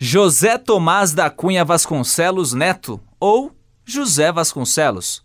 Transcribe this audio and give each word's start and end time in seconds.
José 0.00 0.56
Tomás 0.56 1.12
da 1.12 1.28
Cunha 1.28 1.64
Vasconcelos 1.64 2.52
Neto, 2.52 3.00
ou 3.18 3.50
José 3.84 4.30
Vasconcelos. 4.30 5.24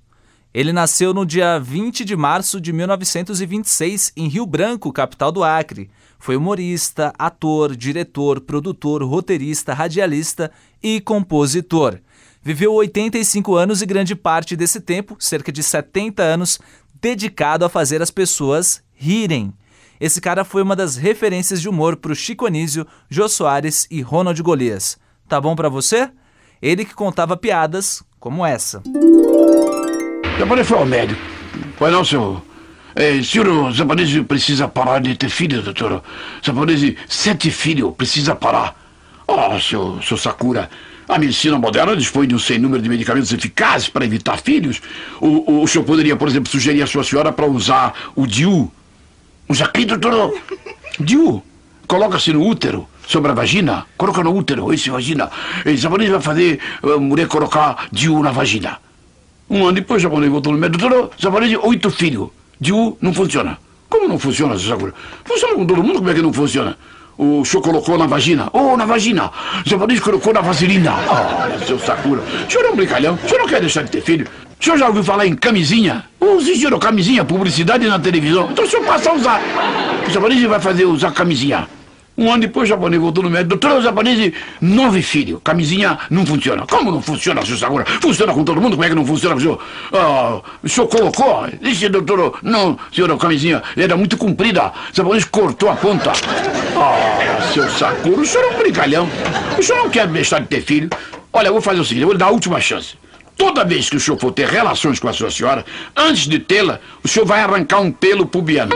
Ele 0.51 0.73
nasceu 0.73 1.13
no 1.13 1.27
dia 1.27 1.59
20 1.59 2.03
de 2.03 2.15
março 2.15 2.59
de 2.59 2.73
1926 2.73 4.13
em 4.17 4.27
Rio 4.27 4.47
Branco, 4.47 4.91
capital 4.91 5.31
do 5.31 5.43
Acre. 5.43 5.91
Foi 6.17 6.35
humorista, 6.35 7.13
ator, 7.19 7.75
diretor, 7.75 8.41
produtor, 8.41 9.03
roteirista, 9.03 9.75
radialista 9.75 10.51
e 10.81 10.99
compositor. 10.99 11.99
Viveu 12.41 12.73
85 12.73 13.55
anos 13.55 13.83
e 13.83 13.85
grande 13.85 14.15
parte 14.15 14.55
desse 14.55 14.81
tempo, 14.81 15.15
cerca 15.19 15.51
de 15.51 15.61
70 15.61 16.23
anos, 16.23 16.59
dedicado 16.99 17.63
a 17.63 17.69
fazer 17.69 18.01
as 18.01 18.09
pessoas 18.09 18.81
rirem. 18.95 19.53
Esse 19.99 20.19
cara 20.19 20.43
foi 20.43 20.61
uma 20.61 20.75
das 20.75 20.95
referências 20.95 21.61
de 21.61 21.69
humor 21.69 21.95
para 21.95 22.11
o 22.11 22.15
Chico 22.15 22.45
Anísio, 22.45 22.85
Jô 23.09 23.27
Soares 23.29 23.87
e 23.89 24.01
Ronald 24.01 24.41
Golias. 24.41 24.97
Tá 25.27 25.39
bom 25.39 25.55
para 25.55 25.69
você? 25.69 26.09
Ele 26.61 26.85
que 26.85 26.93
contava 26.93 27.37
piadas 27.37 28.03
como 28.19 28.45
essa. 28.45 28.81
Japonês 30.37 30.67
foi 30.67 30.77
ao 30.77 30.85
médico. 30.85 31.21
Pois 31.77 31.91
não, 31.91 32.03
senhor? 32.03 32.41
É, 32.95 33.21
senhor 33.23 33.71
Zapanese 33.71 34.23
precisa 34.23 34.67
parar 34.67 34.99
de 34.99 35.15
ter 35.15 35.29
filhos, 35.29 35.63
doutor. 35.63 36.03
Zapanese, 36.45 36.97
sete 37.07 37.49
filhos, 37.49 37.93
precisa 37.95 38.35
parar. 38.35 38.79
Oh, 39.27 39.59
seu, 39.59 40.01
seu 40.01 40.17
Sakura, 40.17 40.69
a 41.07 41.17
medicina 41.17 41.57
moderna 41.57 41.95
dispõe 41.95 42.27
de 42.27 42.35
um 42.35 42.39
sem 42.39 42.59
número 42.59 42.81
de 42.81 42.89
medicamentos 42.89 43.31
eficazes 43.33 43.89
para 43.89 44.05
evitar 44.05 44.37
filhos. 44.37 44.81
O, 45.19 45.51
o, 45.51 45.63
o 45.63 45.67
senhor 45.67 45.83
poderia, 45.83 46.15
por 46.15 46.27
exemplo, 46.27 46.51
sugerir 46.51 46.81
à 46.81 46.87
sua 46.87 47.03
senhora 47.03 47.31
para 47.31 47.45
usar 47.45 47.93
o 48.15 48.25
DIU, 48.27 48.71
Usa 49.53 49.65
aqui, 49.65 49.85
doutor. 49.85 50.33
Diu, 50.99 51.43
coloca-se 51.87 52.33
no 52.33 52.43
útero, 52.43 52.87
sobre 53.07 53.29
a 53.29 53.35
vagina. 53.35 53.85
Coloca 53.95 54.23
no 54.23 54.35
útero, 54.35 54.73
esse 54.73 54.89
vagina. 54.89 55.29
E 55.63 55.73
o 55.73 55.77
japonês 55.77 56.09
vai 56.09 56.19
fazer 56.19 56.59
a 56.81 56.97
mulher 56.97 57.27
colocar 57.27 57.85
Diu 57.91 58.23
na 58.23 58.31
vagina. 58.31 58.79
Um 59.47 59.67
ano 59.67 59.73
depois, 59.73 60.01
o 60.01 60.09
japonês 60.09 60.31
voltou 60.31 60.53
no 60.53 60.57
médico. 60.57 60.89
Doutor, 60.89 61.11
japonês, 61.19 61.55
oito 61.61 61.91
filhos. 61.91 62.29
Diu 62.59 62.97
não 62.99 63.13
funciona. 63.13 63.59
Como 63.87 64.07
não 64.07 64.17
funciona, 64.17 64.57
Sakura? 64.57 64.91
Funciona 65.23 65.53
com 65.53 65.67
todo 65.67 65.83
mundo, 65.83 65.99
como 65.99 66.09
é 66.09 66.15
que 66.15 66.21
não 66.23 66.33
funciona? 66.33 66.75
O 67.15 67.45
senhor 67.45 67.61
colocou 67.61 67.95
na 67.95 68.07
vagina. 68.07 68.49
Oh, 68.53 68.75
na 68.75 68.85
vagina. 68.85 69.29
O 69.63 69.69
japonês 69.69 69.99
colocou 69.99 70.33
na 70.33 70.41
vaselina. 70.41 70.95
Oh, 70.95 71.63
seu 71.63 71.77
Sakura. 71.77 72.21
O 72.21 72.51
senhor 72.51 72.65
é 72.65 72.69
um 72.71 72.75
brincalhão. 72.75 73.19
O 73.23 73.29
senhor 73.29 73.41
não 73.41 73.47
quer 73.47 73.59
deixar 73.59 73.83
de 73.83 73.91
ter 73.91 74.01
filho? 74.01 74.27
O 74.63 74.65
senhor 74.65 74.77
já 74.77 74.87
ouviu 74.87 75.03
falar 75.03 75.27
em 75.27 75.35
camisinha? 75.35 76.05
Usiram 76.21 76.79
camisinha, 76.79 77.25
publicidade 77.25 77.85
na 77.85 77.99
televisão. 77.99 78.47
Então 78.49 78.63
o 78.63 78.67
senhor 78.69 78.85
passa 78.85 79.09
a 79.09 79.13
usar. 79.13 79.41
O 80.07 80.09
japonês 80.09 80.41
vai 80.43 80.57
fazer 80.57 80.85
usar 80.85 81.11
camisinha. 81.11 81.67
Um 82.17 82.31
ano 82.31 82.43
depois 82.43 82.69
o 82.69 82.69
japonês 82.69 83.01
voltou 83.01 83.25
no 83.25 83.29
médico. 83.29 83.57
Doutor, 83.57 83.79
o 83.79 83.81
japonês, 83.81 84.31
nove 84.61 85.01
filhos. 85.01 85.41
Camisinha 85.43 85.99
não 86.09 86.25
funciona. 86.25 86.65
Como 86.65 86.93
não 86.93 87.01
funciona, 87.01 87.45
senhor 87.45 87.57
Sakura? 87.57 87.85
Funciona 88.01 88.33
com 88.33 88.45
todo 88.45 88.61
mundo? 88.61 88.77
Como 88.77 88.85
é 88.85 88.87
que 88.87 88.95
não 88.95 89.05
funciona, 89.05 89.37
senhor? 89.37 89.61
Ah, 89.91 90.39
o 90.63 90.69
senhor 90.69 90.87
colocou? 90.87 91.45
Disse, 91.61 91.89
doutor, 91.89 92.39
não, 92.41 92.79
senhor, 92.95 93.17
camisinha 93.17 93.61
era 93.75 93.97
muito 93.97 94.15
comprida. 94.15 94.67
O 94.93 94.95
japonês 94.95 95.25
cortou 95.25 95.69
a 95.69 95.75
ponta. 95.75 96.13
Ah, 96.77 97.51
seu 97.53 97.69
Sakura, 97.69 98.21
o 98.21 98.25
senhor 98.25 98.45
é 98.45 98.55
um 98.55 98.59
brincalhão. 98.59 99.09
O 99.59 99.61
senhor 99.61 99.79
não 99.79 99.89
quer 99.89 100.07
deixar 100.07 100.39
de 100.39 100.47
ter 100.47 100.61
filho? 100.61 100.89
Olha, 101.33 101.47
eu 101.47 101.51
vou 101.51 101.61
fazer 101.61 101.81
o 101.81 101.83
seguinte, 101.83 102.03
eu 102.03 102.07
vou 102.07 102.13
lhe 102.13 102.19
dar 102.19 102.27
a 102.27 102.31
última 102.31 102.61
chance. 102.61 103.02
Toda 103.37 103.65
vez 103.65 103.89
que 103.89 103.95
o 103.95 103.99
senhor 103.99 104.17
for 104.19 104.31
ter 104.31 104.47
relações 104.47 104.99
com 104.99 105.07
a 105.07 105.13
sua 105.13 105.31
senhora, 105.31 105.65
antes 105.95 106.27
de 106.27 106.39
tê-la, 106.39 106.79
o 107.03 107.07
senhor 107.07 107.25
vai 107.25 107.41
arrancar 107.41 107.79
um 107.79 107.91
pelo 107.91 108.25
pubiano. 108.25 108.75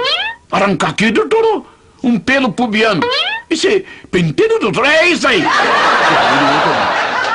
Arrancar 0.52 0.90
aqui, 0.90 1.12
doutor? 1.12 1.66
Um 2.04 2.20
pelo 2.20 2.52
pubiano. 2.52 3.02
É 3.50 3.84
penteiro, 4.12 4.60
doutor? 4.60 4.86
É 4.86 5.08
isso 5.08 5.28
aí! 5.28 5.44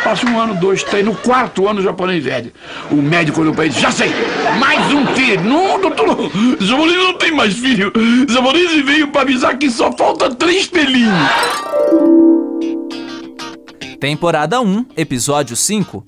Passa 0.04 0.26
um 0.26 0.38
ano, 0.38 0.54
dois, 0.56 0.82
três, 0.82 1.04
no 1.04 1.14
quarto 1.14 1.68
ano 1.68 1.80
o 1.80 1.82
japonês 1.82 2.24
velho. 2.24 2.52
O 2.90 2.96
médico 2.96 3.40
olhou 3.40 3.54
pra 3.54 3.66
ele 3.66 3.74
já 3.74 3.90
sei, 3.90 4.12
mais 4.58 4.92
um 4.92 5.06
filho. 5.14 5.40
Não, 5.42 5.80
doutor, 5.80 6.30
japonês 6.60 6.96
não 6.98 7.14
tem 7.14 7.30
mais 7.32 7.55
filho. 7.55 7.92
Japonês 8.28 8.84
veio 8.84 9.08
pra 9.08 9.22
avisar 9.22 9.56
que 9.56 9.70
só 9.70 9.92
falta 9.92 10.34
três 10.34 10.66
pelinhos. 10.66 11.12
Temporada 14.00 14.61
1, 14.61 14.86
episódio 14.96 15.55
5. 15.55 16.05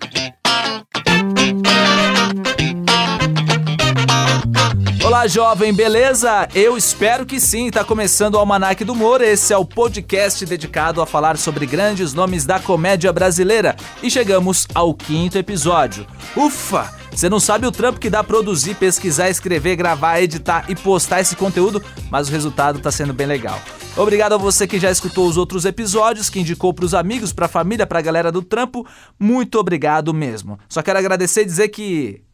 Olá, 5.15 5.29
jovem, 5.29 5.73
beleza? 5.73 6.49
Eu 6.53 6.77
espero 6.77 7.25
que 7.25 7.39
sim. 7.39 7.71
Tá 7.71 7.85
começando 7.85 8.35
o 8.35 8.39
Almanac 8.39 8.85
do 8.85 8.95
Humor. 8.95 9.23
Esse 9.23 9.53
é 9.53 9.57
o 9.57 9.65
podcast 9.65 10.45
dedicado 10.45 11.01
a 11.01 11.07
falar 11.07 11.39
sobre 11.39 11.67
grandes 11.67 12.13
nomes 12.13 12.45
da 12.45 12.59
comédia 12.59 13.13
brasileira. 13.13 13.77
E 14.03 14.11
chegamos 14.11 14.67
ao 14.75 14.93
quinto 14.93 15.39
episódio. 15.39 16.05
Ufa! 16.37 16.93
Você 17.13 17.29
não 17.29 17.39
sabe 17.39 17.65
o 17.65 17.71
trampo 17.71 18.01
que 18.01 18.11
dá 18.11 18.25
produzir, 18.25 18.75
pesquisar, 18.75 19.31
escrever, 19.31 19.77
gravar, 19.77 20.21
editar 20.21 20.65
e 20.69 20.75
postar 20.75 21.21
esse 21.21 21.37
conteúdo, 21.37 21.81
mas 22.11 22.29
o 22.29 22.33
resultado 22.33 22.81
tá 22.81 22.91
sendo 22.91 23.13
bem 23.13 23.29
legal. 23.29 23.61
Obrigado 23.97 24.33
a 24.33 24.37
você 24.37 24.67
que 24.67 24.81
já 24.81 24.91
escutou 24.91 25.29
os 25.29 25.37
outros 25.37 25.65
episódios, 25.65 26.29
que 26.29 26.41
indicou 26.41 26.75
para 26.75 26.87
os 26.87 26.93
amigos, 26.93 27.33
para 27.33 27.47
a 27.47 27.49
família, 27.49 27.87
para 27.87 28.01
a 28.01 28.03
galera 28.03 28.33
do 28.33 28.43
trampo. 28.43 28.85
Muito 29.17 29.61
obrigado 29.61 30.13
mesmo. 30.13 30.59
Só 30.69 30.83
quero 30.83 30.99
agradecer 30.99 31.43
e 31.43 31.47
dizer 31.47 31.69
que 31.69 32.25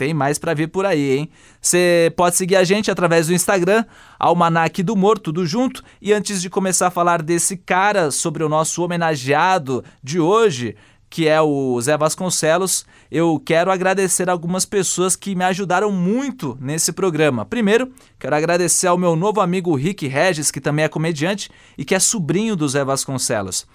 tem 0.00 0.14
mais 0.14 0.38
para 0.38 0.54
vir 0.54 0.68
por 0.68 0.86
aí, 0.86 1.18
hein? 1.18 1.30
Você 1.60 2.10
pode 2.16 2.34
seguir 2.34 2.56
a 2.56 2.64
gente 2.64 2.90
através 2.90 3.26
do 3.26 3.34
Instagram, 3.34 3.84
Almanac 4.18 4.82
do 4.82 4.94
Humor, 4.94 5.18
tudo 5.18 5.44
junto. 5.44 5.84
E 6.00 6.10
antes 6.10 6.40
de 6.40 6.48
começar 6.48 6.86
a 6.86 6.90
falar 6.90 7.20
desse 7.20 7.54
cara, 7.54 8.10
sobre 8.10 8.42
o 8.42 8.48
nosso 8.48 8.82
homenageado 8.82 9.84
de 10.02 10.18
hoje, 10.18 10.74
que 11.10 11.28
é 11.28 11.38
o 11.38 11.78
Zé 11.82 11.98
Vasconcelos, 11.98 12.86
eu 13.10 13.38
quero 13.44 13.70
agradecer 13.70 14.30
algumas 14.30 14.64
pessoas 14.64 15.14
que 15.14 15.34
me 15.34 15.44
ajudaram 15.44 15.92
muito 15.92 16.56
nesse 16.58 16.92
programa. 16.92 17.44
Primeiro, 17.44 17.92
quero 18.18 18.34
agradecer 18.34 18.86
ao 18.86 18.96
meu 18.96 19.14
novo 19.14 19.42
amigo 19.42 19.76
Rick 19.76 20.08
Regis, 20.08 20.50
que 20.50 20.62
também 20.62 20.86
é 20.86 20.88
comediante 20.88 21.50
e 21.76 21.84
que 21.84 21.94
é 21.94 21.98
sobrinho 21.98 22.56
do 22.56 22.66
Zé 22.66 22.82
Vasconcelos. 22.82 23.66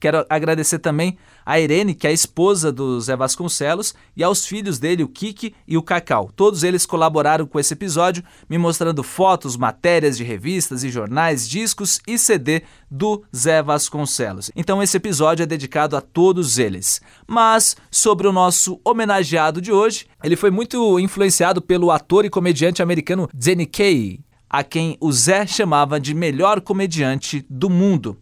Quero 0.00 0.24
agradecer 0.28 0.78
também 0.78 1.18
a 1.44 1.58
Irene, 1.58 1.94
que 1.94 2.06
é 2.06 2.10
a 2.10 2.12
esposa 2.12 2.70
do 2.70 3.00
Zé 3.00 3.16
Vasconcelos, 3.16 3.94
e 4.16 4.22
aos 4.22 4.46
filhos 4.46 4.78
dele, 4.78 5.02
o 5.02 5.08
Kiki 5.08 5.54
e 5.66 5.76
o 5.76 5.82
Cacau. 5.82 6.30
Todos 6.36 6.62
eles 6.62 6.86
colaboraram 6.86 7.46
com 7.46 7.58
esse 7.58 7.72
episódio, 7.72 8.22
me 8.48 8.58
mostrando 8.58 9.02
fotos, 9.02 9.56
matérias 9.56 10.16
de 10.16 10.24
revistas 10.24 10.84
e 10.84 10.90
jornais, 10.90 11.48
discos 11.48 12.00
e 12.06 12.18
CD 12.18 12.62
do 12.90 13.24
Zé 13.34 13.62
Vasconcelos. 13.62 14.50
Então 14.54 14.82
esse 14.82 14.96
episódio 14.96 15.42
é 15.42 15.46
dedicado 15.46 15.96
a 15.96 16.00
todos 16.00 16.58
eles. 16.58 17.00
Mas 17.26 17.76
sobre 17.90 18.28
o 18.28 18.32
nosso 18.32 18.80
homenageado 18.84 19.60
de 19.60 19.72
hoje, 19.72 20.06
ele 20.22 20.36
foi 20.36 20.50
muito 20.50 20.98
influenciado 21.00 21.60
pelo 21.60 21.90
ator 21.90 22.24
e 22.24 22.30
comediante 22.30 22.82
americano 22.82 23.28
Danny 23.34 23.66
Kaye, 23.66 24.20
a 24.48 24.62
quem 24.62 24.96
o 25.00 25.12
Zé 25.12 25.46
chamava 25.46 26.00
de 26.00 26.14
melhor 26.14 26.60
comediante 26.60 27.44
do 27.50 27.68
mundo. 27.68 28.16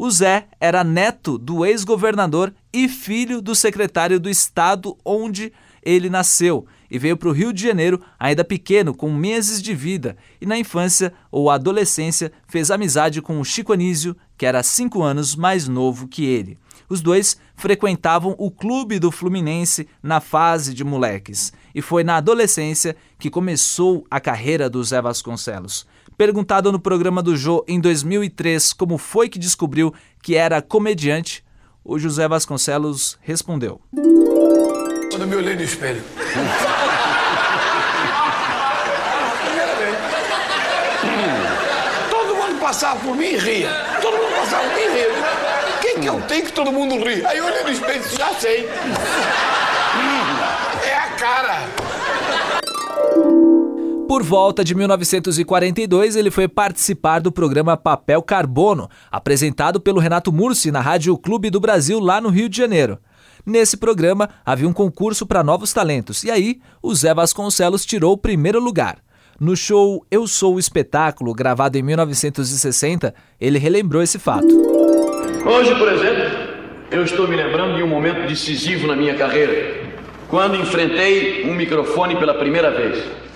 O 0.00 0.12
Zé 0.12 0.46
era 0.60 0.84
neto 0.84 1.36
do 1.36 1.66
ex-governador 1.66 2.54
e 2.72 2.88
filho 2.88 3.42
do 3.42 3.52
secretário 3.52 4.20
do 4.20 4.30
estado 4.30 4.96
onde 5.04 5.52
ele 5.82 6.08
nasceu 6.08 6.68
e 6.88 6.96
veio 7.00 7.16
para 7.16 7.28
o 7.28 7.32
Rio 7.32 7.52
de 7.52 7.64
Janeiro 7.64 8.00
ainda 8.16 8.44
pequeno, 8.44 8.94
com 8.94 9.12
meses 9.12 9.60
de 9.60 9.74
vida, 9.74 10.16
e 10.40 10.46
na 10.46 10.56
infância 10.56 11.12
ou 11.32 11.50
adolescência 11.50 12.30
fez 12.46 12.70
amizade 12.70 13.20
com 13.20 13.40
o 13.40 13.44
Chico 13.44 13.72
Anísio, 13.72 14.16
que 14.36 14.46
era 14.46 14.62
cinco 14.62 15.02
anos 15.02 15.34
mais 15.34 15.66
novo 15.66 16.06
que 16.06 16.24
ele. 16.24 16.56
Os 16.88 17.00
dois 17.00 17.36
frequentavam 17.56 18.36
o 18.38 18.52
clube 18.52 19.00
do 19.00 19.10
Fluminense 19.10 19.88
na 20.00 20.20
fase 20.20 20.72
de 20.74 20.84
moleques, 20.84 21.52
e 21.74 21.82
foi 21.82 22.04
na 22.04 22.18
adolescência 22.18 22.94
que 23.18 23.28
começou 23.28 24.06
a 24.08 24.20
carreira 24.20 24.70
do 24.70 24.82
Zé 24.84 25.02
Vasconcelos. 25.02 25.88
Perguntado 26.18 26.70
no 26.72 26.80
programa 26.80 27.22
do 27.22 27.36
Jô 27.36 27.64
em 27.68 27.80
2003 27.80 28.72
como 28.72 28.98
foi 28.98 29.28
que 29.28 29.38
descobriu 29.38 29.94
que 30.20 30.34
era 30.34 30.60
comediante, 30.60 31.44
o 31.84 31.96
José 31.96 32.26
Vasconcelos 32.26 33.16
respondeu: 33.22 33.80
Quando 33.92 35.22
eu 35.22 35.28
me 35.28 35.36
olhei 35.36 35.54
no 35.54 35.62
espelho. 35.62 36.02
todo 42.10 42.34
mundo 42.34 42.60
passava 42.60 42.98
por 42.98 43.14
mim 43.14 43.26
e 43.26 43.36
ria. 43.36 43.70
Todo 44.02 44.16
mundo 44.16 44.34
passava 44.34 44.64
por 44.64 44.74
mim 44.74 44.82
e 44.82 44.88
ria. 44.88 45.12
O 45.76 45.80
que, 45.80 46.00
que 46.00 46.06
eu 46.08 46.20
tenho 46.22 46.46
que 46.46 46.52
todo 46.52 46.72
mundo 46.72 46.96
ri? 46.96 47.24
Aí 47.24 47.38
eu 47.38 47.46
olhei 47.46 47.62
no 47.62 47.70
espelho 47.70 48.00
e 48.00 48.02
disse: 48.02 48.18
Já 48.18 48.34
sei. 48.34 48.68
É 50.84 50.94
a 50.94 51.08
cara. 51.10 51.87
Por 54.08 54.22
volta 54.22 54.64
de 54.64 54.74
1942, 54.74 56.16
ele 56.16 56.30
foi 56.30 56.48
participar 56.48 57.20
do 57.20 57.30
programa 57.30 57.76
Papel 57.76 58.22
Carbono, 58.22 58.88
apresentado 59.12 59.78
pelo 59.78 60.00
Renato 60.00 60.32
Mursi 60.32 60.70
na 60.70 60.80
Rádio 60.80 61.14
Clube 61.18 61.50
do 61.50 61.60
Brasil, 61.60 62.00
lá 62.00 62.18
no 62.18 62.30
Rio 62.30 62.48
de 62.48 62.56
Janeiro. 62.56 62.98
Nesse 63.44 63.76
programa 63.76 64.30
havia 64.46 64.66
um 64.66 64.72
concurso 64.72 65.26
para 65.26 65.44
novos 65.44 65.74
talentos, 65.74 66.24
e 66.24 66.30
aí 66.30 66.58
o 66.82 66.94
Zé 66.94 67.12
Vasconcelos 67.12 67.84
tirou 67.84 68.14
o 68.14 68.18
primeiro 68.18 68.58
lugar. 68.58 68.96
No 69.38 69.54
show 69.54 70.02
Eu 70.10 70.26
Sou 70.26 70.54
o 70.54 70.58
Espetáculo, 70.58 71.34
gravado 71.34 71.76
em 71.76 71.82
1960, 71.82 73.14
ele 73.38 73.58
relembrou 73.58 74.02
esse 74.02 74.18
fato. 74.18 74.48
Hoje, 75.46 75.74
por 75.78 75.92
exemplo, 75.92 76.24
eu 76.90 77.04
estou 77.04 77.28
me 77.28 77.36
lembrando 77.36 77.76
de 77.76 77.82
um 77.82 77.88
momento 77.88 78.26
decisivo 78.26 78.86
na 78.86 78.96
minha 78.96 79.14
carreira, 79.16 79.86
quando 80.28 80.56
enfrentei 80.56 81.46
um 81.46 81.54
microfone 81.54 82.16
pela 82.16 82.32
primeira 82.32 82.70
vez. 82.70 83.28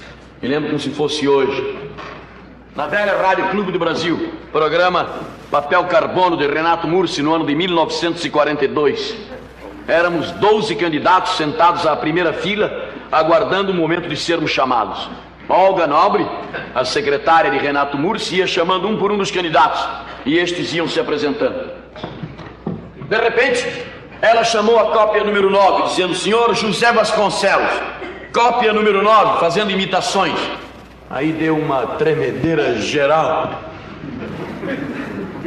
Me 0.43 0.49
lembro 0.49 0.71
como 0.71 0.81
se 0.81 0.91
fosse 0.91 1.29
hoje. 1.29 1.79
Na 2.75 2.89
velha 2.89 3.17
Rádio 3.17 3.49
Clube 3.51 3.71
do 3.71 3.79
Brasil, 3.79 4.33
programa 4.51 5.09
Papel 5.53 5.85
Carbono 5.85 6.37
de 6.37 6.49
Renato 6.49 6.89
Mursi 6.89 7.23
no 7.23 7.33
ano 7.33 7.47
de 7.47 7.55
1942. 7.55 9.17
Éramos 9.87 10.33
12 10.33 10.75
candidatos 10.75 11.37
sentados 11.37 11.87
à 11.87 11.95
primeira 11.95 12.33
fila, 12.33 12.89
aguardando 13.13 13.71
o 13.71 13.75
momento 13.75 14.09
de 14.09 14.17
sermos 14.17 14.51
chamados. 14.51 15.09
Olga 15.49 15.87
Nobre, 15.87 16.27
a 16.75 16.85
secretária 16.85 17.49
de 17.49 17.59
Renato 17.59 17.97
Mursi, 17.97 18.37
ia 18.37 18.47
chamando 18.47 18.89
um 18.89 18.99
por 18.99 19.13
um 19.13 19.19
dos 19.19 19.31
candidatos 19.31 19.87
e 20.27 20.39
estes 20.39 20.75
iam 20.75 20.89
se 20.89 20.99
apresentando. 20.99 21.71
De 23.09 23.17
repente, 23.17 23.65
ela 24.21 24.43
chamou 24.43 24.77
a 24.81 24.91
cópia 24.91 25.23
número 25.23 25.49
9, 25.49 25.85
dizendo: 25.85 26.17
Senhor 26.17 26.53
José 26.57 26.91
Vasconcelos, 26.91 27.71
cópia 28.33 28.73
número 28.73 29.03
9, 29.03 29.41
fazendo 29.41 29.71
imitações. 29.71 30.39
Aí 31.11 31.33
deu 31.33 31.57
uma 31.57 31.87
tremedeira 31.99 32.81
geral. 32.81 33.63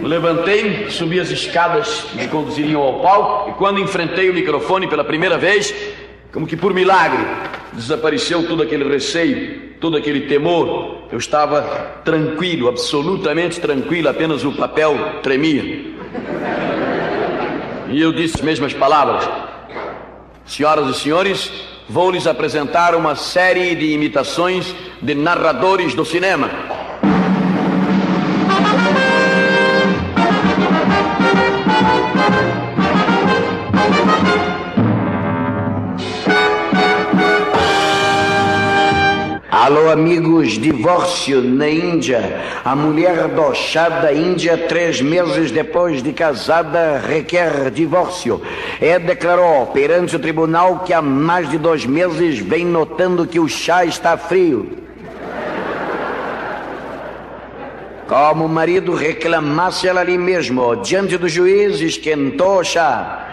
Levantei, 0.02 0.90
subi 0.92 1.20
as 1.20 1.32
escadas 1.32 2.06
que 2.16 2.28
conduziriam 2.28 2.82
ao 2.82 3.00
palco 3.00 3.50
e 3.50 3.54
quando 3.54 3.80
enfrentei 3.80 4.30
o 4.30 4.34
microfone 4.34 4.88
pela 4.88 5.04
primeira 5.04 5.38
vez, 5.38 5.74
como 6.32 6.46
que 6.46 6.56
por 6.56 6.74
milagre, 6.74 7.26
desapareceu 7.74 8.48
todo 8.48 8.62
aquele 8.62 8.88
receio, 8.88 9.74
todo 9.80 9.98
aquele 9.98 10.28
temor. 10.28 11.08
Eu 11.12 11.18
estava 11.18 11.64
tranquilo, 12.04 12.68
absolutamente 12.68 13.60
tranquilo, 13.60 14.10
apenas 14.10 14.44
o 14.44 14.52
papel 14.52 15.22
tremia. 15.24 15.96
E 17.90 18.00
eu 18.00 18.12
disse 18.12 18.36
as 18.36 18.42
mesmas 18.42 18.74
palavras: 18.74 19.28
Senhoras 20.46 20.96
e 20.96 21.00
senhores, 21.00 21.52
vou 21.88 22.12
lhes 22.12 22.28
apresentar 22.28 22.96
uma 22.96 23.16
série 23.16 23.76
de 23.76 23.92
imitações 23.92 24.76
de 25.02 25.14
narradores 25.14 25.94
do 25.94 26.04
cinema. 26.04 26.50
Alô, 39.58 39.90
amigos, 39.90 40.60
divórcio 40.60 41.42
na 41.42 41.70
Índia. 41.70 42.42
A 42.66 42.76
mulher 42.76 43.30
do 43.30 43.54
chá 43.56 43.88
da 43.88 44.12
Índia, 44.12 44.58
três 44.58 45.00
meses 45.00 45.50
depois 45.50 46.04
de 46.04 46.12
casada, 46.12 46.98
requer 46.98 47.72
divórcio. 47.72 48.42
É 48.82 49.00
declarou 49.00 49.68
perante 49.68 50.14
o 50.14 50.20
tribunal 50.20 50.80
que 50.80 50.92
há 50.92 51.02
mais 51.02 51.50
de 51.50 51.58
dois 51.58 51.86
meses 51.86 52.38
vem 52.38 52.66
notando 52.66 53.26
que 53.26 53.40
o 53.40 53.48
chá 53.48 53.86
está 53.86 54.18
frio. 54.18 54.78
Como 58.10 58.44
o 58.44 58.50
marido 58.50 58.94
reclamasse 58.94 59.88
ela 59.88 60.02
ali 60.02 60.18
mesmo, 60.18 60.76
diante 60.76 61.18
do 61.18 61.30
juiz, 61.30 61.80
esquentou 61.80 62.60
o 62.60 62.64
chá. 62.66 63.26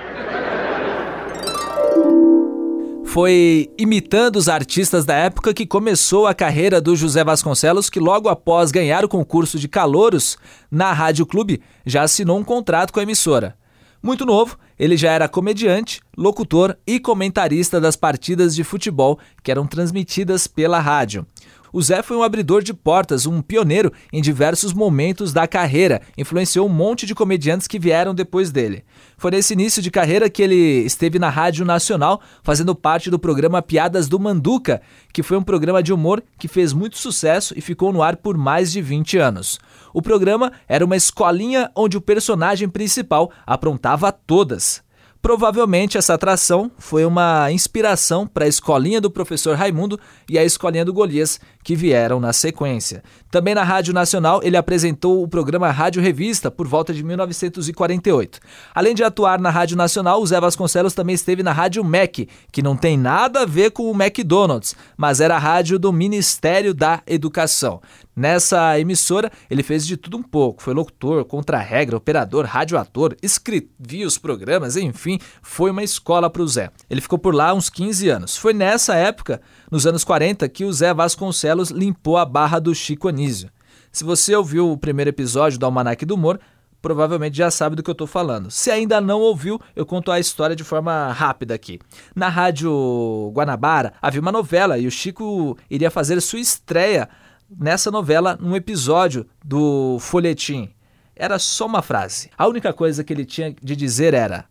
Foi 3.13 3.69
imitando 3.77 4.37
os 4.37 4.49
artistas 4.49 5.05
da 5.05 5.13
época 5.15 5.53
que 5.53 5.67
começou 5.67 6.27
a 6.27 6.33
carreira 6.33 6.81
do 6.81 6.97
José 6.97 7.23
Vasconcelos, 7.23 7.91
que 7.91 8.01
logo 8.01 8.27
após 8.27 8.73
ganhar 8.73 9.05
o 9.05 9.09
concurso 9.09 9.59
de 9.59 9.69
calouros 9.69 10.39
na 10.71 10.95
Rádio 10.95 11.27
Clube, 11.27 11.61
já 11.85 12.05
assinou 12.05 12.39
um 12.39 12.43
contrato 12.43 12.91
com 12.91 13.01
a 13.01 13.03
emissora. 13.03 13.55
Muito 14.03 14.25
novo, 14.25 14.59
ele 14.79 14.97
já 14.97 15.13
era 15.13 15.29
comediante, 15.29 16.01
locutor 16.17 16.75
e 16.87 16.99
comentarista 16.99 17.79
das 17.79 17.97
partidas 17.97 18.55
de 18.55 18.65
futebol 18.65 19.19
que 19.43 19.51
eram 19.51 19.67
transmitidas 19.67 20.47
pela 20.47 20.81
rádio. 20.81 21.27
O 21.73 21.81
Zé 21.81 22.03
foi 22.03 22.19
um 22.19 22.23
abridor 22.23 22.63
de 22.63 22.75
portas, 22.75 23.25
um 23.25 23.41
pioneiro 23.41 23.91
em 24.13 24.21
diversos 24.21 24.75
momentos 24.75 25.33
da 25.33 25.49
carreira, 25.49 26.03
influenciou 26.19 26.67
um 26.67 26.73
monte 26.73 27.07
de 27.07 27.15
comediantes 27.15 27.67
que 27.67 27.79
vieram 27.79 28.15
depois 28.15 28.53
dele. 28.53 28.85
Foi 29.17 29.31
nesse 29.31 29.55
início 29.55 29.81
de 29.81 29.91
carreira 29.91 30.29
que 30.29 30.43
ele 30.43 30.55
esteve 30.55 31.19
na 31.19 31.31
Rádio 31.31 31.65
Nacional, 31.65 32.21
fazendo 32.43 32.75
parte 32.75 33.11
do 33.11 33.19
programa 33.19 33.63
Piadas 33.63 34.07
do 34.07 34.21
Manduca, 34.21 34.83
que 35.15 35.23
foi 35.23 35.39
um 35.39 35.43
programa 35.43 35.83
de 35.83 35.95
humor 35.95 36.23
que 36.39 36.47
fez 36.47 36.75
muito 36.75 36.99
sucesso 36.99 37.55
e 37.57 37.63
ficou 37.63 37.91
no 37.91 38.03
ar 38.03 38.17
por 38.17 38.37
mais 38.37 38.71
de 38.71 38.83
20 38.83 39.17
anos. 39.17 39.59
O 39.95 40.03
programa 40.03 40.53
era 40.69 40.85
uma 40.85 40.97
escolinha 40.97 41.71
onde 41.75 41.97
o 41.97 42.03
personagem 42.03 42.69
principal 42.69 43.33
aprontava 43.47 44.13
todas. 44.13 44.83
Provavelmente 45.23 45.97
essa 45.97 46.15
atração 46.15 46.69
foi 46.77 47.05
uma 47.05 47.49
inspiração 47.53 48.27
para 48.27 48.45
a 48.45 48.49
escolinha 48.49 49.01
do 49.01 49.09
professor 49.09 49.57
Raimundo 49.57 49.99
e 50.29 50.37
a 50.37 50.45
escolinha 50.45 50.85
do 50.85 50.93
Golias, 50.93 51.39
que 51.63 51.77
vieram 51.77 52.19
na 52.19 52.33
sequência. 52.33 53.05
Também 53.31 53.55
na 53.55 53.63
Rádio 53.63 53.95
Nacional, 53.95 54.41
ele 54.43 54.57
apresentou 54.57 55.23
o 55.23 55.29
programa 55.29 55.71
Rádio 55.71 56.03
Revista 56.03 56.51
por 56.51 56.67
volta 56.67 56.93
de 56.93 57.05
1948. 57.05 58.41
Além 58.75 58.97
de 58.97 59.05
atuar 59.05 59.41
na 59.41 59.49
Rádio 59.49 59.77
Nacional, 59.77 60.21
o 60.21 60.27
Zé 60.27 60.41
Vasconcelos 60.41 60.93
também 60.93 61.15
esteve 61.15 61.45
na 61.45 61.53
Rádio 61.53 61.85
MEC, 61.85 62.29
que 62.51 62.61
não 62.61 62.77
tem 62.77 62.99
nada 62.99 63.43
a 63.43 63.47
ver 63.47 63.71
com 63.71 63.89
o 63.93 63.95
McDonald's, 63.95 64.75
mas 64.97 65.21
era 65.21 65.37
a 65.37 65.39
rádio 65.39 65.79
do 65.79 65.93
Ministério 65.93 66.75
da 66.75 67.01
Educação. 67.07 67.81
Nessa 68.15 68.79
emissora, 68.79 69.31
ele 69.49 69.63
fez 69.63 69.87
de 69.87 69.97
tudo 69.97 70.19
um 70.19 70.23
pouco. 70.23 70.63
Foi 70.63 70.75
locutor, 70.75 71.25
contra-regra, 71.25 71.97
operador, 71.97 72.45
radioator, 72.45 73.17
escrevia 73.23 74.07
os 74.07 74.19
programas, 74.19 74.77
enfim, 74.77 75.19
foi 75.41 75.71
uma 75.71 75.83
escola 75.83 76.29
para 76.29 76.43
o 76.43 76.49
Zé. 76.49 76.71
Ele 76.91 77.01
ficou 77.01 77.19
por 77.19 77.35
lá 77.35 77.55
uns 77.55 77.71
15 77.71 78.09
anos. 78.11 78.37
Foi 78.37 78.53
nessa 78.53 78.95
época, 78.95 79.41
nos 79.71 79.87
anos 79.87 80.05
40, 80.05 80.47
que 80.51 80.65
o 80.65 80.73
Zé 80.73 80.93
Vasconcelos 80.93 81.71
limpou 81.71 82.19
a 82.19 82.27
barra 82.27 82.59
do 82.59 82.75
Chico 82.75 83.09
Anísio. 83.09 83.51
Se 83.91 84.05
você 84.05 84.35
ouviu 84.37 84.71
o 84.71 84.79
primeiro 84.79 85.09
episódio 85.09 85.59
do 85.59 85.65
Almanac 85.65 86.05
do 86.05 86.15
Humor, 86.15 86.39
provavelmente 86.83 87.37
já 87.37 87.51
sabe 87.51 87.77
do 87.77 87.83
que 87.83 87.89
eu 87.89 87.93
estou 87.93 88.07
falando. 88.07 88.51
Se 88.51 88.71
ainda 88.71 89.01
não 89.01 89.21
ouviu, 89.21 89.59
eu 89.75 89.87
conto 89.87 90.11
a 90.11 90.19
história 90.19 90.57
de 90.57 90.65
forma 90.65 91.13
rápida 91.13 91.55
aqui. 91.55 91.79
Na 92.15 92.29
Rádio 92.29 93.31
Guanabara 93.33 93.95
havia 94.03 94.21
uma 94.21 94.33
novela 94.33 94.77
e 94.79 94.87
o 94.87 94.91
Chico 94.91 95.57
iria 95.71 95.91
fazer 95.91 96.21
sua 96.21 96.41
estreia 96.41 97.09
nessa 97.59 97.91
novela 97.91 98.39
num 98.41 98.57
episódio 98.57 99.27
do 99.45 99.99
folhetim. 100.01 100.71
Era 101.15 101.39
só 101.39 101.67
uma 101.67 101.83
frase. 101.83 102.31
A 102.37 102.47
única 102.47 102.73
coisa 102.73 103.05
que 103.05 103.13
ele 103.13 103.25
tinha 103.25 103.55
de 103.63 103.77
dizer 103.77 104.15
era: 104.15 104.47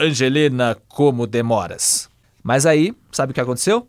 Angelina, 0.00 0.76
como 0.88 1.26
demoras. 1.26 2.08
Mas 2.42 2.64
aí, 2.64 2.94
sabe 3.12 3.32
o 3.32 3.34
que 3.34 3.40
aconteceu? 3.40 3.86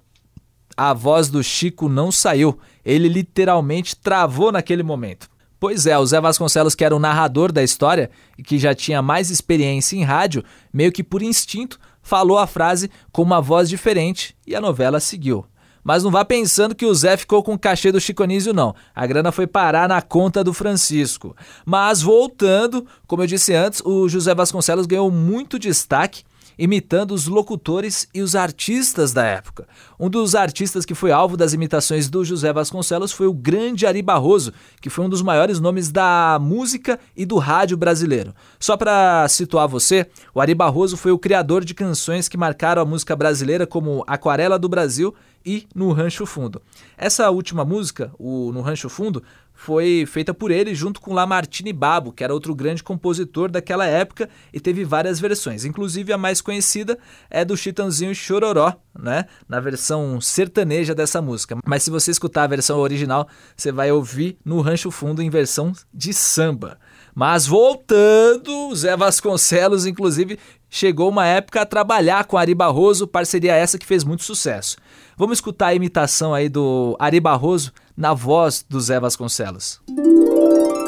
A 0.75 0.94
voz 0.94 1.30
do 1.30 1.44
Chico 1.44 1.88
não 1.88 2.12
saiu. 2.12 2.60
Ele 2.84 3.08
literalmente 3.08 3.96
travou 3.96 4.52
naquele 4.52 4.84
momento. 4.84 5.30
Pois 5.60 5.86
é, 5.86 5.98
o 5.98 6.06
Zé 6.06 6.20
Vasconcelos, 6.20 6.74
que 6.74 6.84
era 6.84 6.96
o 6.96 7.00
narrador 7.00 7.52
da 7.52 7.62
história 7.62 8.10
e 8.38 8.42
que 8.42 8.58
já 8.58 8.74
tinha 8.74 9.00
mais 9.02 9.30
experiência 9.30 9.96
em 9.96 10.04
rádio, 10.04 10.44
meio 10.74 10.92
que 10.92 11.04
por 11.04 11.22
instinto 11.22 11.80
falou 12.02 12.40
a 12.40 12.48
frase 12.48 12.90
com 13.12 13.22
uma 13.22 13.40
voz 13.40 13.70
diferente 13.70 14.36
e 14.46 14.56
a 14.56 14.62
novela 14.62 15.00
seguiu. 15.00 15.46
Mas 15.84 16.04
não 16.04 16.12
vá 16.12 16.24
pensando 16.24 16.76
que 16.76 16.86
o 16.86 16.94
Zé 16.94 17.18
ficou 17.18 17.42
com 17.44 17.54
o 17.54 17.60
cachê 17.60 17.92
do 17.92 18.00
Chico 18.00 18.24
Anísio, 18.24 18.54
não. 18.54 18.76
A 18.96 19.06
grana 19.06 19.32
foi 19.32 19.48
parar 19.48 19.90
na 19.90 20.02
conta 20.02 20.44
do 20.44 20.54
Francisco. 20.54 21.36
Mas 21.66 22.02
voltando, 22.02 22.86
como 23.08 23.24
eu 23.24 23.28
disse 23.28 23.54
antes, 23.54 23.82
o 23.84 24.08
José 24.08 24.34
Vasconcelos 24.36 24.86
ganhou 24.86 25.10
muito 25.10 25.58
destaque 25.58 26.24
imitando 26.62 27.12
os 27.16 27.26
locutores 27.26 28.08
e 28.14 28.22
os 28.22 28.36
artistas 28.36 29.14
da 29.14 29.26
época. 29.26 29.68
Um 30.00 30.10
dos 30.10 30.36
artistas 30.36 30.86
que 30.86 30.94
foi 30.94 31.12
alvo 31.12 31.36
das 31.36 31.54
imitações 31.54 32.08
do 32.08 32.24
José 32.24 32.54
Vasconcelos 32.54 33.12
foi 33.12 33.26
o 33.26 33.34
grande 33.34 33.88
Ari 33.88 34.04
Barroso, 34.04 34.54
que 34.80 34.90
foi 34.90 35.06
um 35.06 35.10
dos 35.10 35.24
maiores 35.24 35.60
nomes 35.60 35.92
da 35.92 36.38
música 36.40 37.00
e 37.18 37.26
do 37.26 37.38
rádio 37.38 37.76
brasileiro. 37.76 38.34
Só 38.60 38.78
para 38.78 39.28
situar 39.28 39.68
você, 39.68 40.06
o 40.36 40.42
Ari 40.42 40.54
Barroso 40.54 40.98
foi 40.98 41.12
o 41.12 41.18
criador 41.18 41.66
de 41.66 41.74
canções 41.74 42.28
que 42.28 42.38
marcaram 42.38 42.84
a 42.84 42.86
música 42.86 43.16
brasileira 43.16 43.66
como 43.66 44.04
Aquarela 44.06 44.60
do 44.60 44.70
Brasil 44.70 45.16
e 45.46 45.68
No 45.74 45.92
Rancho 45.92 46.26
Fundo. 46.26 46.62
Essa 46.98 47.30
última 47.30 47.66
música, 47.66 48.12
o 48.18 48.52
No 48.52 48.62
Rancho 48.62 48.90
Fundo, 48.90 49.24
foi 49.54 50.06
feita 50.08 50.34
por 50.34 50.50
ele 50.50 50.74
junto 50.74 51.00
com 51.00 51.14
Lamartine 51.14 51.72
Babo, 51.72 52.12
que 52.12 52.24
era 52.24 52.34
outro 52.34 52.56
grande 52.56 52.82
compositor 52.82 53.50
daquela 53.52 53.86
época 53.86 54.28
e 54.52 54.60
teve 54.60 54.84
várias 54.84 55.20
versões. 55.20 55.66
Inclusive 55.66 56.12
a 56.12 56.18
mais 56.18 56.42
conhecida 56.42 56.98
é 57.30 57.46
do 57.46 57.56
Chitãozinho 57.56 58.16
Chororó, 58.16 58.74
né, 58.98 59.26
na 59.48 59.60
versão 59.60 60.20
sertaneja 60.20 60.96
dessa 60.96 61.22
música. 61.22 61.58
Mas 61.64 61.84
se 61.84 61.92
você 61.92 62.10
escutar 62.10 62.46
a 62.46 62.48
versão 62.48 62.80
original, 62.80 63.28
você 63.56 63.72
vai 63.72 63.92
ouvir 63.92 64.38
no 64.44 64.62
Rancho 64.62 64.90
Fundo 64.90 65.22
em 65.22 65.30
versão 65.30 65.74
de 65.94 66.12
samba. 66.12 66.80
Mas 67.14 67.46
voltando, 67.46 68.74
Zé 68.74 68.96
Vasconcelos, 68.96 69.86
inclusive, 69.86 70.40
chegou 70.72 71.10
uma 71.10 71.28
época 71.28 71.62
a 71.62 71.66
trabalhar 71.66 72.24
com 72.24 72.38
Ari 72.38 72.56
Barroso, 72.56 73.06
parceria 73.06 73.54
essa 73.54 73.78
que 73.78 73.86
fez 73.86 74.06
muito 74.06 74.24
sucesso. 74.24 74.78
Vamos 75.18 75.38
escutar 75.38 75.68
a 75.68 75.75
imitação 75.75 76.34
aí 76.34 76.48
do 76.48 76.96
Ari 76.98 77.20
Barroso 77.20 77.74
na 77.96 78.13
voz 78.13 78.66
do 78.68 78.80
Zé 78.80 78.98
Vasconcelos. 78.98 79.82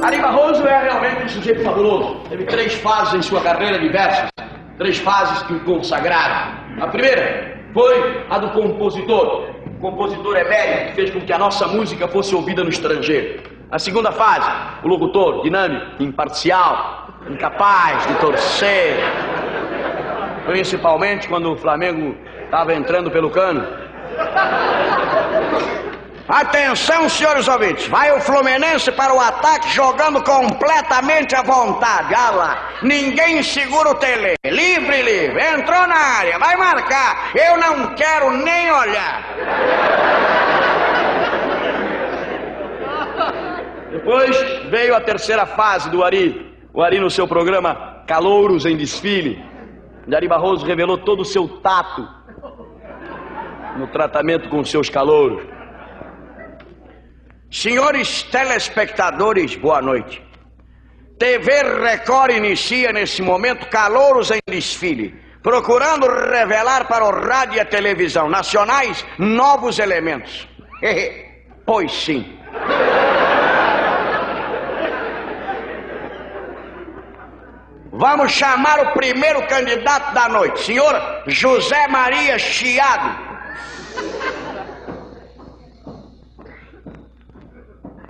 Ari 0.02 0.20
Barroso 0.20 0.66
é 0.66 0.84
realmente 0.84 1.26
um 1.26 1.30
sujeito 1.30 1.62
fabuloso. 1.64 2.22
Teve 2.30 2.46
três 2.46 2.74
fases 2.76 3.14
em 3.14 3.22
sua 3.22 3.42
carreira 3.42 3.78
diversas. 3.78 4.30
três 4.78 4.98
fases 4.98 5.44
que 5.44 5.54
o 5.54 5.60
consagraram. 5.66 6.58
A 6.82 6.88
primeira 6.88 7.62
foi 7.74 8.26
a 8.30 8.40
do 8.40 8.50
compositor. 8.52 9.50
O 9.68 9.80
compositor 9.80 10.38
emérito 10.38 10.90
que 10.90 10.96
fez 10.96 11.10
com 11.12 11.20
que 11.22 11.34
a 11.34 11.38
nossa 11.38 11.68
música 11.68 12.08
fosse 12.08 12.34
ouvida 12.34 12.64
no 12.64 12.70
estrangeiro. 12.70 13.44
A 13.70 13.78
segunda 13.78 14.12
fase, 14.12 14.50
o 14.84 14.88
locutor, 14.88 15.44
dinâmico, 15.44 16.02
imparcial, 16.02 17.10
incapaz 17.30 18.08
de 18.08 18.16
torcer. 18.16 18.96
Principalmente 20.46 21.28
quando 21.28 21.52
o 21.54 21.58
Flamengo 21.58 22.16
estava 22.46 22.74
entrando 22.74 23.10
pelo 23.10 23.30
cano. 23.30 23.66
Atenção, 26.28 27.10
senhores 27.10 27.48
ouvintes. 27.48 27.88
Vai 27.88 28.12
o 28.16 28.22
Fluminense 28.22 28.92
para 28.92 29.14
o 29.14 29.20
ataque 29.20 29.70
jogando 29.70 30.24
completamente 30.24 31.36
à 31.36 31.42
vontade. 31.42 32.14
Olha 32.14 32.32
lá. 32.32 32.70
Ninguém 32.82 33.44
segura 33.44 33.90
o 33.90 33.96
tele. 33.96 34.36
Livre, 34.46 35.02
livre. 35.02 35.44
Entrou 35.44 35.86
na 35.86 35.96
área. 35.96 36.40
Vai 36.40 36.56
marcar. 36.56 37.32
Eu 37.36 37.58
não 37.58 37.94
quero 37.96 38.32
nem 38.32 38.72
olhar. 38.72 39.24
Depois 43.92 44.38
veio 44.70 44.96
a 44.96 45.02
terceira 45.02 45.46
fase 45.46 45.90
do 45.90 46.04
Ari. 46.04 46.54
O 46.74 46.82
Ari 46.82 47.00
no 47.00 47.10
seu 47.10 47.28
programa 47.28 48.02
Calouros 48.08 48.66
em 48.66 48.78
Desfile. 48.78 49.53
Ari 50.12 50.28
Barroso 50.28 50.66
revelou 50.66 50.98
todo 50.98 51.22
o 51.22 51.26
seu 51.26 51.48
tato 51.48 52.08
no 53.78 53.88
tratamento 53.88 54.50
com 54.50 54.64
seus 54.64 54.90
calouros. 54.90 55.48
Senhores 57.50 58.24
telespectadores, 58.24 59.56
boa 59.56 59.82
noite. 59.82 60.22
TV 61.18 61.64
Record 61.80 62.36
inicia 62.36 62.92
nesse 62.92 63.22
momento 63.22 63.70
calouros 63.70 64.32
em 64.32 64.40
desfile, 64.48 65.16
procurando 65.42 66.08
revelar 66.08 66.88
para 66.88 67.06
o 67.06 67.12
rádio 67.12 67.58
e 67.58 67.60
a 67.60 67.66
televisão 67.66 68.30
nacionais 68.30 69.06
novos 69.18 69.80
elementos. 69.80 70.48
pois 71.66 71.92
sim. 71.92 72.43
Vamos 78.06 78.34
chamar 78.34 78.78
o 78.82 78.92
primeiro 78.92 79.48
candidato 79.48 80.14
da 80.14 80.28
noite, 80.28 80.60
senhor 80.60 80.94
José 81.26 81.88
Maria 81.88 82.38
Chiado. 82.38 83.10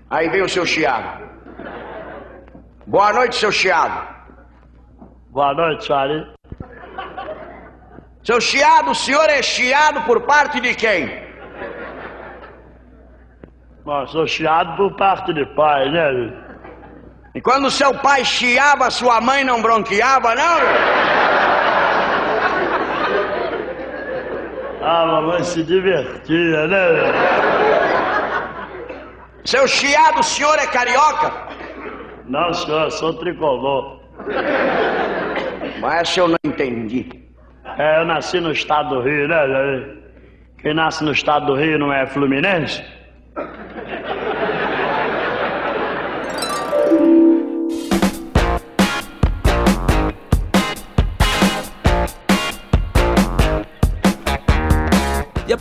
Aí 0.10 0.30
vem 0.30 0.42
o 0.42 0.50
seu 0.50 0.66
chiado. 0.66 1.30
Boa 2.88 3.14
noite, 3.14 3.36
seu 3.36 3.52
chiado. 3.52 4.00
Boa 5.30 5.54
noite, 5.54 5.94
Ari. 5.94 6.26
Seu 8.24 8.42
chiado, 8.42 8.90
o 8.90 8.96
senhor 8.96 9.30
é 9.30 9.44
chiado 9.44 10.02
por 10.08 10.22
parte 10.22 10.60
de 10.60 10.74
quem? 10.74 11.02
Bom, 13.86 14.08
sou 14.08 14.26
chiado 14.26 14.76
por 14.76 14.96
parte 14.96 15.32
de 15.36 15.46
pai, 15.54 15.88
né? 15.92 16.43
E 17.36 17.42
quando 17.42 17.70
seu 17.72 17.94
pai 17.96 18.24
chiava, 18.24 18.92
sua 18.92 19.20
mãe 19.20 19.44
não 19.44 19.62
bronqueava, 19.62 20.36
não? 20.36 20.60
Ah, 24.82 25.02
a 25.02 25.06
mamãe 25.08 25.44
se 25.44 25.64
divertia, 25.64 26.68
né? 26.68 26.78
Seu 29.46 29.68
chiado, 29.68 30.20
o 30.20 30.24
senhor 30.24 30.60
é 30.60 30.68
carioca? 30.68 31.32
Não, 32.28 32.54
senhor, 32.54 32.92
sou 32.92 33.14
tricolor. 33.16 34.00
Mas 35.82 36.16
eu 36.16 36.28
não 36.28 36.38
entendi. 36.46 37.10
É, 37.78 38.02
eu 38.02 38.06
nasci 38.06 38.40
no 38.40 38.52
estado 38.52 38.90
do 38.90 39.02
Rio, 39.02 39.28
né? 39.28 39.96
Quem 40.60 40.74
nasce 40.76 41.04
no 41.04 41.12
estado 41.12 41.48
do 41.48 41.56
Rio 41.56 41.80
não 41.80 41.92
é 41.92 42.06
fluminense? 42.06 42.84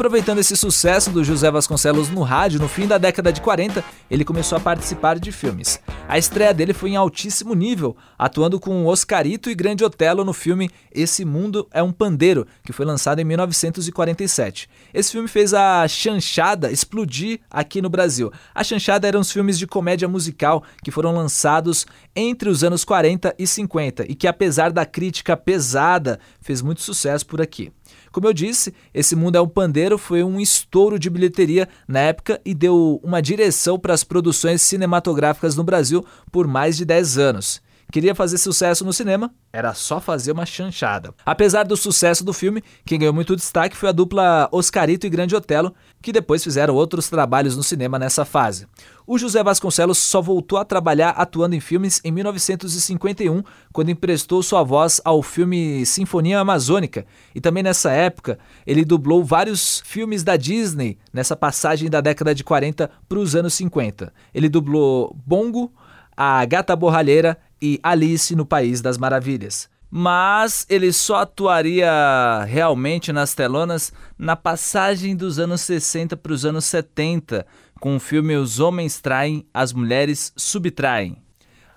Aproveitando 0.03 0.41
esse 0.41 0.57
sucesso 0.57 1.11
do 1.11 1.23
José 1.23 1.49
Vasconcelos 1.49 2.11
no 2.11 2.23
rádio 2.23 2.59
no 2.59 2.67
fim 2.67 2.89
da 2.89 2.99
década 2.99 3.33
de 3.33 3.41
40, 3.41 3.85
ele 4.11 4.25
começou 4.25 4.59
a 4.59 4.61
participar 4.61 5.17
de 5.17 5.31
filmes. 5.31 5.81
A 6.09 6.19
estreia 6.19 6.53
dele 6.53 6.73
foi 6.73 6.91
em 6.91 6.97
altíssimo 6.97 7.55
nível, 7.55 7.97
atuando 8.19 8.59
com 8.59 8.85
Oscarito 8.85 9.49
e 9.49 9.55
Grande 9.55 9.85
Otelo 9.85 10.25
no 10.25 10.33
filme 10.33 10.69
Esse 10.93 11.25
Mundo 11.25 11.69
é 11.71 11.81
um 11.85 11.93
Pandeiro, 11.93 12.49
que 12.65 12.73
foi 12.73 12.85
lançado 12.85 13.21
em 13.21 13.25
1947. 13.25 14.69
Esse 14.93 15.13
filme 15.13 15.29
fez 15.29 15.55
a 15.55 15.87
chanchada 15.87 16.73
explodir 16.73 17.39
aqui 17.49 17.81
no 17.81 17.89
Brasil. 17.89 18.33
A 18.53 18.65
chanchada 18.65 19.07
eram 19.07 19.21
os 19.21 19.31
filmes 19.31 19.57
de 19.57 19.69
comédia 19.69 20.09
musical 20.09 20.65
que 20.83 20.91
foram 20.91 21.15
lançados 21.15 21.87
entre 22.17 22.49
os 22.49 22.65
anos 22.65 22.85
40 22.85 23.37
e 23.39 23.47
50 23.47 24.07
e 24.11 24.17
que 24.17 24.27
apesar 24.27 24.73
da 24.73 24.85
crítica 24.85 25.37
pesada, 25.37 26.19
fez 26.41 26.61
muito 26.61 26.83
sucesso 26.83 27.25
por 27.25 27.41
aqui. 27.41 27.71
Como 28.11 28.27
eu 28.27 28.33
disse, 28.33 28.75
Esse 28.93 29.17
Mundo 29.17 29.37
é 29.37 29.41
um 29.41 29.49
Pandeiro 29.49 29.99
foi 29.99 30.23
um 30.23 30.41
estouro 30.41 30.99
de 30.99 31.11
bilheteria 31.11 31.69
na 31.87 32.01
época 32.01 32.41
e 32.45 32.55
deu 32.55 33.01
uma 33.03 33.23
direção 33.23 33.79
para 33.79 33.95
as 33.95 34.05
produções 34.05 34.63
cinematográficas 34.63 35.57
no 35.57 35.65
Brasil 35.65 36.05
por 36.31 36.47
mais 36.47 36.77
de 36.77 36.85
10 36.85 37.19
anos. 37.19 37.63
Queria 37.93 38.15
fazer 38.15 38.39
sucesso 38.39 38.87
no 38.87 38.93
cinema? 38.93 39.35
Era 39.53 39.75
só 39.75 40.01
fazer 40.01 40.33
uma 40.33 40.47
chanchada. 40.47 41.13
Apesar 41.27 41.65
do 41.65 41.77
sucesso 41.77 42.25
do 42.25 42.33
filme, 42.33 42.65
quem 42.87 42.99
ganhou 42.99 43.13
muito 43.13 43.37
destaque 43.37 43.77
foi 43.77 43.91
a 43.91 43.93
dupla 43.93 44.49
Oscarito 44.51 45.07
e 45.07 45.11
Grande 45.11 45.37
Otelo, 45.37 45.75
que 46.01 46.11
depois 46.11 46.43
fizeram 46.43 46.75
outros 46.75 47.11
trabalhos 47.11 47.55
no 47.55 47.63
cinema 47.63 47.99
nessa 47.99 48.25
fase. 48.25 48.67
O 49.07 49.19
José 49.19 49.45
Vasconcelos 49.45 49.99
só 49.99 50.23
voltou 50.23 50.59
a 50.59 50.65
trabalhar 50.65 51.11
atuando 51.11 51.55
em 51.55 51.61
filmes 51.61 52.01
em 52.03 52.11
1951, 52.11 53.43
quando 53.75 53.91
emprestou 53.91 54.43
sua 54.43 54.63
voz 54.63 54.99
ao 55.05 55.23
filme 55.23 55.85
Sinfonia 55.85 56.41
Amazônica. 56.41 57.05
E 57.35 57.43
também 57.43 57.63
nessa 57.63 57.91
época, 57.91 58.39
ele 58.67 58.87
dublou 58.87 59.23
vários 59.23 59.83
filmes 59.85 60.25
da 60.25 60.39
Disney 60.39 60.97
nessa 61.13 61.37
passagem 61.37 61.91
da 61.91 62.01
década 62.01 62.35
de 62.35 62.43
40 62.43 62.91
para 63.07 63.19
os 63.19 63.37
anos 63.37 63.53
50. 63.53 64.11
Ele 64.33 64.49
dublou 64.49 65.15
Bongo, 65.27 65.71
A 66.17 66.43
Gata 66.47 66.75
Borralheira 66.75 67.37
e 67.63 67.79
Alice 67.81 68.35
no 68.35 68.45
País 68.45 68.81
das 68.81 68.99
Maravilhas. 68.99 69.71
Mas 69.89 70.67
ele 70.69 70.93
só 70.93 71.17
atuaria 71.17 72.45
realmente 72.45 73.13
nas 73.13 73.35
telonas 73.35 73.93
na 74.19 74.35
passagem 74.35 75.15
dos 75.15 75.39
anos 75.39 75.61
60 75.61 76.17
para 76.17 76.33
os 76.33 76.45
anos 76.45 76.65
70, 76.65 77.47
com 77.79 77.95
o 77.95 78.01
filme 78.01 78.35
Os 78.35 78.59
Homens 78.59 79.01
Traem, 79.01 79.47
as 79.55 79.73
Mulheres 79.73 80.33
Subtraem. 80.35 81.19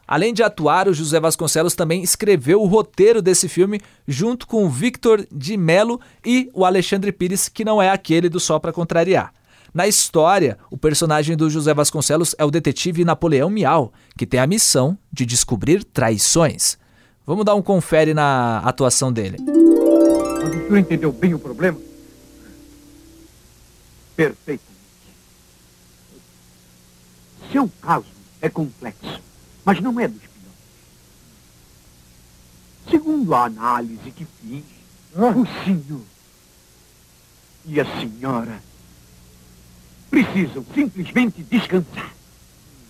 Além 0.07 0.33
de 0.33 0.43
atuar, 0.43 0.87
o 0.87 0.93
José 0.93 1.19
Vasconcelos 1.19 1.75
também 1.75 2.03
escreveu 2.03 2.61
o 2.61 2.67
roteiro 2.67 3.21
desse 3.21 3.49
filme 3.49 3.81
junto 4.07 4.47
com 4.47 4.63
o 4.63 4.69
Victor 4.69 5.25
de 5.31 5.57
Mello 5.57 5.99
e 6.25 6.49
o 6.53 6.63
Alexandre 6.63 7.11
Pires, 7.11 7.49
que 7.49 7.65
não 7.65 7.81
é 7.81 7.89
aquele 7.89 8.29
do 8.29 8.39
Só 8.39 8.59
para 8.59 8.71
Contrariar. 8.71 9.33
Na 9.75 9.85
história, 9.85 10.57
o 10.71 10.77
personagem 10.77 11.35
do 11.35 11.49
José 11.49 11.73
Vasconcelos 11.73 12.33
é 12.37 12.45
o 12.45 12.49
detetive 12.49 13.03
Napoleão 13.03 13.49
Miau, 13.49 13.91
que 14.17 14.25
tem 14.25 14.39
a 14.39 14.47
missão 14.47 14.97
de 15.11 15.25
descobrir 15.25 15.83
traições. 15.83 16.77
Vamos 17.25 17.43
dar 17.43 17.55
um 17.55 17.61
confere 17.61 18.13
na 18.13 18.59
atuação 18.59 19.11
dele. 19.11 19.35
A 19.37 20.47
doutora 20.47 20.79
entendeu 20.79 21.11
bem 21.11 21.33
o 21.33 21.39
problema? 21.39 21.77
Perfeitamente. 24.15 24.71
Seu 27.51 27.69
caso 27.81 28.05
é 28.41 28.47
complexo, 28.47 29.19
mas 29.65 29.81
não 29.81 29.99
é 29.99 30.07
dos 30.07 30.21
piores. 30.21 30.57
Segundo 32.89 33.35
a 33.35 33.43
análise 33.43 34.09
que 34.11 34.25
fiz, 34.41 34.63
o 35.13 35.65
senhor 35.65 36.01
e 37.65 37.81
a 37.81 37.99
senhora 37.99 38.63
precisam 40.15 40.65
simplesmente 40.73 41.43
descansar. 41.43 42.13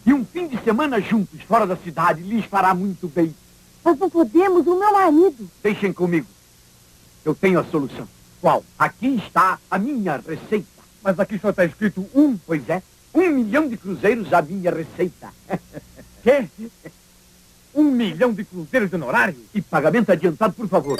E 0.05 0.13
um 0.13 0.23
fim 0.23 0.47
de 0.47 0.63
semana 0.63 1.01
juntos 1.01 1.41
fora 1.41 1.65
da 1.65 1.75
cidade 1.75 2.21
lhes 2.21 2.45
fará 2.45 2.71
muito 2.75 3.07
bem. 3.07 3.33
Nós 3.83 3.97
não 3.97 4.07
podemos, 4.07 4.67
o 4.67 4.77
meu 4.77 4.91
marido. 4.93 5.49
Deixem 5.63 5.91
comigo. 5.91 6.27
Eu 7.23 7.33
tenho 7.33 7.59
a 7.59 7.63
solução. 7.63 8.07
Qual? 8.39 8.63
Aqui 8.77 9.15
está 9.15 9.57
a 9.71 9.79
minha 9.79 10.17
receita. 10.17 10.67
Mas 11.03 11.19
aqui 11.19 11.39
só 11.39 11.49
está 11.49 11.65
escrito 11.65 12.07
um. 12.13 12.37
Pois 12.37 12.69
é. 12.69 12.83
Um 13.11 13.27
milhão 13.31 13.67
de 13.67 13.77
cruzeiros 13.77 14.31
a 14.31 14.43
minha 14.43 14.69
receita. 14.69 15.33
Quê? 16.21 16.47
Um 17.73 17.85
milhão 17.85 18.33
de 18.33 18.45
cruzeiros 18.45 18.89
de 18.91 18.95
honorário? 18.97 19.35
E 19.51 19.63
pagamento 19.63 20.11
adiantado, 20.11 20.53
por 20.53 20.67
favor. 20.67 20.99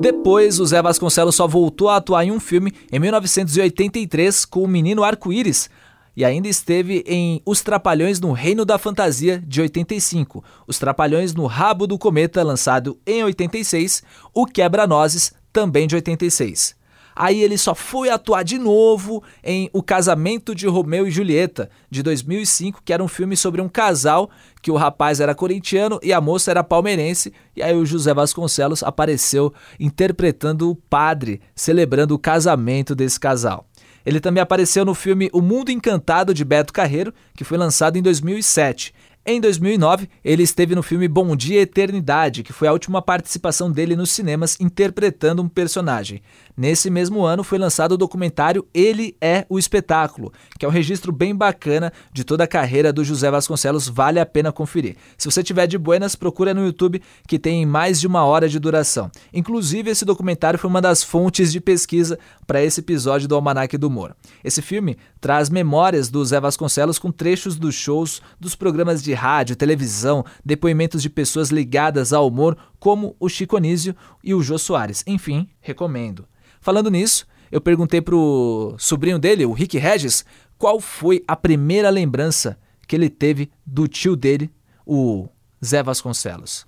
Depois, 0.00 0.60
o 0.60 0.66
Zé 0.66 0.80
Vasconcelos 0.80 1.34
só 1.34 1.46
voltou 1.48 1.88
a 1.88 1.96
atuar 1.96 2.24
em 2.24 2.30
um 2.30 2.38
filme 2.38 2.72
em 2.90 2.98
1983 3.00 4.44
com 4.44 4.62
o 4.62 4.68
Menino 4.68 5.02
Arco-Íris. 5.02 5.68
e 6.16 6.24
ainda 6.24 6.48
esteve 6.48 7.04
em 7.06 7.42
Os 7.44 7.62
Trapalhões 7.62 8.20
no 8.20 8.32
Reino 8.32 8.64
da 8.64 8.78
Fantasia, 8.78 9.42
de 9.46 9.60
85, 9.60 10.42
Os 10.66 10.78
Trapalhões 10.78 11.34
no 11.34 11.46
Rabo 11.46 11.86
do 11.86 11.98
Cometa, 11.98 12.42
lançado 12.42 12.98
em 13.06 13.22
86, 13.22 14.02
O 14.34 14.46
Quebra-Nozes, 14.46 15.32
também 15.52 15.86
de 15.86 15.94
86. 15.94 16.77
Aí 17.20 17.42
ele 17.42 17.58
só 17.58 17.74
foi 17.74 18.10
atuar 18.10 18.44
de 18.44 18.58
novo 18.58 19.24
em 19.42 19.68
O 19.72 19.82
Casamento 19.82 20.54
de 20.54 20.68
Romeu 20.68 21.04
e 21.04 21.10
Julieta, 21.10 21.68
de 21.90 22.00
2005, 22.00 22.80
que 22.84 22.92
era 22.92 23.02
um 23.02 23.08
filme 23.08 23.36
sobre 23.36 23.60
um 23.60 23.68
casal 23.68 24.30
que 24.62 24.70
o 24.70 24.76
rapaz 24.76 25.18
era 25.18 25.34
corintiano 25.34 25.98
e 26.00 26.12
a 26.12 26.20
moça 26.20 26.52
era 26.52 26.62
palmeirense, 26.62 27.32
e 27.56 27.62
aí 27.62 27.74
o 27.74 27.84
José 27.84 28.14
Vasconcelos 28.14 28.84
apareceu 28.84 29.52
interpretando 29.80 30.70
o 30.70 30.76
padre, 30.76 31.40
celebrando 31.56 32.14
o 32.14 32.18
casamento 32.20 32.94
desse 32.94 33.18
casal. 33.18 33.66
Ele 34.06 34.20
também 34.20 34.40
apareceu 34.40 34.84
no 34.84 34.94
filme 34.94 35.28
O 35.32 35.42
Mundo 35.42 35.72
Encantado 35.72 36.32
de 36.32 36.44
Beto 36.44 36.72
Carreiro, 36.72 37.12
que 37.36 37.42
foi 37.42 37.58
lançado 37.58 37.96
em 37.96 38.02
2007. 38.02 38.94
Em 39.30 39.42
2009, 39.42 40.08
ele 40.24 40.42
esteve 40.42 40.74
no 40.74 40.82
filme 40.82 41.06
Bom 41.06 41.36
Dia 41.36 41.60
Eternidade, 41.60 42.42
que 42.42 42.50
foi 42.50 42.66
a 42.66 42.72
última 42.72 43.02
participação 43.02 43.70
dele 43.70 43.94
nos 43.94 44.10
cinemas 44.10 44.56
interpretando 44.58 45.42
um 45.42 45.48
personagem. 45.50 46.22
Nesse 46.56 46.88
mesmo 46.88 47.26
ano 47.26 47.44
foi 47.44 47.58
lançado 47.58 47.92
o 47.92 47.98
documentário 47.98 48.66
Ele 48.72 49.14
é 49.20 49.44
o 49.50 49.58
Espetáculo, 49.58 50.32
que 50.58 50.64
é 50.64 50.68
um 50.68 50.72
registro 50.72 51.12
bem 51.12 51.36
bacana 51.36 51.92
de 52.10 52.24
toda 52.24 52.44
a 52.44 52.46
carreira 52.46 52.90
do 52.90 53.04
José 53.04 53.30
Vasconcelos, 53.30 53.86
vale 53.86 54.18
a 54.18 54.24
pena 54.24 54.50
conferir. 54.50 54.96
Se 55.18 55.30
você 55.30 55.42
tiver 55.42 55.66
de 55.66 55.76
buenas, 55.76 56.16
procura 56.16 56.54
no 56.54 56.64
YouTube 56.64 57.02
que 57.26 57.38
tem 57.38 57.66
mais 57.66 58.00
de 58.00 58.06
uma 58.06 58.24
hora 58.24 58.48
de 58.48 58.58
duração. 58.58 59.10
Inclusive, 59.30 59.90
esse 59.90 60.06
documentário 60.06 60.58
foi 60.58 60.70
uma 60.70 60.80
das 60.80 61.02
fontes 61.02 61.52
de 61.52 61.60
pesquisa 61.60 62.18
para 62.48 62.64
esse 62.64 62.80
episódio 62.80 63.28
do 63.28 63.34
Almanac 63.34 63.76
do 63.76 63.88
Humor. 63.88 64.16
Esse 64.42 64.62
filme 64.62 64.96
traz 65.20 65.50
memórias 65.50 66.08
do 66.08 66.24
Zé 66.24 66.40
Vasconcelos 66.40 66.98
com 66.98 67.12
trechos 67.12 67.58
dos 67.58 67.74
shows, 67.74 68.22
dos 68.40 68.54
programas 68.54 69.02
de 69.02 69.12
rádio, 69.12 69.54
televisão, 69.54 70.24
depoimentos 70.42 71.02
de 71.02 71.10
pessoas 71.10 71.50
ligadas 71.50 72.10
ao 72.10 72.26
humor, 72.26 72.56
como 72.80 73.14
o 73.20 73.28
Chico 73.28 73.58
Anísio 73.58 73.94
e 74.24 74.32
o 74.32 74.42
Jô 74.42 74.58
Soares. 74.58 75.04
Enfim, 75.06 75.46
recomendo. 75.60 76.24
Falando 76.58 76.90
nisso, 76.90 77.26
eu 77.52 77.60
perguntei 77.60 78.00
pro 78.00 78.74
sobrinho 78.78 79.18
dele, 79.18 79.44
o 79.44 79.52
Rick 79.52 79.76
Regis, 79.76 80.24
qual 80.56 80.80
foi 80.80 81.22
a 81.28 81.36
primeira 81.36 81.90
lembrança 81.90 82.58
que 82.86 82.96
ele 82.96 83.10
teve 83.10 83.50
do 83.66 83.86
tio 83.86 84.16
dele, 84.16 84.50
o 84.86 85.28
Zé 85.62 85.82
Vasconcelos. 85.82 86.64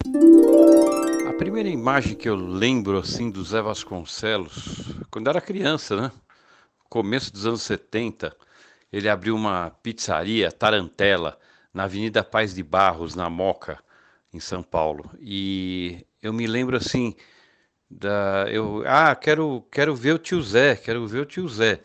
Primeira 1.41 1.71
imagem 1.71 2.15
que 2.15 2.29
eu 2.29 2.37
lembro 2.37 2.99
assim 2.99 3.31
do 3.31 3.43
Zé 3.43 3.63
Vasconcelos, 3.63 4.95
quando 5.11 5.31
era 5.31 5.41
criança, 5.41 5.99
né? 5.99 6.13
Começo 6.87 7.33
dos 7.33 7.47
anos 7.47 7.63
70, 7.63 8.37
ele 8.93 9.09
abriu 9.09 9.35
uma 9.37 9.71
pizzaria 9.83 10.53
Tarantela 10.53 11.39
na 11.73 11.85
Avenida 11.85 12.23
Paz 12.23 12.55
de 12.55 12.63
Barros, 12.63 13.15
na 13.15 13.31
Moca, 13.31 13.79
em 14.35 14.39
São 14.39 14.63
Paulo. 14.63 15.11
E 15.19 16.07
eu 16.23 16.31
me 16.31 16.47
lembro 16.47 16.77
assim 16.77 17.17
da 17.91 18.45
eu 18.51 18.85
ah, 18.87 19.15
quero 19.17 19.67
quero 19.73 19.97
ver 19.97 20.17
o 20.17 20.19
tio 20.19 20.43
Zé, 20.43 20.77
quero 20.77 21.07
ver 21.07 21.21
o 21.21 21.27
tio 21.27 21.49
Zé. 21.49 21.81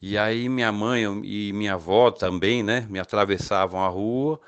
E 0.00 0.16
aí 0.16 0.48
minha 0.48 0.70
mãe 0.70 1.02
e 1.24 1.52
minha 1.52 1.74
avó 1.74 2.12
também, 2.12 2.62
né, 2.62 2.86
me 2.88 3.00
atravessavam 3.00 3.84
a 3.84 3.88
rua, 3.88 4.40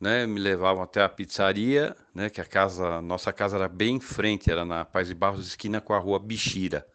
né, 0.00 0.26
me 0.26 0.40
levavam 0.40 0.82
até 0.82 1.02
a 1.02 1.08
pizzaria, 1.08 1.96
né, 2.14 2.28
que 2.30 2.40
a 2.40 2.44
casa, 2.44 3.00
nossa 3.00 3.32
casa 3.32 3.56
era 3.56 3.68
bem 3.68 3.96
em 3.96 4.00
frente, 4.00 4.50
era 4.50 4.64
na 4.64 4.84
Paz 4.84 5.08
de 5.08 5.14
Barros 5.14 5.46
esquina 5.46 5.80
com 5.80 5.94
a 5.94 5.98
rua 5.98 6.18
Bichira. 6.18 6.86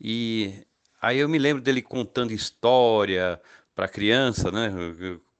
E 0.00 0.64
aí 1.00 1.18
eu 1.18 1.28
me 1.28 1.38
lembro 1.38 1.62
dele 1.62 1.82
contando 1.82 2.32
história 2.32 3.40
para 3.74 3.88
criança, 3.88 4.50
né, 4.50 4.70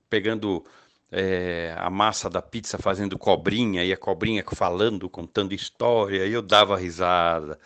pegando 0.08 0.64
é, 1.10 1.74
a 1.76 1.90
massa 1.90 2.30
da 2.30 2.40
pizza 2.40 2.78
fazendo 2.78 3.18
cobrinha, 3.18 3.84
e 3.84 3.92
a 3.92 3.96
cobrinha 3.96 4.42
falando, 4.54 5.08
contando 5.10 5.52
história, 5.52 6.26
e 6.26 6.32
eu 6.32 6.42
dava 6.42 6.76
risada. 6.76 7.58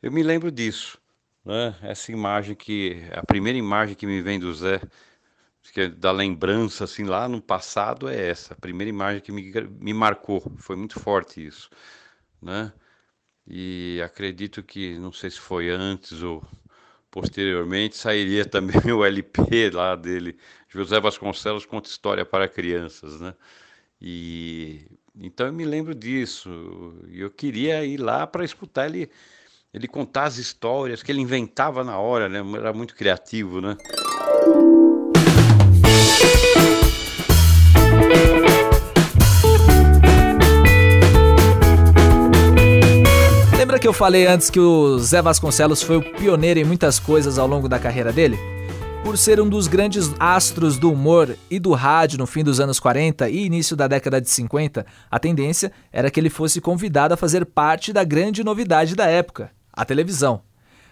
Eu 0.00 0.12
me 0.12 0.22
lembro 0.22 0.52
disso, 0.52 0.98
né? 1.44 1.74
Essa 1.82 2.12
imagem 2.12 2.54
que, 2.54 3.04
a 3.12 3.24
primeira 3.26 3.58
imagem 3.58 3.96
que 3.96 4.06
me 4.06 4.22
vem 4.22 4.38
do 4.38 4.54
Zé, 4.54 4.80
da 5.98 6.12
lembrança, 6.12 6.84
assim, 6.84 7.04
lá 7.04 7.28
no 7.28 7.40
passado, 7.40 8.08
é 8.08 8.28
essa. 8.28 8.54
A 8.54 8.56
primeira 8.56 8.88
imagem 8.90 9.20
que 9.20 9.32
me, 9.32 9.52
me 9.80 9.94
marcou, 9.94 10.40
foi 10.58 10.76
muito 10.76 10.98
forte 11.00 11.44
isso, 11.44 11.70
né? 12.42 12.72
E 13.46 14.00
acredito 14.04 14.62
que, 14.62 14.98
não 14.98 15.12
sei 15.12 15.30
se 15.30 15.40
foi 15.40 15.70
antes 15.70 16.22
ou 16.22 16.42
posteriormente, 17.10 17.96
sairia 17.96 18.44
também 18.46 18.92
o 18.92 19.04
LP 19.04 19.70
lá 19.70 19.96
dele, 19.96 20.38
José 20.68 21.00
Vasconcelos 21.00 21.64
conta 21.66 21.88
história 21.88 22.24
para 22.24 22.48
crianças, 22.48 23.20
né? 23.20 23.34
E 24.00 24.86
então 25.18 25.46
eu 25.46 25.52
me 25.52 25.64
lembro 25.64 25.94
disso. 25.94 26.50
E 27.08 27.20
eu 27.20 27.30
queria 27.30 27.84
ir 27.84 27.96
lá 27.98 28.26
para 28.26 28.44
escutar 28.44 28.86
ele 28.86 29.10
ele 29.72 29.88
contar 29.88 30.24
as 30.24 30.38
histórias 30.38 31.02
que 31.02 31.12
ele 31.12 31.20
inventava 31.20 31.84
na 31.84 31.98
hora, 31.98 32.28
né? 32.28 32.38
Era 32.56 32.72
muito 32.72 32.94
criativo, 32.94 33.60
né? 33.60 33.76
Lembra 43.66 43.80
que 43.80 43.88
eu 43.88 43.92
falei 43.92 44.28
antes 44.28 44.48
que 44.48 44.60
o 44.60 44.96
Zé 45.00 45.20
Vasconcelos 45.20 45.82
foi 45.82 45.96
o 45.96 46.12
pioneiro 46.14 46.60
em 46.60 46.64
muitas 46.64 47.00
coisas 47.00 47.36
ao 47.36 47.48
longo 47.48 47.68
da 47.68 47.80
carreira 47.80 48.12
dele? 48.12 48.38
Por 49.02 49.18
ser 49.18 49.40
um 49.40 49.48
dos 49.48 49.66
grandes 49.66 50.08
astros 50.20 50.78
do 50.78 50.92
humor 50.92 51.36
e 51.50 51.58
do 51.58 51.72
rádio 51.72 52.16
no 52.16 52.28
fim 52.28 52.44
dos 52.44 52.60
anos 52.60 52.78
40 52.78 53.28
e 53.28 53.44
início 53.44 53.74
da 53.74 53.88
década 53.88 54.20
de 54.20 54.30
50, 54.30 54.86
a 55.10 55.18
tendência 55.18 55.72
era 55.92 56.12
que 56.12 56.20
ele 56.20 56.30
fosse 56.30 56.60
convidado 56.60 57.12
a 57.12 57.16
fazer 57.16 57.44
parte 57.44 57.92
da 57.92 58.04
grande 58.04 58.44
novidade 58.44 58.94
da 58.94 59.06
época, 59.06 59.50
a 59.72 59.84
televisão. 59.84 60.42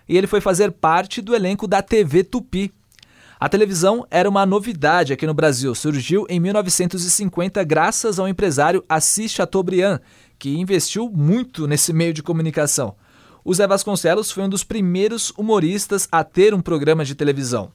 E 0.09 0.19
ele 0.19 0.27
foi 0.27 0.41
fazer 0.41 0.73
parte 0.73 1.23
do 1.23 1.33
elenco 1.33 1.69
da 1.69 1.81
TV 1.81 2.25
Tupi. 2.25 2.75
A 3.39 3.49
televisão 3.49 4.05
era 4.11 4.29
uma 4.29 4.45
novidade 4.45 5.13
aqui 5.13 5.27
no 5.27 5.35
Brasil, 5.35 5.75
surgiu 5.77 6.27
em 6.29 6.41
1950 6.41 7.63
graças 7.63 8.19
ao 8.19 8.27
empresário 8.27 8.85
Assis 8.89 9.31
Chateaubriand, 9.31 10.01
que 10.45 10.61
investiu 10.61 11.11
muito 11.11 11.67
nesse 11.67 11.91
meio 11.91 12.13
de 12.13 12.23
comunicação. 12.23 12.97
O 13.43 13.55
Zé 13.55 13.67
Vasconcelos 13.67 14.31
foi 14.31 14.45
um 14.45 14.49
dos 14.49 14.63
primeiros 14.63 15.33
humoristas 15.39 16.07
a 16.13 16.23
ter 16.23 16.53
um 16.53 16.61
programa 16.61 17.03
de 17.03 17.15
televisão. 17.15 17.73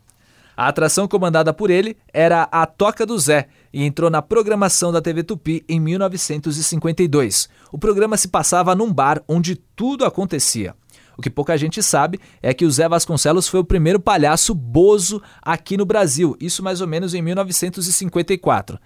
A 0.55 0.67
atração 0.67 1.07
comandada 1.07 1.51
por 1.51 1.71
ele 1.71 1.97
era 2.13 2.43
a 2.43 2.67
Toca 2.67 3.07
do 3.07 3.17
Zé 3.17 3.47
e 3.73 3.83
entrou 3.83 4.11
na 4.11 4.21
programação 4.21 4.91
da 4.91 5.01
TV 5.01 5.23
Tupi 5.23 5.65
em 5.67 5.79
1952. 5.79 7.49
O 7.71 7.79
programa 7.79 8.15
se 8.17 8.27
passava 8.27 8.75
num 8.75 8.93
bar 8.93 9.23
onde 9.27 9.55
tudo 9.55 10.05
acontecia. 10.05 10.75
O 11.17 11.23
que 11.23 11.29
pouca 11.31 11.57
gente 11.57 11.81
sabe 11.81 12.19
é 12.39 12.53
que 12.53 12.65
o 12.65 12.71
Zé 12.71 12.87
Vasconcelos 12.87 13.47
foi 13.47 13.61
o 13.61 13.65
primeiro 13.65 13.99
palhaço 13.99 14.53
bozo 14.53 15.19
aqui 15.41 15.75
no 15.75 15.87
Brasil, 15.87 16.37
isso 16.39 16.61
mais 16.61 16.81
ou 16.81 16.87
menos 16.87 17.15
em 17.15 17.21
1954. 17.23 18.79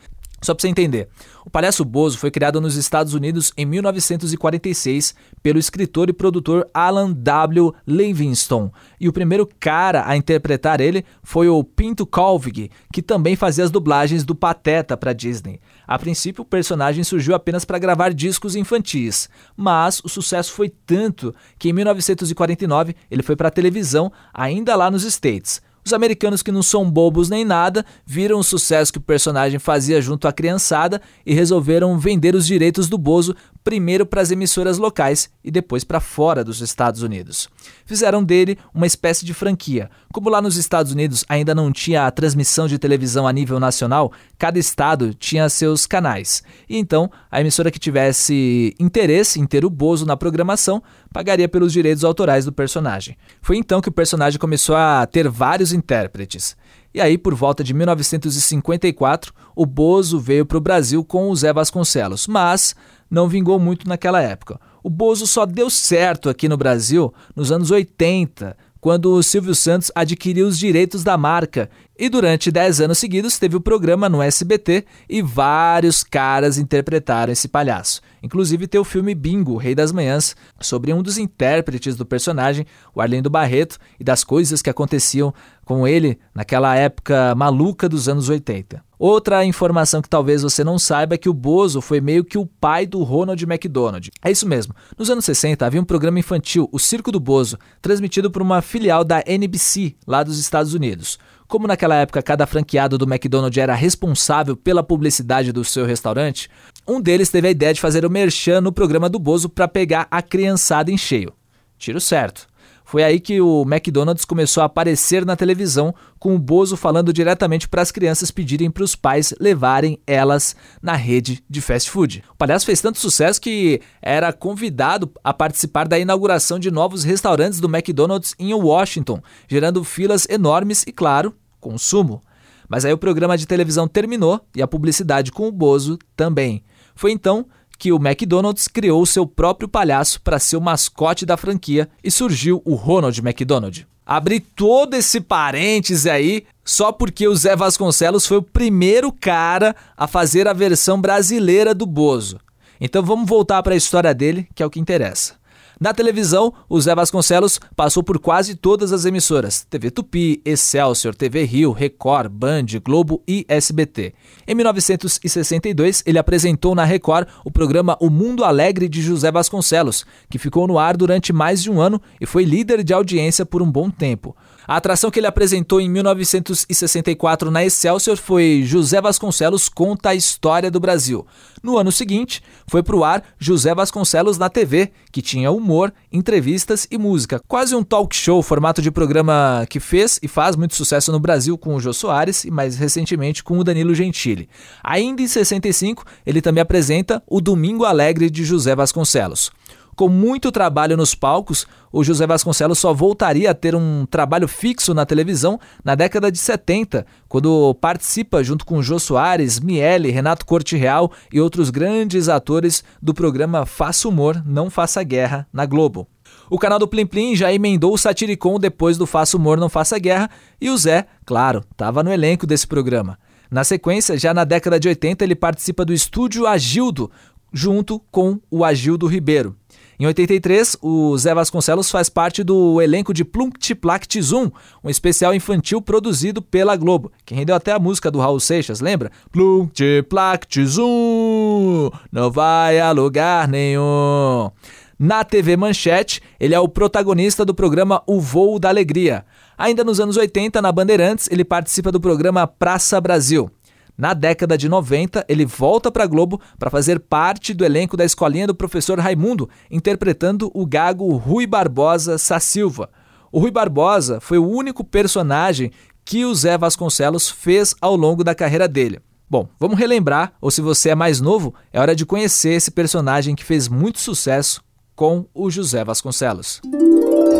Só 0.44 0.54
para 0.54 0.62
você 0.62 0.68
entender, 0.68 1.08
o 1.46 1.50
Palhaço 1.50 1.86
Bozo 1.86 2.18
foi 2.18 2.30
criado 2.30 2.60
nos 2.60 2.76
Estados 2.76 3.14
Unidos 3.14 3.54
em 3.56 3.66
1946 3.66 5.16
pelo 5.42 5.58
escritor 5.58 6.10
e 6.10 6.14
produtor 6.14 6.70
Alan 6.74 7.14
W. 7.14 7.74
Livingston, 7.88 8.70
e 9.00 9.08
o 9.08 9.14
primeiro 9.14 9.48
cara 9.58 10.04
a 10.06 10.18
interpretar 10.18 10.82
ele 10.82 11.06
foi 11.24 11.48
o 11.48 11.64
Pinto 11.64 12.06
Colvig, 12.06 12.70
que 12.92 13.02
também 13.02 13.38
fazia 13.38 13.64
as 13.64 13.72
dublagens 13.72 14.26
do 14.26 14.36
Pateta 14.36 14.98
para 14.98 15.14
Disney. 15.14 15.62
A 15.88 15.98
princípio, 15.98 16.42
o 16.42 16.46
personagem 16.46 17.06
surgiu 17.06 17.34
apenas 17.34 17.64
para 17.64 17.80
gravar 17.80 18.14
discos 18.14 18.56
infantis, 18.56 19.30
mas 19.56 20.02
o 20.04 20.10
sucesso 20.10 20.52
foi 20.52 20.70
tanto 20.86 21.34
que 21.58 21.70
em 21.70 21.74
1949 21.74 22.96
ele 23.10 23.24
foi 23.24 23.38
para 23.38 23.48
a 23.48 23.52
televisão, 23.52 24.12
ainda 24.34 24.76
lá 24.76 24.92
nos 24.92 25.06
States. 25.06 25.62
Os 25.86 25.92
americanos 25.92 26.42
que 26.42 26.52
não 26.52 26.64
são 26.64 26.90
bobos 26.90 27.30
nem 27.30 27.44
nada 27.44 27.86
viram 28.06 28.40
o 28.40 28.44
sucesso 28.44 28.92
que 28.92 28.98
o 28.98 29.02
personagem 29.02 29.60
fazia 29.60 30.02
junto 30.02 30.28
à 30.28 30.32
criançada 30.32 31.02
e 31.26 31.34
resolveram 31.34 31.98
vender 32.00 32.36
os 32.36 32.46
direitos 32.46 32.88
do 32.88 32.98
Bozo 32.98 33.36
primeiro 33.64 34.06
para 34.06 34.22
as 34.22 34.32
emissoras 34.32 34.78
locais 34.78 35.30
e 35.44 35.50
depois 35.50 35.84
para 35.84 36.00
fora 36.00 36.44
dos 36.44 36.62
Estados 36.62 37.02
Unidos. 37.02 37.48
Fizeram 37.86 38.24
dele 38.24 38.58
uma 38.74 38.86
espécie 38.86 39.26
de 39.26 39.34
franquia. 39.34 39.90
Como 40.12 40.30
lá 40.30 40.42
nos 40.42 40.58
Estados 40.58 40.92
Unidos 40.92 41.26
ainda 41.28 41.56
não 41.56 41.72
tinha 41.72 42.06
a 42.06 42.12
transmissão 42.12 42.68
de 42.68 42.78
televisão 42.78 43.28
a 43.28 43.34
nível 43.34 43.60
nacional, 43.60 44.12
cada 44.38 44.60
estado 44.60 45.14
tinha 45.14 45.48
seus 45.50 45.86
canais. 45.86 46.44
E 46.70 46.78
então, 46.78 47.10
a 47.32 47.42
emissora 47.42 47.72
que 47.72 47.80
tivesse 47.80 48.76
interesse 48.80 49.40
em 49.40 49.46
ter 49.46 49.66
o 49.66 49.70
Bozo 49.70 50.06
na 50.06 50.18
programação 50.18 50.84
pagaria 51.14 51.48
pelos 51.48 51.72
direitos 51.72 52.04
autorais 52.04 52.44
do 52.44 52.52
personagem. 52.52 53.16
Foi 53.42 53.56
então 53.56 53.80
que 53.80 53.90
o 53.90 53.94
personagem 53.94 54.40
começou 54.40 54.76
a 54.76 55.06
ter 55.06 55.30
vários 55.30 55.72
intérpretes. 55.72 56.58
E 56.94 57.00
aí, 57.00 57.18
por 57.18 57.34
volta 57.34 57.64
de 57.64 57.74
1954, 57.74 59.34
o 59.56 59.66
Bozo 59.66 60.20
veio 60.20 60.46
para 60.46 60.58
o 60.58 60.62
Brasil 60.62 61.04
com 61.04 61.30
o 61.30 61.36
Zé 61.36 61.54
Vasconcelos, 61.54 62.28
mas 62.28 62.76
não 63.10 63.28
vingou 63.30 63.60
muito 63.60 63.88
naquela 63.88 64.22
época. 64.22 64.60
O 64.84 64.90
Bozo 64.90 65.26
só 65.26 65.46
deu 65.46 65.70
certo 65.70 66.30
aqui 66.30 66.50
no 66.50 66.58
Brasil 66.58 67.14
nos 67.36 67.52
anos 67.52 67.72
80, 67.72 68.56
quando 68.80 69.14
o 69.14 69.24
Silvio 69.24 69.56
Santos 69.56 69.92
adquiriu 69.96 70.46
os 70.46 70.60
direitos 70.60 71.04
da 71.04 71.18
marca. 71.18 71.70
E 71.98 72.10
durante 72.10 72.52
10 72.52 72.82
anos 72.82 72.98
seguidos 72.98 73.40
teve 73.40 73.56
o 73.56 73.62
programa 73.62 74.10
no 74.10 74.22
SBT 74.22 74.84
e 75.10 75.22
vários 75.22 76.04
caras 76.04 76.58
interpretaram 76.58 77.32
esse 77.32 77.48
palhaço. 77.48 78.02
Inclusive 78.24 78.68
tem 78.68 78.80
o 78.80 78.86
filme 78.86 79.14
Bingo, 79.14 79.58
Rei 79.58 79.76
das 79.76 79.92
Manhãs, 79.92 80.34
sobre 80.62 80.94
um 80.94 81.04
dos 81.04 81.18
intérpretes 81.18 81.98
do 81.98 82.06
personagem, 82.06 82.66
o 82.96 83.02
Arlindo 83.02 83.30
Barreto, 83.30 83.78
e 84.00 84.04
das 84.04 84.24
coisas 84.24 84.62
que 84.62 84.70
aconteciam 84.70 85.34
com 85.66 85.86
ele 85.86 86.18
naquela 86.34 86.74
época 86.76 87.36
maluca 87.36 87.90
dos 87.90 88.08
anos 88.08 88.30
80. 88.30 88.82
Outra 88.98 89.44
informação 89.44 90.02
que 90.02 90.08
talvez 90.08 90.44
você 90.44 90.64
não 90.64 90.80
saiba 90.80 91.16
é 91.16 91.18
que 91.18 91.28
o 91.28 91.34
Bozo 91.34 91.82
foi 91.82 92.00
meio 92.00 92.24
que 92.24 92.38
o 92.38 92.46
pai 92.46 92.86
do 92.86 93.04
Ronald 93.04 93.44
McDonald. 93.44 94.10
É 94.24 94.32
isso 94.32 94.48
mesmo. 94.48 94.74
Nos 94.98 95.10
anos 95.10 95.26
60 95.26 95.66
havia 95.66 95.82
um 95.82 95.86
programa 95.86 96.20
infantil, 96.20 96.70
o 96.72 96.80
Circo 96.80 97.12
do 97.12 97.20
Bozo, 97.20 97.58
transmitido 97.82 98.32
por 98.32 98.42
uma 98.42 98.62
filial 98.62 99.04
da 99.04 99.22
NBC, 99.28 99.96
lá 100.08 100.24
dos 100.24 100.40
Estados 100.40 100.74
Unidos. 100.74 101.20
Como 101.54 101.68
naquela 101.68 101.94
época 101.94 102.24
cada 102.24 102.48
franqueado 102.48 102.98
do 102.98 103.06
McDonald's 103.06 103.62
era 103.62 103.76
responsável 103.76 104.58
pela 104.58 104.82
publicidade 104.82 105.52
do 105.52 105.64
seu 105.64 105.86
restaurante, 105.86 106.50
um 106.88 107.00
deles 107.00 107.30
teve 107.30 107.48
a 107.48 107.52
ideia 107.52 107.72
de 107.72 107.80
fazer 107.80 108.04
o 108.04 108.10
merchan 108.10 108.60
no 108.60 108.72
programa 108.72 109.08
do 109.08 109.20
Bozo 109.20 109.48
para 109.48 109.68
pegar 109.68 110.08
a 110.10 110.20
criançada 110.20 110.90
em 110.90 110.98
cheio. 110.98 111.32
Tiro 111.78 112.02
certo. 112.02 112.48
Foi 112.84 113.04
aí 113.04 113.20
que 113.20 113.40
o 113.40 113.62
McDonald's 113.68 114.26
começou 114.26 114.64
a 114.64 114.66
aparecer 114.66 115.26
na 115.28 115.36
televisão, 115.36 115.94
com 116.18 116.34
o 116.34 116.40
Bozo 116.40 116.76
falando 116.76 117.14
diretamente 117.14 117.70
para 117.70 117.84
as 117.84 117.92
crianças 117.92 118.32
pedirem 118.32 118.72
para 118.72 118.84
os 118.84 118.96
pais 118.96 119.32
levarem 119.40 120.00
elas 120.08 120.56
na 120.82 120.96
rede 120.96 121.44
de 121.48 121.62
fast 121.62 121.88
food. 121.92 122.24
O 122.32 122.36
palhaço 122.36 122.66
fez 122.66 122.82
tanto 122.82 122.98
sucesso 122.98 123.40
que 123.40 123.80
era 124.02 124.34
convidado 124.34 125.12
a 125.24 125.32
participar 125.32 125.88
da 125.88 126.00
inauguração 126.00 126.58
de 126.58 126.72
novos 126.72 127.04
restaurantes 127.04 127.60
do 127.60 127.68
McDonald's 127.68 128.34
em 128.40 128.56
Washington, 128.56 129.22
gerando 129.48 129.84
filas 129.84 130.26
enormes 130.28 130.84
e, 130.88 130.92
claro, 130.92 131.36
consumo. 131.64 132.22
Mas 132.70 132.86
aí 132.86 132.94
o 132.94 132.98
programa 132.98 133.38
de 133.38 133.48
televisão 133.48 133.88
terminou 133.88 134.42
e 134.56 134.62
a 134.62 134.68
publicidade 134.68 135.32
com 135.32 135.48
o 135.48 135.52
Bozo 135.52 135.98
também. 136.16 136.64
Foi 136.96 137.12
então 137.12 137.46
que 137.80 137.92
o 137.92 137.98
McDonald's 137.98 138.68
criou 138.68 139.06
seu 139.06 139.26
próprio 139.26 139.68
palhaço 139.68 140.22
para 140.22 140.40
ser 140.40 140.58
o 140.58 140.62
mascote 140.62 141.26
da 141.26 141.38
franquia 141.38 141.90
e 142.04 142.12
surgiu 142.12 142.62
o 142.66 142.76
Ronald 142.76 143.18
McDonald. 143.20 143.88
Abri 144.06 144.40
todo 144.40 144.96
esse 144.96 145.22
parêntese 145.22 146.10
aí 146.10 146.46
só 146.64 146.92
porque 146.92 147.28
o 147.28 147.36
Zé 147.36 147.56
Vasconcelos 147.56 148.28
foi 148.28 148.38
o 148.38 148.44
primeiro 148.44 149.12
cara 149.12 149.76
a 149.98 150.08
fazer 150.08 150.48
a 150.48 150.54
versão 150.54 151.00
brasileira 151.00 151.74
do 151.74 151.86
Bozo. 151.86 152.40
Então 152.80 153.04
vamos 153.04 153.30
voltar 153.30 153.64
para 153.64 153.74
a 153.74 153.78
história 153.78 154.14
dele, 154.14 154.48
que 154.54 154.62
é 154.62 154.66
o 154.66 154.70
que 154.70 154.80
interessa. 154.80 155.36
Na 155.84 155.94
televisão, 155.94 156.54
o 156.70 156.80
Zé 156.80 156.96
Vasconcelos 156.96 157.60
passou 157.76 158.02
por 158.02 158.18
quase 158.18 158.56
todas 158.56 158.94
as 158.94 159.04
emissoras: 159.04 159.68
TV 159.70 159.92
Tupi, 159.92 160.42
Excelsior, 160.46 161.14
TV 161.14 161.44
Rio, 161.44 161.74
Record, 161.74 162.32
Band, 162.32 162.68
Globo 162.82 163.22
e 163.28 163.46
SBT. 163.50 164.14
Em 164.48 164.56
1962, 164.56 166.02
ele 166.06 166.18
apresentou 166.18 166.74
na 166.74 166.86
Record 166.86 167.28
o 167.44 167.52
programa 167.52 167.98
O 168.00 168.10
Mundo 168.10 168.46
Alegre 168.46 168.88
de 168.88 169.02
José 169.02 169.30
Vasconcelos, 169.30 170.06
que 170.30 170.40
ficou 170.40 170.68
no 170.68 170.80
ar 170.80 170.96
durante 170.96 171.34
mais 171.34 171.62
de 171.62 171.70
um 171.70 171.82
ano 171.82 172.02
e 172.22 172.26
foi 172.26 172.46
líder 172.46 172.82
de 172.82 172.94
audiência 172.94 173.46
por 173.46 173.62
um 173.62 173.70
bom 173.70 173.90
tempo. 173.90 174.34
A 174.68 174.78
atração 174.78 175.12
que 175.12 175.20
ele 175.20 175.28
apresentou 175.28 175.82
em 175.82 175.90
1964 175.90 177.52
na 177.52 177.66
Excelsior 177.66 178.18
foi 178.18 178.64
José 178.66 179.02
Vasconcelos 179.02 179.68
Conta 179.68 180.10
a 180.10 180.16
História 180.16 180.72
do 180.72 180.80
Brasil. 180.80 181.26
No 181.62 181.78
ano 181.78 181.92
seguinte, 181.92 182.42
foi 182.68 182.82
para 182.82 182.96
o 182.96 183.04
ar 183.04 183.24
José 183.38 183.74
Vasconcelos 183.74 184.38
na 184.38 184.50
TV, 184.50 184.92
que 185.12 185.22
tinha 185.22 185.52
humor, 185.52 185.94
entrevistas 186.12 186.88
e 186.90 186.98
música. 186.98 187.42
Quase 187.48 187.76
um 187.76 187.84
talk 187.84 188.16
show, 188.16 188.42
formato 188.42 188.82
de 188.82 188.92
programa 188.92 189.66
que 189.70 189.80
fez 189.80 190.20
e 190.22 190.28
faz 190.28 190.56
muito 190.56 190.76
sucesso 190.76 191.12
no 191.12 191.20
Brasil 191.20 191.58
com 191.58 191.76
o 191.76 191.80
Jô 191.80 191.94
Soares 191.94 192.44
e 192.46 192.52
mais 192.52 192.78
recentemente 192.78 193.44
com 193.44 193.58
o 193.58 193.64
Danilo 193.64 193.94
Gentili. 193.94 194.50
Ainda 194.84 195.22
em 195.22 195.28
65, 195.28 196.06
ele 196.26 196.42
também 196.42 196.62
apresenta 196.62 197.22
o 197.28 197.42
Domingo 197.42 197.86
Alegre 197.86 198.30
de 198.30 198.44
José 198.44 198.76
Vasconcelos. 198.76 199.52
Com 199.96 200.10
muito 200.10 200.52
trabalho 200.52 200.98
nos 200.98 201.14
palcos, 201.14 201.68
o 201.92 202.04
José 202.04 202.26
Vasconcelos 202.26 202.80
só 202.80 202.94
voltaria 202.94 203.52
a 203.52 203.54
ter 203.54 203.76
um 203.76 204.06
trabalho 204.06 204.48
fixo 204.48 204.94
na 204.94 205.06
televisão 205.06 205.60
na 205.84 205.94
década 205.94 206.32
de 206.32 206.40
70, 206.40 207.06
quando 207.28 207.76
participa 207.76 208.44
junto 208.44 208.66
com 208.66 208.82
Jô 208.82 208.98
Soares, 208.98 209.60
Miele, 209.60 210.10
Renato 210.10 210.46
Corte 210.46 210.76
Real 210.76 211.12
e 211.32 211.40
outros 211.40 211.70
grandes 211.70 212.28
atores 212.28 212.84
do 213.02 213.14
programa 213.14 213.66
Faça 213.66 214.08
Humor, 214.08 214.42
Não 214.46 214.70
Faça 214.70 215.04
Guerra 215.04 215.48
na 215.54 215.66
Globo. 215.66 216.08
O 216.50 216.58
canal 216.58 216.80
do 216.80 216.88
Plim 216.88 217.06
Plim 217.06 217.36
já 217.36 217.54
emendou 217.54 217.94
o 217.94 217.98
Satiricon 217.98 218.60
depois 218.60 218.98
do 218.98 219.06
Faça 219.06 219.38
Humor, 219.38 219.60
Não 219.60 219.70
Faça 219.70 220.00
Guerra 220.00 220.30
e 220.60 220.70
o 220.70 220.78
Zé, 220.78 221.06
claro, 221.26 221.64
estava 221.72 222.02
no 222.02 222.12
elenco 222.12 222.48
desse 222.48 222.66
programa. 222.66 223.20
Na 223.52 223.64
sequência, 223.64 224.18
já 224.18 224.34
na 224.34 224.44
década 224.44 224.80
de 224.80 224.88
80, 224.88 225.24
ele 225.24 225.36
participa 225.36 225.86
do 225.86 225.94
estúdio 225.94 226.48
Agildo, 226.48 227.12
junto 227.54 228.00
com 228.12 228.40
o 228.50 228.66
Agildo 228.66 229.06
Ribeiro. 229.06 229.56
Em 230.00 230.08
83, 230.08 230.78
o 230.82 231.16
Zé 231.18 231.34
Vasconcelos 231.36 231.92
faz 231.92 232.10
parte 232.10 232.44
do 232.44 232.82
elenco 232.82 233.14
de 233.14 233.24
Plunct 233.24 233.76
Plact 233.76 234.22
Zoom, 234.22 234.50
um 234.84 234.90
especial 234.90 235.34
infantil 235.36 235.82
produzido 235.82 236.42
pela 236.42 236.76
Globo, 236.76 237.12
que 237.26 237.36
rendeu 237.36 237.56
até 237.56 237.72
a 237.72 237.80
música 237.80 238.10
do 238.10 238.20
Raul 238.20 238.40
Seixas, 238.40 238.80
lembra? 238.80 239.12
Plunct 239.32 240.04
Plact 240.10 240.66
Zoom, 240.66 241.92
não 242.12 242.32
vai 242.32 242.80
a 242.80 242.92
lugar 242.92 243.48
nenhum. 243.48 244.50
Na 244.98 245.24
TV 245.24 245.56
Manchete, 245.58 246.22
ele 246.40 246.56
é 246.56 246.60
o 246.60 246.68
protagonista 246.68 247.44
do 247.44 247.54
programa 247.54 248.02
O 248.08 248.20
Voo 248.20 248.58
da 248.58 248.70
Alegria. 248.70 249.26
Ainda 249.58 249.84
nos 249.84 250.00
anos 250.00 250.18
80, 250.18 250.62
na 250.62 250.72
Bandeirantes, 250.72 251.28
ele 251.32 251.44
participa 251.44 251.92
do 251.92 252.00
programa 252.00 252.48
Praça 252.48 253.00
Brasil. 253.00 253.52
Na 253.98 254.14
década 254.14 254.58
de 254.58 254.68
90, 254.68 255.24
ele 255.28 255.46
volta 255.46 255.92
para 255.92 256.04
a 256.04 256.08
Globo 256.08 256.42
para 256.58 256.72
fazer 256.72 257.00
parte 257.00 257.54
do 257.54 257.64
elenco 257.64 257.96
da 257.96 258.04
escolinha 258.04 258.48
do 258.48 258.56
professor 258.56 259.00
Raimundo, 259.00 259.50
interpretando 259.70 260.50
o 260.54 260.66
gago 260.66 261.16
Rui 261.16 261.46
Barbosa 261.46 262.18
Sassilva. 262.18 262.90
O 263.32 263.40
Rui 263.40 263.52
Barbosa 263.52 264.20
foi 264.20 264.38
o 264.38 264.48
único 264.48 264.84
personagem 264.84 265.72
que 266.04 266.26
o 266.26 266.34
Zé 266.36 266.58
Vasconcelos 266.58 267.30
fez 267.30 267.76
ao 267.80 267.96
longo 267.96 268.24
da 268.24 268.36
carreira 268.36 268.68
dele. 268.68 269.00
Bom, 269.30 269.48
vamos 269.60 269.80
relembrar, 269.80 270.34
ou 270.42 270.52
se 270.52 270.62
você 270.62 270.90
é 270.90 270.96
mais 270.96 271.22
novo, 271.22 271.56
é 271.72 271.80
hora 271.80 271.96
de 271.96 272.06
conhecer 272.06 272.54
esse 272.54 272.70
personagem 272.70 273.36
que 273.36 273.44
fez 273.44 273.68
muito 273.68 274.00
sucesso 274.00 274.62
com 274.96 275.26
o 275.34 275.50
José 275.50 275.84
Vasconcelos. 275.84 276.62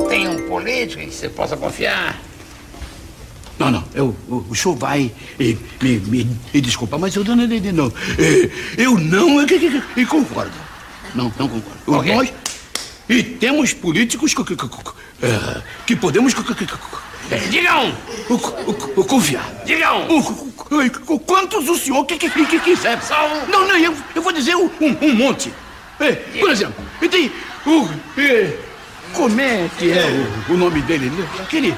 Tem 0.10 0.28
um 0.28 0.48
político 0.48 1.04
que 1.04 1.12
você 1.12 1.30
possa 1.30 1.56
confiar. 1.56 2.20
Não, 3.64 3.72
não, 3.72 3.84
eu, 3.94 4.16
o, 4.28 4.46
o 4.50 4.56
senhor 4.56 4.76
vai 4.76 5.12
e, 5.40 5.58
me, 5.82 6.00
me, 6.00 6.38
me 6.54 6.62
desculpa, 6.62 6.98
mas 6.98 7.16
eu, 7.16 7.24
dona 7.24 7.46
Lene, 7.46 7.72
não, 7.72 7.92
eu 8.78 8.98
não 9.00 9.42
eu, 9.42 9.48
eu, 9.48 9.82
eu, 9.96 10.08
concordo. 10.08 10.52
Não, 11.16 11.32
não 11.38 11.48
concordo. 11.48 12.00
Okay. 12.00 12.16
Nós 12.16 12.34
e 13.10 13.24
temos 13.24 13.74
políticos 13.74 14.34
que, 14.34 14.44
que, 14.44 14.56
que, 14.56 14.68
que 15.86 15.96
podemos... 15.96 16.34
Digam! 17.50 17.96
Confiar. 19.08 19.46
Digam! 19.66 20.08
Quantos 21.26 21.68
o 21.70 21.78
senhor 21.78 22.06
que, 22.06 22.18
que, 22.18 22.30
que 22.30 22.60
quiser. 22.60 23.02
São... 23.02 23.46
Não, 23.48 23.68
não, 23.68 23.78
eu, 23.78 23.94
eu 24.16 24.22
vou 24.22 24.32
dizer 24.32 24.56
um, 24.56 24.70
um 25.02 25.14
monte. 25.16 25.54
Por 26.40 26.50
exemplo, 26.50 26.84
tem 27.10 27.32
o... 27.66 27.88
Como 29.14 29.40
é 29.40 29.70
que 29.78 29.92
é 29.92 30.28
o, 30.50 30.54
o 30.54 30.58
nome 30.58 30.82
dele? 30.82 31.12
Aquele 31.40 31.76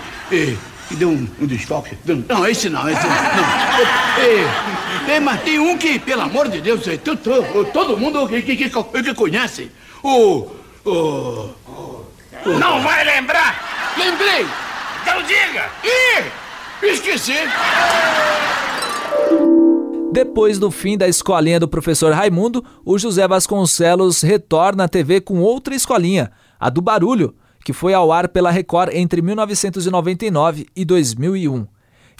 que 0.88 0.96
deu 0.96 1.10
um, 1.10 1.28
um 1.40 1.46
desfalque. 1.46 1.98
Não, 2.06 2.48
esse 2.48 2.70
não, 2.70 2.90
esse 2.90 3.02
não. 3.02 3.10
não. 3.10 5.14
É, 5.14 5.20
mas 5.20 5.42
tem 5.42 5.60
um 5.60 5.78
que, 5.78 6.00
pelo 6.00 6.22
amor 6.22 6.48
de 6.48 6.62
Deus, 6.62 6.88
é, 6.88 6.98
todo, 6.98 7.66
todo 7.72 7.98
mundo 7.98 8.28
que, 8.28 8.42
que, 8.42 8.56
que, 8.56 8.70
que 8.70 9.14
conhece. 9.14 9.72
O, 10.04 10.48
o, 10.86 11.50
o, 11.68 12.06
Não 12.60 12.82
vai 12.82 13.04
lembrar? 13.04 13.94
Lembrei! 13.98 14.46
Então 15.02 15.22
diga! 15.24 15.70
Ih! 15.84 16.24
Esqueci! 16.84 17.34
Depois 20.12 20.60
do 20.60 20.72
fim 20.72 20.98
da 20.98 21.08
escolinha 21.08 21.60
do 21.60 21.68
professor 21.68 22.14
Raimundo, 22.14 22.64
o 22.86 22.98
José 22.98 23.28
Vasconcelos 23.28 24.22
retorna 24.22 24.86
à 24.86 24.88
TV 24.88 25.20
com 25.20 25.42
outra 25.42 25.76
escolinha, 25.76 26.32
a 26.60 26.70
do 26.70 26.82
Barulho, 26.82 27.36
que 27.66 27.74
foi 27.74 27.96
ao 27.96 28.12
ar 28.12 28.30
pela 28.30 28.52
Record 28.52 28.92
entre 28.94 29.24
1999 29.24 30.68
e 30.76 30.86
2001. 30.86 31.66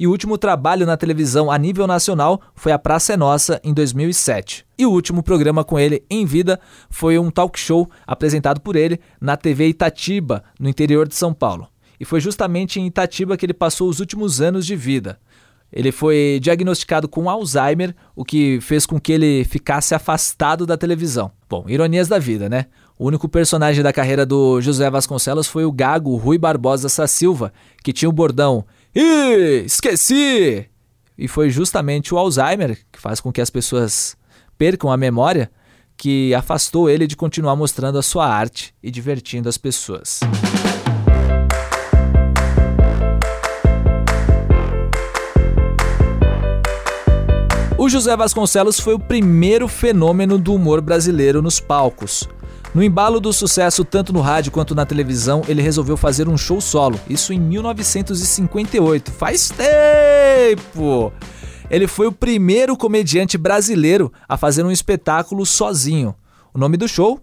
E 0.02 0.08
o 0.08 0.10
último 0.10 0.40
trabalho 0.40 0.88
na 0.88 0.98
televisão 0.98 1.52
a 1.52 1.58
nível 1.58 1.86
nacional 1.86 2.42
foi 2.56 2.72
A 2.72 2.80
Praça 2.80 3.14
é 3.14 3.18
Nossa, 3.18 3.62
em 3.64 3.72
2007. 3.72 4.66
E 4.76 4.88
o 4.88 4.92
último 4.92 5.22
programa 5.22 5.64
com 5.64 5.80
ele 5.80 6.04
em 6.10 6.26
vida 6.26 6.60
foi 6.90 7.20
um 7.20 7.30
talk 7.30 7.60
show 7.60 7.88
apresentado 8.08 8.60
por 8.60 8.76
ele 8.76 9.00
na 9.22 9.38
TV 9.38 9.68
Itatiba, 9.68 10.44
no 10.60 10.68
interior 10.68 11.08
de 11.08 11.14
São 11.14 11.32
Paulo. 11.32 11.68
E 12.00 12.04
foi 12.04 12.20
justamente 12.20 12.80
em 12.80 12.88
Itatiba 12.88 13.38
que 13.38 13.46
ele 13.46 13.54
passou 13.54 13.88
os 13.88 14.00
últimos 14.00 14.42
anos 14.42 14.66
de 14.66 14.76
vida. 14.76 15.20
Ele 15.72 15.92
foi 15.92 16.40
diagnosticado 16.42 17.08
com 17.08 17.30
Alzheimer, 17.30 17.96
o 18.16 18.26
que 18.26 18.60
fez 18.62 18.86
com 18.86 19.00
que 19.00 19.12
ele 19.12 19.44
ficasse 19.44 19.94
afastado 19.94 20.66
da 20.66 20.76
televisão. 20.76 21.32
Bom, 21.48 21.66
ironias 21.68 22.08
da 22.08 22.18
vida, 22.18 22.50
né? 22.50 22.66
O 22.98 23.08
único 23.08 23.28
personagem 23.28 23.84
da 23.84 23.92
carreira 23.92 24.26
do 24.26 24.62
José 24.62 24.90
Vasconcelos 24.90 25.48
foi 25.48 25.66
o 25.66 25.72
gago 25.72 26.16
Rui 26.16 26.38
Barbosa 26.38 26.88
Silva, 27.08 27.52
que 27.84 27.92
tinha 27.92 28.08
o 28.08 28.14
bordão 28.14 28.66
Ih, 28.96 29.66
esqueci! 29.66 30.66
E 31.18 31.28
foi 31.28 31.50
justamente 31.50 32.14
o 32.14 32.18
Alzheimer, 32.18 32.78
que 32.90 33.00
faz 33.00 33.20
com 33.20 33.34
que 33.34 33.42
as 33.42 33.50
pessoas 33.50 34.16
percam 34.58 34.90
a 34.90 34.96
memória, 34.96 35.52
que 35.98 36.34
afastou 36.34 36.90
ele 36.90 37.06
de 37.06 37.18
continuar 37.18 37.58
mostrando 37.58 37.98
a 37.98 38.02
sua 38.02 38.28
arte 38.28 38.74
e 38.82 38.90
divertindo 38.90 39.50
as 39.50 39.58
pessoas. 39.58 40.22
O 47.78 47.90
José 47.90 48.16
Vasconcelos 48.16 48.80
foi 48.80 48.94
o 48.94 49.00
primeiro 49.00 49.68
fenômeno 49.68 50.38
do 50.38 50.56
humor 50.56 50.80
brasileiro 50.80 51.42
nos 51.42 51.60
palcos. 51.60 52.28
No 52.76 52.84
embalo 52.84 53.22
do 53.22 53.32
sucesso 53.32 53.86
tanto 53.86 54.12
no 54.12 54.20
rádio 54.20 54.52
quanto 54.52 54.76
na 54.76 54.86
televisão, 54.86 55.42
ele 55.48 55.62
resolveu 55.62 55.96
fazer 55.96 56.28
um 56.28 56.38
show 56.38 56.60
solo, 56.60 57.00
isso 57.10 57.32
em 57.32 57.40
1958. 57.40 59.14
Faz 59.14 59.50
tempo! 59.50 61.10
Ele 61.70 61.88
foi 61.88 62.06
o 62.06 62.12
primeiro 62.12 62.76
comediante 62.76 63.38
brasileiro 63.38 64.12
a 64.28 64.36
fazer 64.36 64.66
um 64.66 64.72
espetáculo 64.72 65.46
sozinho. 65.46 66.14
O 66.54 66.60
nome 66.60 66.76
do 66.76 66.86
show? 66.86 67.22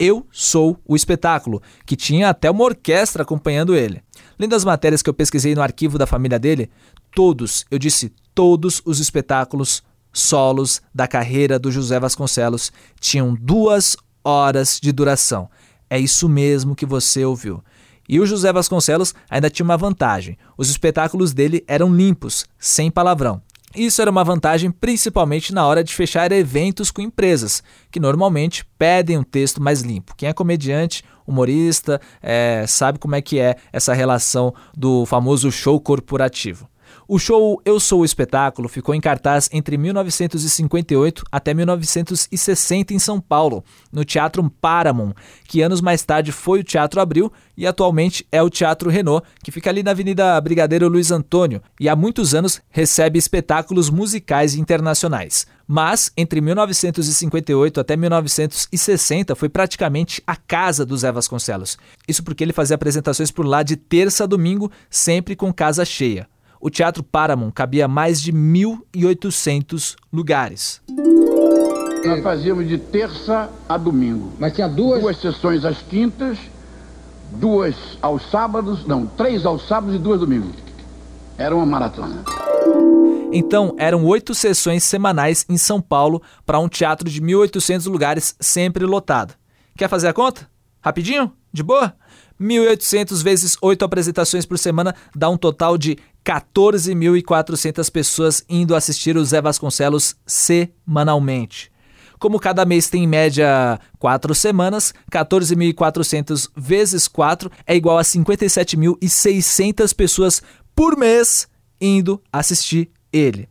Eu 0.00 0.26
Sou 0.32 0.80
o 0.84 0.96
Espetáculo, 0.96 1.62
que 1.86 1.94
tinha 1.94 2.28
até 2.28 2.50
uma 2.50 2.64
orquestra 2.64 3.22
acompanhando 3.22 3.76
ele. 3.76 4.02
Lendo 4.36 4.56
as 4.56 4.64
matérias 4.64 5.00
que 5.00 5.08
eu 5.08 5.14
pesquisei 5.14 5.54
no 5.54 5.62
arquivo 5.62 5.96
da 5.96 6.06
família 6.06 6.40
dele, 6.40 6.70
todos, 7.14 7.64
eu 7.70 7.78
disse 7.78 8.12
todos 8.34 8.82
os 8.84 8.98
espetáculos 8.98 9.80
solos 10.12 10.82
da 10.92 11.06
carreira 11.06 11.56
do 11.56 11.70
José 11.70 12.00
Vasconcelos 12.00 12.72
tinham 13.00 13.32
duas 13.34 13.96
horas 14.24 14.78
de 14.80 14.92
duração. 14.92 15.48
É 15.90 15.98
isso 15.98 16.28
mesmo 16.28 16.74
que 16.74 16.86
você 16.86 17.24
ouviu. 17.24 17.62
E 18.08 18.18
o 18.20 18.26
José 18.26 18.52
Vasconcelos 18.52 19.14
ainda 19.28 19.50
tinha 19.50 19.64
uma 19.64 19.76
vantagem: 19.76 20.38
os 20.56 20.70
espetáculos 20.70 21.32
dele 21.32 21.64
eram 21.66 21.94
limpos, 21.94 22.46
sem 22.58 22.90
palavrão. 22.90 23.42
Isso 23.76 24.00
era 24.00 24.10
uma 24.10 24.24
vantagem 24.24 24.70
principalmente 24.70 25.52
na 25.52 25.66
hora 25.66 25.84
de 25.84 25.94
fechar 25.94 26.32
eventos 26.32 26.90
com 26.90 27.02
empresas, 27.02 27.62
que 27.90 28.00
normalmente 28.00 28.64
pedem 28.78 29.18
um 29.18 29.22
texto 29.22 29.62
mais 29.62 29.82
limpo. 29.82 30.14
Quem 30.16 30.28
é 30.28 30.32
comediante, 30.32 31.04
humorista, 31.26 32.00
é, 32.22 32.64
sabe 32.66 32.98
como 32.98 33.14
é 33.14 33.20
que 33.20 33.38
é 33.38 33.56
essa 33.70 33.92
relação 33.92 34.54
do 34.74 35.04
famoso 35.04 35.52
show 35.52 35.78
corporativo. 35.78 36.66
O 37.10 37.18
show 37.18 37.58
Eu 37.64 37.80
Sou 37.80 38.02
o 38.02 38.04
Espetáculo 38.04 38.68
ficou 38.68 38.94
em 38.94 39.00
cartaz 39.00 39.48
entre 39.50 39.78
1958 39.78 41.24
até 41.32 41.54
1960 41.54 42.92
em 42.92 42.98
São 42.98 43.18
Paulo, 43.18 43.64
no 43.90 44.04
Teatro 44.04 44.46
Paramount, 44.60 45.14
que 45.44 45.62
anos 45.62 45.80
mais 45.80 46.04
tarde 46.04 46.32
foi 46.32 46.60
o 46.60 46.62
Teatro 46.62 47.00
Abril 47.00 47.32
e 47.56 47.66
atualmente 47.66 48.26
é 48.30 48.42
o 48.42 48.50
Teatro 48.50 48.90
Renault, 48.90 49.26
que 49.42 49.50
fica 49.50 49.70
ali 49.70 49.82
na 49.82 49.92
Avenida 49.92 50.38
Brigadeiro 50.38 50.86
Luiz 50.86 51.10
Antônio 51.10 51.62
e 51.80 51.88
há 51.88 51.96
muitos 51.96 52.34
anos 52.34 52.60
recebe 52.68 53.18
espetáculos 53.18 53.88
musicais 53.88 54.54
internacionais. 54.54 55.46
Mas 55.66 56.12
entre 56.14 56.42
1958 56.42 57.80
até 57.80 57.96
1960 57.96 59.34
foi 59.34 59.48
praticamente 59.48 60.22
a 60.26 60.36
casa 60.36 60.84
do 60.84 60.94
Zé 60.94 61.10
Vasconcelos. 61.10 61.78
Isso 62.06 62.22
porque 62.22 62.44
ele 62.44 62.52
fazia 62.52 62.74
apresentações 62.74 63.30
por 63.30 63.46
lá 63.46 63.62
de 63.62 63.76
terça 63.76 64.24
a 64.24 64.26
domingo, 64.26 64.70
sempre 64.90 65.34
com 65.34 65.50
casa 65.50 65.86
cheia 65.86 66.28
o 66.60 66.70
Teatro 66.70 67.02
Paramount 67.02 67.50
cabia 67.52 67.86
mais 67.86 68.20
de 68.20 68.32
1.800 68.32 69.96
lugares. 70.12 70.80
Nós 72.04 72.22
fazíamos 72.22 72.68
de 72.68 72.78
terça 72.78 73.50
a 73.68 73.76
domingo. 73.76 74.32
Mas 74.38 74.54
tinha 74.54 74.68
duas? 74.68 75.00
Duas 75.00 75.20
sessões 75.20 75.64
às 75.64 75.82
quintas, 75.82 76.38
duas 77.32 77.74
aos 78.00 78.30
sábados, 78.30 78.86
não, 78.86 79.06
três 79.06 79.44
aos 79.44 79.66
sábados 79.66 79.96
e 79.96 79.98
duas 79.98 80.20
domingos. 80.20 80.54
Era 81.36 81.54
uma 81.54 81.66
maratona. 81.66 82.24
Então, 83.30 83.74
eram 83.78 84.06
oito 84.06 84.34
sessões 84.34 84.82
semanais 84.84 85.44
em 85.48 85.58
São 85.58 85.80
Paulo 85.80 86.22
para 86.46 86.58
um 86.58 86.68
teatro 86.68 87.08
de 87.10 87.20
1.800 87.20 87.90
lugares, 87.90 88.34
sempre 88.40 88.86
lotado. 88.86 89.34
Quer 89.76 89.88
fazer 89.88 90.08
a 90.08 90.12
conta? 90.14 90.48
Rapidinho? 90.80 91.32
De 91.52 91.62
boa? 91.62 91.94
1.800 92.40 93.22
vezes 93.22 93.56
8 93.60 93.84
apresentações 93.84 94.46
por 94.46 94.58
semana 94.58 94.94
dá 95.14 95.28
um 95.28 95.36
total 95.36 95.76
de 95.76 95.98
14.400 96.28 97.90
pessoas 97.90 98.44
indo 98.50 98.76
assistir 98.76 99.16
o 99.16 99.24
Zé 99.24 99.40
Vasconcelos 99.40 100.14
semanalmente. 100.26 101.72
Como 102.18 102.38
cada 102.38 102.66
mês 102.66 102.90
tem 102.90 103.04
em 103.04 103.06
média 103.06 103.80
4 103.98 104.34
semanas, 104.34 104.92
14.400 105.10 106.50
vezes 106.54 107.08
4 107.08 107.50
é 107.66 107.74
igual 107.74 107.96
a 107.96 108.02
57.600 108.02 109.94
pessoas 109.94 110.42
por 110.74 110.98
mês 110.98 111.48
indo 111.80 112.20
assistir 112.30 112.90
ele. 113.10 113.48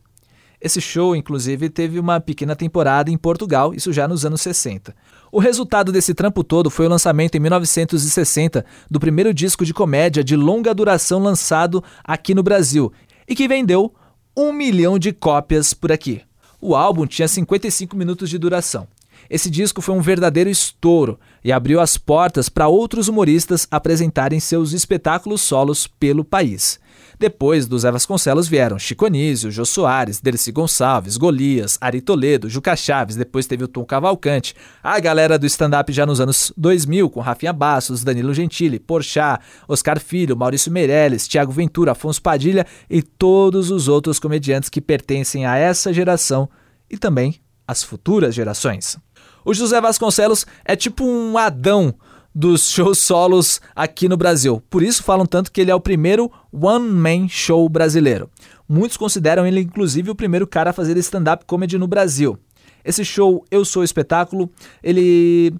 Esse 0.60 0.80
show, 0.80 1.16
inclusive, 1.16 1.68
teve 1.68 1.98
uma 1.98 2.20
pequena 2.20 2.54
temporada 2.54 3.10
em 3.10 3.18
Portugal, 3.18 3.74
isso 3.74 3.92
já 3.92 4.06
nos 4.06 4.24
anos 4.24 4.40
60. 4.40 4.94
O 5.30 5.38
resultado 5.38 5.92
desse 5.92 6.14
trampo 6.14 6.42
todo 6.42 6.70
foi 6.70 6.86
o 6.86 6.88
lançamento 6.88 7.34
em 7.34 7.40
1960 7.40 8.64
do 8.90 8.98
primeiro 8.98 9.34
disco 9.34 9.64
de 9.64 9.74
comédia 9.74 10.24
de 10.24 10.34
longa 10.34 10.74
duração 10.74 11.22
lançado 11.22 11.84
aqui 12.02 12.34
no 12.34 12.42
Brasil 12.42 12.90
e 13.28 13.34
que 13.34 13.46
vendeu 13.46 13.92
um 14.36 14.52
milhão 14.52 14.98
de 14.98 15.12
cópias 15.12 15.74
por 15.74 15.92
aqui. 15.92 16.22
O 16.60 16.74
álbum 16.74 17.06
tinha 17.06 17.28
55 17.28 17.94
minutos 17.94 18.30
de 18.30 18.38
duração. 18.38 18.88
Esse 19.28 19.50
disco 19.50 19.82
foi 19.82 19.94
um 19.94 20.00
verdadeiro 20.00 20.48
estouro 20.48 21.18
e 21.44 21.52
abriu 21.52 21.80
as 21.80 21.98
portas 21.98 22.48
para 22.48 22.68
outros 22.68 23.08
humoristas 23.08 23.66
apresentarem 23.70 24.40
seus 24.40 24.72
espetáculos 24.72 25.42
solos 25.42 25.86
pelo 25.86 26.24
país. 26.24 26.80
Depois 27.18 27.66
dos 27.66 27.82
Zé 27.82 27.90
Vasconcelos 27.90 28.46
vieram 28.46 28.78
Chico 28.78 29.04
Anísio, 29.04 29.50
Jô 29.50 29.64
Soares, 29.64 30.20
Dercy 30.20 30.52
Gonçalves, 30.52 31.16
Golias, 31.16 31.76
Ari 31.80 32.00
Toledo, 32.00 32.48
Juca 32.48 32.76
Chaves, 32.76 33.16
depois 33.16 33.44
teve 33.44 33.64
o 33.64 33.68
Tom 33.68 33.84
Cavalcante, 33.84 34.54
a 34.80 35.00
galera 35.00 35.36
do 35.36 35.44
stand-up 35.44 35.92
já 35.92 36.06
nos 36.06 36.20
anos 36.20 36.52
2000, 36.56 37.10
com 37.10 37.18
Rafinha 37.20 37.52
Bastos, 37.52 38.04
Danilo 38.04 38.32
Gentili, 38.32 38.78
Porchat, 38.78 39.42
Oscar 39.66 39.98
Filho, 39.98 40.36
Maurício 40.36 40.70
Meirelles, 40.70 41.26
Tiago 41.26 41.50
Ventura, 41.50 41.90
Afonso 41.90 42.22
Padilha 42.22 42.64
e 42.88 43.02
todos 43.02 43.72
os 43.72 43.88
outros 43.88 44.20
comediantes 44.20 44.70
que 44.70 44.80
pertencem 44.80 45.44
a 45.44 45.56
essa 45.56 45.92
geração 45.92 46.48
e 46.88 46.96
também 46.96 47.40
às 47.66 47.82
futuras 47.82 48.32
gerações. 48.32 48.96
O 49.44 49.52
José 49.52 49.80
Vasconcelos 49.80 50.46
é 50.64 50.76
tipo 50.76 51.04
um 51.04 51.36
Adão 51.36 51.94
dos 52.38 52.70
shows 52.70 52.98
solos 52.98 53.60
aqui 53.74 54.08
no 54.08 54.16
Brasil. 54.16 54.62
Por 54.70 54.80
isso 54.80 55.02
falam 55.02 55.26
tanto 55.26 55.50
que 55.50 55.60
ele 55.60 55.72
é 55.72 55.74
o 55.74 55.80
primeiro 55.80 56.30
one-man 56.52 57.26
show 57.28 57.68
brasileiro. 57.68 58.30
Muitos 58.68 58.96
consideram 58.96 59.44
ele, 59.44 59.62
inclusive, 59.62 60.08
o 60.08 60.14
primeiro 60.14 60.46
cara 60.46 60.70
a 60.70 60.72
fazer 60.72 60.96
stand-up 60.98 61.44
comedy 61.44 61.76
no 61.76 61.88
Brasil. 61.88 62.38
Esse 62.84 63.04
show 63.04 63.44
Eu 63.50 63.64
Sou 63.64 63.82
Espetáculo, 63.82 64.48
ele, 64.80 65.52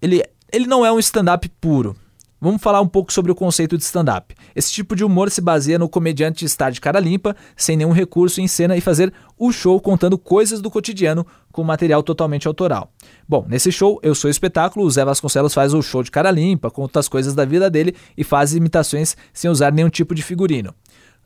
ele, 0.00 0.22
ele 0.52 0.68
não 0.68 0.86
é 0.86 0.92
um 0.92 1.00
stand-up 1.00 1.48
puro. 1.60 1.96
Vamos 2.38 2.60
falar 2.60 2.82
um 2.82 2.86
pouco 2.86 3.12
sobre 3.12 3.32
o 3.32 3.34
conceito 3.34 3.78
de 3.78 3.84
stand-up. 3.84 4.34
Esse 4.54 4.70
tipo 4.70 4.94
de 4.94 5.02
humor 5.02 5.30
se 5.30 5.40
baseia 5.40 5.78
no 5.78 5.88
comediante 5.88 6.44
estar 6.44 6.70
de 6.70 6.80
cara 6.82 7.00
limpa, 7.00 7.34
sem 7.56 7.78
nenhum 7.78 7.92
recurso 7.92 8.42
em 8.42 8.46
cena 8.46 8.76
e 8.76 8.80
fazer 8.80 9.10
o 9.38 9.50
show 9.50 9.80
contando 9.80 10.18
coisas 10.18 10.60
do 10.60 10.70
cotidiano 10.70 11.26
com 11.50 11.64
material 11.64 12.02
totalmente 12.02 12.46
autoral. 12.46 12.92
Bom, 13.26 13.46
nesse 13.48 13.72
show, 13.72 13.98
Eu 14.02 14.14
Sou 14.14 14.28
Espetáculo, 14.28 14.84
o 14.84 14.90
Zé 14.90 15.02
Vasconcelos 15.02 15.54
faz 15.54 15.72
o 15.72 15.80
show 15.80 16.02
de 16.02 16.10
cara 16.10 16.30
limpa, 16.30 16.70
conta 16.70 17.00
as 17.00 17.08
coisas 17.08 17.34
da 17.34 17.46
vida 17.46 17.70
dele 17.70 17.96
e 18.16 18.22
faz 18.22 18.54
imitações 18.54 19.16
sem 19.32 19.50
usar 19.50 19.72
nenhum 19.72 19.88
tipo 19.88 20.14
de 20.14 20.22
figurino. 20.22 20.74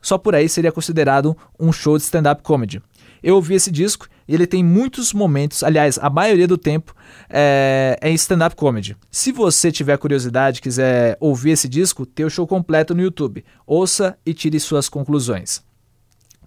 Só 0.01 0.17
por 0.17 0.33
aí 0.33 0.47
seria 0.47 0.71
considerado 0.71 1.35
um 1.59 1.73
show 1.73 1.97
de 1.97 2.03
stand-up 2.03 2.41
comedy. 2.41 2.81
Eu 3.21 3.35
ouvi 3.35 3.53
esse 3.53 3.69
disco 3.69 4.07
e 4.31 4.33
ele 4.33 4.47
tem 4.47 4.63
muitos 4.63 5.11
momentos, 5.11 5.61
aliás, 5.61 5.99
a 6.01 6.09
maioria 6.09 6.47
do 6.47 6.57
tempo 6.57 6.95
é, 7.29 7.97
é 7.99 8.09
em 8.09 8.13
stand-up 8.13 8.55
comedy. 8.55 8.95
Se 9.11 9.29
você 9.29 9.73
tiver 9.73 9.97
curiosidade, 9.97 10.61
quiser 10.61 11.17
ouvir 11.19 11.51
esse 11.51 11.67
disco, 11.67 12.05
tem 12.05 12.25
o 12.25 12.29
show 12.29 12.47
completo 12.47 12.95
no 12.95 13.01
YouTube. 13.01 13.43
Ouça 13.67 14.17
e 14.25 14.33
tire 14.33 14.57
suas 14.57 14.87
conclusões. 14.87 15.61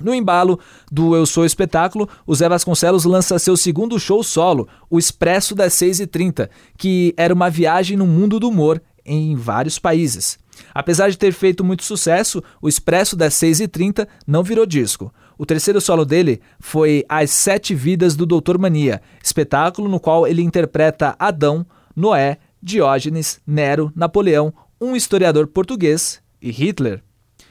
No 0.01 0.15
embalo 0.15 0.59
do 0.91 1.15
Eu 1.15 1.27
Sou 1.27 1.45
Espetáculo, 1.45 2.09
o 2.27 2.35
Zé 2.35 2.49
Vasconcelos 2.49 3.05
lança 3.05 3.39
seu 3.39 3.55
segundo 3.55 4.01
show 4.01 4.25
solo, 4.25 4.67
o 4.89 4.99
Expresso 4.99 5.55
das 5.55 5.75
6h30, 5.75 6.49
que 6.79 7.13
era 7.19 7.35
uma 7.35 7.51
viagem 7.51 7.99
no 7.99 8.07
mundo 8.07 8.41
do 8.41 8.49
humor 8.49 8.81
em 9.05 9.37
vários 9.37 9.79
países. 9.79 10.39
Apesar 10.73 11.11
de 11.11 11.19
ter 11.19 11.35
feito 11.35 11.63
muito 11.63 11.85
sucesso, 11.85 12.43
o 12.63 12.69
Expresso 12.69 13.15
das 13.15 13.35
6h30 13.35 14.09
não 14.27 14.43
virou 14.43 14.65
disco. 14.65 15.13
O 15.37 15.45
terceiro 15.45 15.81
solo 15.81 16.05
dele 16.05 16.41
foi 16.61 17.05
As 17.09 17.31
Sete 17.31 17.75
Vidas 17.75 18.15
do 18.15 18.25
Doutor 18.25 18.59
Mania, 18.59 19.03
espetáculo 19.23 19.89
no 19.89 19.99
qual 19.99 20.27
ele 20.27 20.43
interpreta 20.43 21.17
Adão, 21.19 21.67
Noé, 21.95 22.39
Diógenes, 22.63 23.41
Nero, 23.47 23.93
Napoleão, 23.95 24.55
um 24.81 24.95
historiador 24.95 25.47
português 25.47 26.21
e 26.41 26.51
Hitler. 26.51 27.03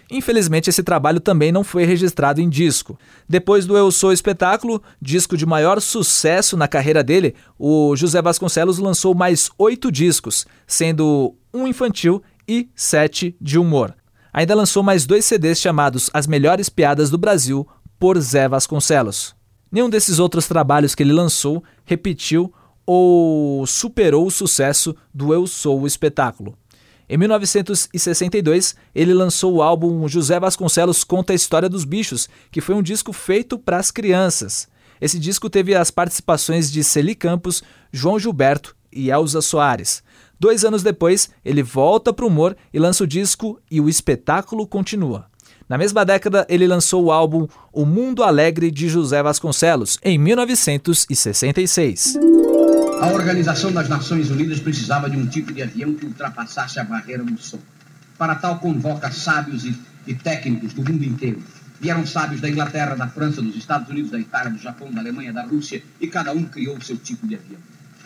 Infelizmente, 0.10 0.70
esse 0.70 0.84
trabalho 0.84 1.20
também 1.20 1.52
não 1.52 1.64
foi 1.64 1.86
registrado 1.86 2.40
em 2.40 2.48
disco. 2.48 3.00
Depois 3.28 3.66
do 3.66 3.76
Eu 3.76 3.92
Sou 3.92 4.14
Espetáculo, 4.14 4.82
disco 5.02 5.36
de 5.36 5.46
maior 5.46 5.82
sucesso 5.82 6.56
na 6.56 6.68
carreira 6.68 7.04
dele, 7.04 7.34
o 7.58 7.96
José 7.96 8.22
Vasconcelos 8.22 8.78
lançou 8.78 9.16
mais 9.16 9.50
oito 9.58 9.92
discos, 9.92 10.46
sendo 10.68 11.36
um 11.54 11.68
infantil 11.68 12.22
e 12.48 12.70
sete 12.76 13.36
de 13.42 13.58
humor. 13.58 13.96
Ainda 14.34 14.56
lançou 14.56 14.82
mais 14.82 15.06
dois 15.06 15.26
CDs 15.26 15.60
chamados 15.60 16.10
As 16.12 16.26
Melhores 16.26 16.68
Piadas 16.68 17.12
do 17.12 17.20
Brasil, 17.20 17.68
por 18.00 18.20
Zé 18.20 18.48
Vasconcelos. 18.48 19.36
Nenhum 19.72 19.88
desses 19.88 20.18
outros 20.18 20.48
trabalhos 20.48 20.96
que 20.96 21.04
ele 21.04 21.14
lançou 21.14 21.64
repetiu 21.86 22.52
ou 22.84 23.66
superou 23.68 24.26
o 24.26 24.32
sucesso 24.32 24.96
do 25.14 25.32
Eu 25.36 25.46
Sou 25.46 25.82
o 25.82 25.88
Espetáculo. 25.88 26.58
Em 27.08 27.16
1962, 27.16 28.76
ele 28.96 29.14
lançou 29.14 29.54
o 29.54 29.62
álbum 29.62 30.08
José 30.08 30.40
Vasconcelos 30.40 31.04
Conta 31.04 31.32
a 31.32 31.36
História 31.36 31.70
dos 31.70 31.86
Bichos, 31.86 32.28
que 32.52 32.60
foi 32.60 32.74
um 32.74 32.82
disco 32.82 33.14
feito 33.14 33.60
para 33.60 33.78
as 33.78 33.92
crianças. 33.92 34.68
Esse 35.00 35.20
disco 35.20 35.48
teve 35.48 35.76
as 35.76 35.92
participações 35.92 36.72
de 36.72 36.84
Celi 36.84 37.14
Campos, 37.14 37.62
João 37.92 38.18
Gilberto 38.18 38.76
e 38.96 39.12
Elza 39.12 39.42
Soares. 39.42 40.04
Dois 40.40 40.66
anos 40.66 40.84
depois, 40.84 41.30
ele 41.46 41.64
volta 41.64 42.12
para 42.12 42.26
o 42.26 42.28
humor 42.28 42.58
e 42.74 42.80
lança 42.80 43.04
o 43.04 43.08
disco 43.08 43.62
E 43.72 43.80
o 43.80 43.88
Espetáculo 43.88 44.68
Continua. 44.68 45.28
Na 45.70 45.78
mesma 45.78 46.04
década, 46.04 46.46
ele 46.50 46.68
lançou 46.68 47.06
o 47.06 47.12
álbum 47.12 47.48
O 47.72 47.86
Mundo 47.86 48.24
Alegre 48.24 48.70
de 48.70 48.90
José 48.90 49.24
Vasconcelos, 49.24 49.98
em 50.04 50.18
1966. 50.18 52.18
A 53.00 53.08
Organização 53.08 53.72
das 53.72 53.90
Nações 53.90 54.30
Unidas 54.30 54.60
precisava 54.60 55.10
de 55.10 55.18
um 55.18 55.26
tipo 55.26 55.54
de 55.54 55.64
avião 55.64 55.94
que 55.94 56.06
ultrapassasse 56.06 56.80
a 56.80 56.84
barreira 56.84 57.24
do 57.24 57.38
som. 57.38 57.60
Para 58.18 58.36
tal, 58.36 58.60
convoca 58.60 59.12
sábios 59.12 59.66
e, 59.66 59.76
e 60.06 60.14
técnicos 60.14 60.74
do 60.74 60.84
mundo 60.84 61.04
inteiro. 61.04 61.42
Vieram 61.80 62.06
sábios 62.06 62.40
da 62.40 62.50
Inglaterra, 62.50 62.96
da 62.96 63.08
França, 63.08 63.42
dos 63.42 63.56
Estados 63.56 63.90
Unidos, 63.90 64.12
da 64.12 64.20
Itália, 64.20 64.52
do 64.52 64.60
Japão, 64.60 64.92
da 64.92 65.02
Alemanha, 65.02 65.34
da 65.34 65.44
Rússia, 65.44 65.84
e 66.00 66.08
cada 66.08 66.32
um 66.32 66.46
criou 66.46 66.78
o 66.78 66.82
seu 66.82 66.98
tipo 66.98 67.28
de 67.28 67.36
avião. 67.36 67.60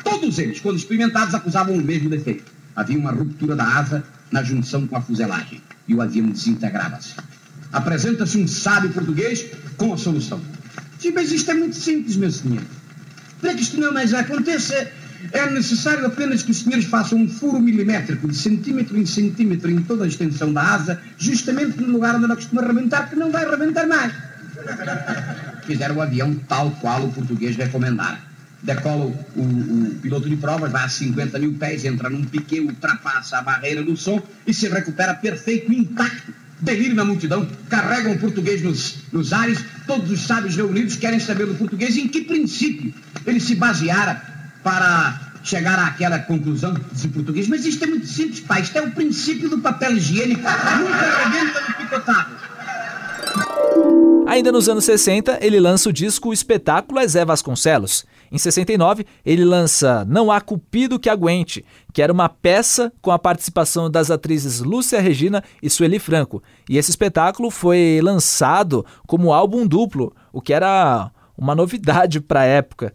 Todos 0.03 0.39
eles, 0.39 0.59
quando 0.59 0.77
experimentados, 0.77 1.33
acusavam 1.33 1.75
o 1.75 1.81
mesmo 1.81 2.09
defeito. 2.09 2.51
Havia 2.75 2.97
uma 2.97 3.11
ruptura 3.11 3.55
da 3.55 3.65
asa 3.65 4.03
na 4.31 4.43
junção 4.43 4.85
com 4.85 4.95
a 4.95 5.01
fuselagem, 5.01 5.61
e 5.87 5.95
o 5.95 6.01
avião 6.01 6.29
desintegrava-se. 6.29 7.15
Apresenta-se 7.71 8.37
um 8.37 8.47
sábio 8.47 8.91
português 8.91 9.45
com 9.77 9.93
a 9.93 9.97
solução. 9.97 10.39
Sim, 10.99 11.11
mas 11.11 11.31
isto 11.31 11.51
é 11.51 11.53
muito 11.53 11.75
simples, 11.75 12.15
meu 12.15 12.31
senhor. 12.31 12.63
Para 13.41 13.53
que 13.53 13.61
isto 13.61 13.79
não 13.79 13.93
mais 13.93 14.13
aconteça, 14.13 14.91
é 15.31 15.49
necessário 15.49 16.05
apenas 16.05 16.43
que 16.43 16.51
os 16.51 16.57
senhores 16.57 16.85
façam 16.85 17.19
um 17.19 17.27
furo 17.27 17.59
milimétrico 17.59 18.27
de 18.27 18.35
centímetro 18.35 18.97
em 18.97 19.05
centímetro 19.05 19.69
em 19.69 19.81
toda 19.81 20.05
a 20.05 20.07
extensão 20.07 20.53
da 20.53 20.61
asa, 20.61 21.01
justamente 21.17 21.81
no 21.81 21.93
lugar 21.93 22.15
onde 22.15 22.25
ela 22.25 22.35
costuma 22.35 22.61
arrebentar, 22.61 23.09
que 23.09 23.15
não 23.15 23.31
vai 23.31 23.45
arrebentar 23.45 23.87
mais. 23.87 24.13
Fizeram 25.65 25.95
o 25.95 26.01
avião 26.01 26.33
tal 26.47 26.71
qual 26.71 27.05
o 27.05 27.11
português 27.11 27.55
recomendara. 27.55 28.26
Decola 28.61 29.05
o, 29.05 29.09
o, 29.35 29.43
o, 29.43 29.95
piloto 30.01 30.27
de 30.29 30.35
provas, 30.35 30.71
vai 30.71 30.83
a 30.83 30.89
50 30.89 31.37
mil 31.39 31.53
pés, 31.53 31.85
entra 31.85 32.09
num 32.09 32.23
piquê, 32.23 32.59
ultrapassa 32.59 33.37
a 33.37 33.41
barreira 33.41 33.83
do 33.83 33.95
som 33.95 34.21
e 34.45 34.53
se 34.53 34.67
recupera 34.67 35.13
perfeito, 35.13 35.71
intacto 35.71 36.33
delírio 36.59 36.95
na 36.95 37.05
multidão, 37.05 37.47
carregam 37.69 38.13
o 38.13 38.19
português 38.19 38.63
nos, 38.63 38.95
nos 39.11 39.31
ares, 39.31 39.63
todos 39.85 40.09
os 40.09 40.21
sábios 40.21 40.55
reunidos 40.55 40.95
querem 40.95 41.19
saber 41.19 41.45
do 41.45 41.55
português 41.55 41.95
em 41.97 42.07
que 42.07 42.21
princípio 42.21 42.93
ele 43.25 43.39
se 43.39 43.55
baseara 43.55 44.21
para 44.63 45.27
chegar 45.43 45.79
àquela 45.79 46.19
conclusão 46.19 46.73
de 46.91 47.07
português. 47.09 47.47
Mas 47.47 47.65
isto 47.65 47.83
é 47.83 47.87
muito 47.87 48.07
simples, 48.07 48.39
pai, 48.41 48.61
isto 48.61 48.77
é 48.77 48.81
o 48.81 48.91
princípio 48.91 49.49
do 49.49 49.59
papel 49.59 49.95
higiênico, 49.95 50.41
nunca 50.41 50.95
arrebenta 50.95 51.61
no 51.61 51.75
picotado. 51.75 52.37
Ainda 54.27 54.51
nos 54.51 54.67
anos 54.67 54.83
60, 54.83 55.39
ele 55.41 55.59
lança 55.59 55.87
o 55.89 55.93
disco 55.93 56.29
O 56.29 56.33
Espetáculo 56.33 56.99
é 56.99 57.07
Zé 57.07 57.23
Vasconcelos. 57.23 58.05
Em 58.31 58.37
69, 58.37 59.05
ele 59.25 59.45
lança 59.45 60.05
Não 60.05 60.31
Há 60.31 60.41
Cupido 60.41 60.99
que 60.99 61.09
Aguente, 61.09 61.63
que 61.93 62.01
era 62.01 62.11
uma 62.11 62.27
peça 62.27 62.91
com 63.01 63.11
a 63.11 63.19
participação 63.19 63.89
das 63.89 64.11
atrizes 64.11 64.59
Lúcia 64.59 64.99
Regina 64.99 65.43
e 65.61 65.69
Sueli 65.69 65.99
Franco. 65.99 66.43
E 66.69 66.77
esse 66.77 66.89
espetáculo 66.89 67.49
foi 67.49 67.99
lançado 68.03 68.85
como 69.07 69.33
álbum 69.33 69.65
duplo, 69.65 70.13
o 70.33 70.41
que 70.41 70.53
era 70.53 71.11
uma 71.37 71.55
novidade 71.55 72.19
para 72.19 72.41
a 72.41 72.45
época. 72.45 72.93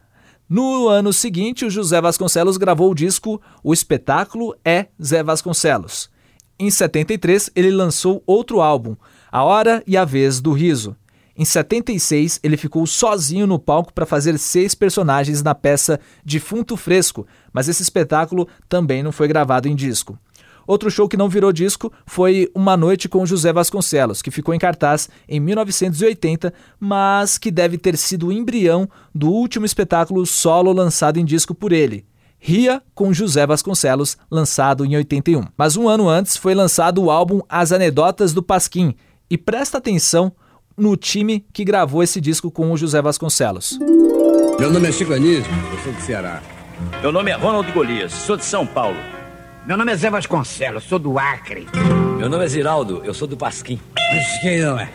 No 0.49 0.88
ano 0.88 1.12
seguinte, 1.12 1.64
o 1.64 1.71
José 1.71 1.99
Vasconcelos 2.01 2.59
gravou 2.59 2.90
o 2.90 2.95
disco 2.95 3.40
O 3.64 3.73
Espetáculo 3.73 4.55
é 4.62 4.88
Zé 5.03 5.23
Vasconcelos. 5.23 6.11
Em 6.59 6.71
73, 6.71 7.51
ele 7.57 7.71
lançou 7.71 8.23
outro 8.27 8.61
álbum, 8.61 8.95
A 9.31 9.42
Hora 9.42 9.83
e 9.87 9.97
a 9.97 10.05
Vez 10.05 10.40
do 10.40 10.53
Riso. 10.53 10.95
Em 11.37 11.45
76, 11.45 12.40
ele 12.42 12.57
ficou 12.57 12.87
sozinho 12.87 13.47
no 13.47 13.59
palco 13.59 13.92
para 13.92 14.05
fazer 14.05 14.38
seis 14.38 14.75
personagens 14.75 15.42
na 15.42 15.55
peça 15.55 15.99
Defunto 16.25 16.77
Fresco, 16.77 17.27
mas 17.53 17.68
esse 17.68 17.83
espetáculo 17.83 18.47
também 18.68 19.03
não 19.03 19.12
foi 19.12 19.29
gravado 19.29 19.66
em 19.68 19.75
disco. 19.75 20.18
Outro 20.66 20.90
show 20.90 21.09
que 21.09 21.16
não 21.16 21.29
virou 21.29 21.53
disco 21.53 21.92
foi 22.07 22.51
Uma 22.55 22.77
Noite 22.77 23.09
com 23.09 23.27
José 23.27 23.53
Vasconcelos, 23.53 24.23
que 24.23 24.31
ficou 24.31 24.55
em 24.55 24.59
cartaz 24.59 25.09
em 25.29 25.40
1980, 25.40 26.53
mas 26.79 27.37
que 27.37 27.51
deve 27.51 27.77
ter 27.77 27.97
sido 27.97 28.29
o 28.29 28.33
embrião 28.33 28.88
do 29.14 29.29
último 29.29 29.66
espetáculo 29.66 30.25
solo 30.25 30.73
lançado 30.73 31.18
em 31.18 31.25
disco 31.25 31.55
por 31.55 31.73
ele. 31.73 32.05
Ria 32.38 32.83
com 32.95 33.12
José 33.12 33.47
Vasconcelos, 33.47 34.16
lançado 34.31 34.85
em 34.85 34.97
81. 34.97 35.45
Mas 35.57 35.77
um 35.77 35.88
ano 35.88 36.09
antes 36.09 36.37
foi 36.37 36.55
lançado 36.55 37.03
o 37.03 37.11
álbum 37.11 37.40
As 37.49 37.71
Anedotas 37.71 38.33
do 38.33 38.42
Pasquim. 38.42 38.95
E 39.31 39.38
presta 39.38 39.79
atenção 39.79 40.33
no 40.76 40.96
time 40.96 41.44
que 41.52 41.64
gravou 41.64 42.02
esse 42.02 42.20
disco 42.20 42.50
com 42.50 42.70
o 42.70 42.76
José 42.76 43.00
Vasconcelos. 43.00 43.78
Meu 44.58 44.70
nome 44.70 44.88
é 44.88 44.92
Chico 44.92 45.12
Anísio, 45.12 45.50
eu 45.72 45.78
sou 45.82 45.92
do 45.92 46.00
Ceará. 46.00 46.42
Meu 47.00 47.12
nome 47.12 47.30
é 47.30 47.35
Ronald 47.35 47.70
Golias, 47.72 48.12
sou 48.12 48.37
de 48.37 48.44
São 48.44 48.66
Paulo. 48.66 48.96
Meu 49.66 49.76
nome 49.76 49.92
é 49.92 49.96
Zé 49.96 50.11
Vasconcelos, 50.11 50.85
sou 50.85 50.98
do 50.98 51.18
Acre. 51.18 51.68
Meu 52.18 52.28
nome 52.28 52.44
é 52.44 52.48
Ziraldo, 52.48 53.00
eu 53.04 53.14
sou 53.14 53.28
do 53.28 53.37
Pasquim. 53.37 53.80
Quem 54.42 54.61
não 54.61 54.78
é? 54.78 54.88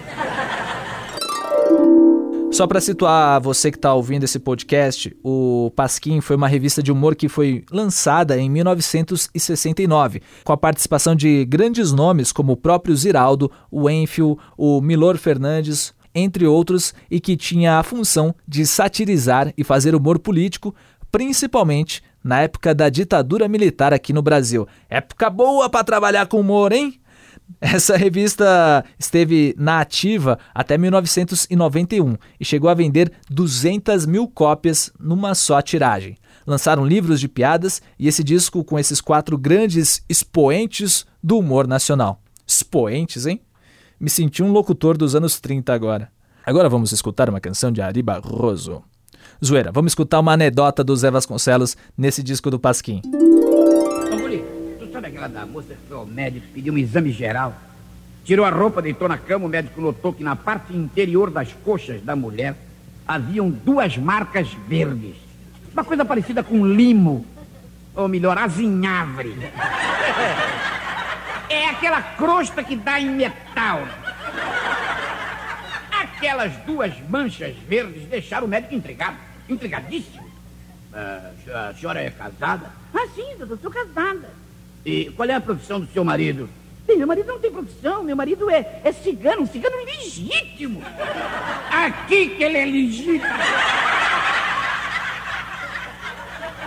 Só 2.49 2.65
para 2.65 2.81
situar 2.81 3.39
você 3.41 3.69
que 3.69 3.77
está 3.77 3.93
ouvindo 3.93 4.23
esse 4.23 4.39
podcast, 4.39 5.15
o 5.23 5.71
Pasquim 5.75 6.21
foi 6.21 6.36
uma 6.36 6.47
revista 6.47 6.81
de 6.81 6.91
humor 6.91 7.15
que 7.15 7.27
foi 7.27 7.63
lançada 7.71 8.38
em 8.39 8.49
1969, 8.49 10.21
com 10.43 10.53
a 10.53 10.57
participação 10.57 11.13
de 11.13 11.45
grandes 11.45 11.91
nomes 11.91 12.31
como 12.31 12.53
o 12.53 12.57
próprio 12.57 12.95
Ziraldo, 12.95 13.51
o 13.69 13.89
Enfield, 13.89 14.39
o 14.57 14.81
Milor 14.81 15.17
Fernandes, 15.17 15.93
entre 16.15 16.47
outros, 16.47 16.95
e 17.12 17.19
que 17.19 17.38
tinha 17.38 17.77
a 17.77 17.83
função 17.83 18.33
de 18.47 18.65
satirizar 18.65 19.53
e 19.55 19.63
fazer 19.63 19.93
humor 19.93 20.17
político, 20.17 20.73
principalmente 21.12 22.01
na 22.23 22.41
época 22.41 22.73
da 22.73 22.89
ditadura 22.89 23.47
militar 23.47 23.93
aqui 23.93 24.12
no 24.12 24.21
Brasil. 24.21 24.67
Época 24.89 25.29
boa 25.29 25.69
para 25.69 25.83
trabalhar 25.83 26.25
com 26.25 26.39
humor, 26.39 26.71
hein? 26.71 26.99
Essa 27.60 27.97
revista 27.97 28.83
esteve 28.99 29.55
na 29.57 29.79
ativa 29.79 30.38
até 30.53 30.77
1991 30.77 32.15
e 32.39 32.45
chegou 32.45 32.69
a 32.69 32.73
vender 32.73 33.12
200 33.29 34.05
mil 34.05 34.27
cópias 34.27 34.91
numa 34.99 35.33
só 35.33 35.62
tiragem. 35.62 36.17
Lançaram 36.45 36.86
livros 36.86 37.19
de 37.19 37.27
piadas 37.27 37.81
e 37.97 38.07
esse 38.07 38.23
disco 38.23 38.63
com 38.63 38.77
esses 38.77 39.01
quatro 39.01 39.38
grandes 39.38 40.03
expoentes 40.07 41.05
do 41.21 41.38
humor 41.39 41.67
nacional. 41.67 42.21
Expoentes, 42.45 43.25
hein? 43.25 43.41
Me 43.99 44.10
senti 44.10 44.43
um 44.43 44.51
locutor 44.51 44.95
dos 44.95 45.15
anos 45.15 45.39
30 45.39 45.73
agora. 45.73 46.10
Agora 46.45 46.69
vamos 46.69 46.91
escutar 46.91 47.29
uma 47.29 47.41
canção 47.41 47.71
de 47.71 47.81
Ari 47.81 48.01
Barroso. 48.01 48.83
Zoeira, 49.43 49.71
vamos 49.71 49.91
escutar 49.91 50.19
uma 50.19 50.33
anedota 50.33 50.83
do 50.83 50.95
Zé 50.95 51.12
Vasconcelos 51.12 51.75
nesse 51.97 52.23
disco 52.23 52.49
do 52.49 52.60
Pasquim. 52.60 53.01
Aquela 55.17 55.30
da 55.30 55.47
moça 55.47 55.75
foi 55.88 55.97
ao 55.97 56.06
médico, 56.06 56.45
pediu 56.53 56.71
um 56.71 56.77
exame 56.77 57.12
geral? 57.12 57.51
Tirou 58.23 58.45
a 58.45 58.51
roupa, 58.51 58.84
deitou 58.84 59.10
na 59.10 59.17
cama, 59.17 59.47
o 59.47 59.49
médico 59.49 59.82
notou 59.82 60.13
que 60.13 60.23
na 60.23 60.36
parte 60.36 60.75
interior 60.75 61.32
das 61.32 61.51
coxas 61.65 62.03
da 62.03 62.15
mulher 62.15 62.56
haviam 63.08 63.49
duas 63.49 63.97
marcas 63.97 64.47
verdes. 64.67 65.15
Uma 65.73 65.84
coisa 65.84 66.06
parecida 66.06 66.43
com 66.43 66.63
limo. 66.63 67.25
Ou 67.95 68.08
melhor, 68.08 68.38
azinhavre. 68.38 69.36
É 71.49 71.65
aquela 71.69 71.99
crosta 71.99 72.63
que 72.63 72.75
dá 72.75 72.99
em 72.99 73.10
metal. 73.10 73.88
Aquelas 75.99 76.56
duas 76.58 76.93
manchas 77.10 77.56
verdes 77.67 78.08
deixaram 78.08 78.45
o 78.45 78.49
médico 78.49 78.75
intrigado. 78.75 79.18
Intrigadíssimo. 79.49 80.28
Uh, 80.93 81.55
a 81.55 81.74
senhora 81.74 82.03
é 82.03 82.11
casada? 82.11 82.70
Ah, 82.93 83.07
sim, 83.15 83.36
doutor, 83.39 83.57
sou 83.63 83.72
casada. 83.72 84.30
E 84.88 85.11
qual 85.17 85.29
é 85.29 85.33
a 85.33 85.41
profissão 85.41 85.81
do 85.81 85.88
seu 85.88 86.05
marido? 86.05 86.49
Bem, 86.88 86.95
meu 86.95 87.05
marido 87.05 87.27
não 87.27 87.39
tem 87.39 87.51
profissão, 87.51 88.05
meu 88.05 88.15
marido 88.15 88.49
é, 88.49 88.79
é 88.85 88.93
cigano, 88.93 89.41
um 89.41 89.45
cigano 89.45 89.75
legítimo. 89.83 90.81
Aqui 91.69 92.29
que 92.29 92.41
ele 92.41 92.57
é 92.57 92.65
legítimo. 92.65 93.19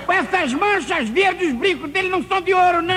Com 0.05 0.13
essas 0.13 0.53
manchas 0.53 1.09
verdes, 1.09 1.49
os 1.49 1.55
brincos 1.55 1.91
dele 1.91 2.11
não 2.11 2.23
são 2.25 2.43
de 2.43 2.53
ouro, 2.53 2.83
não. 2.83 2.97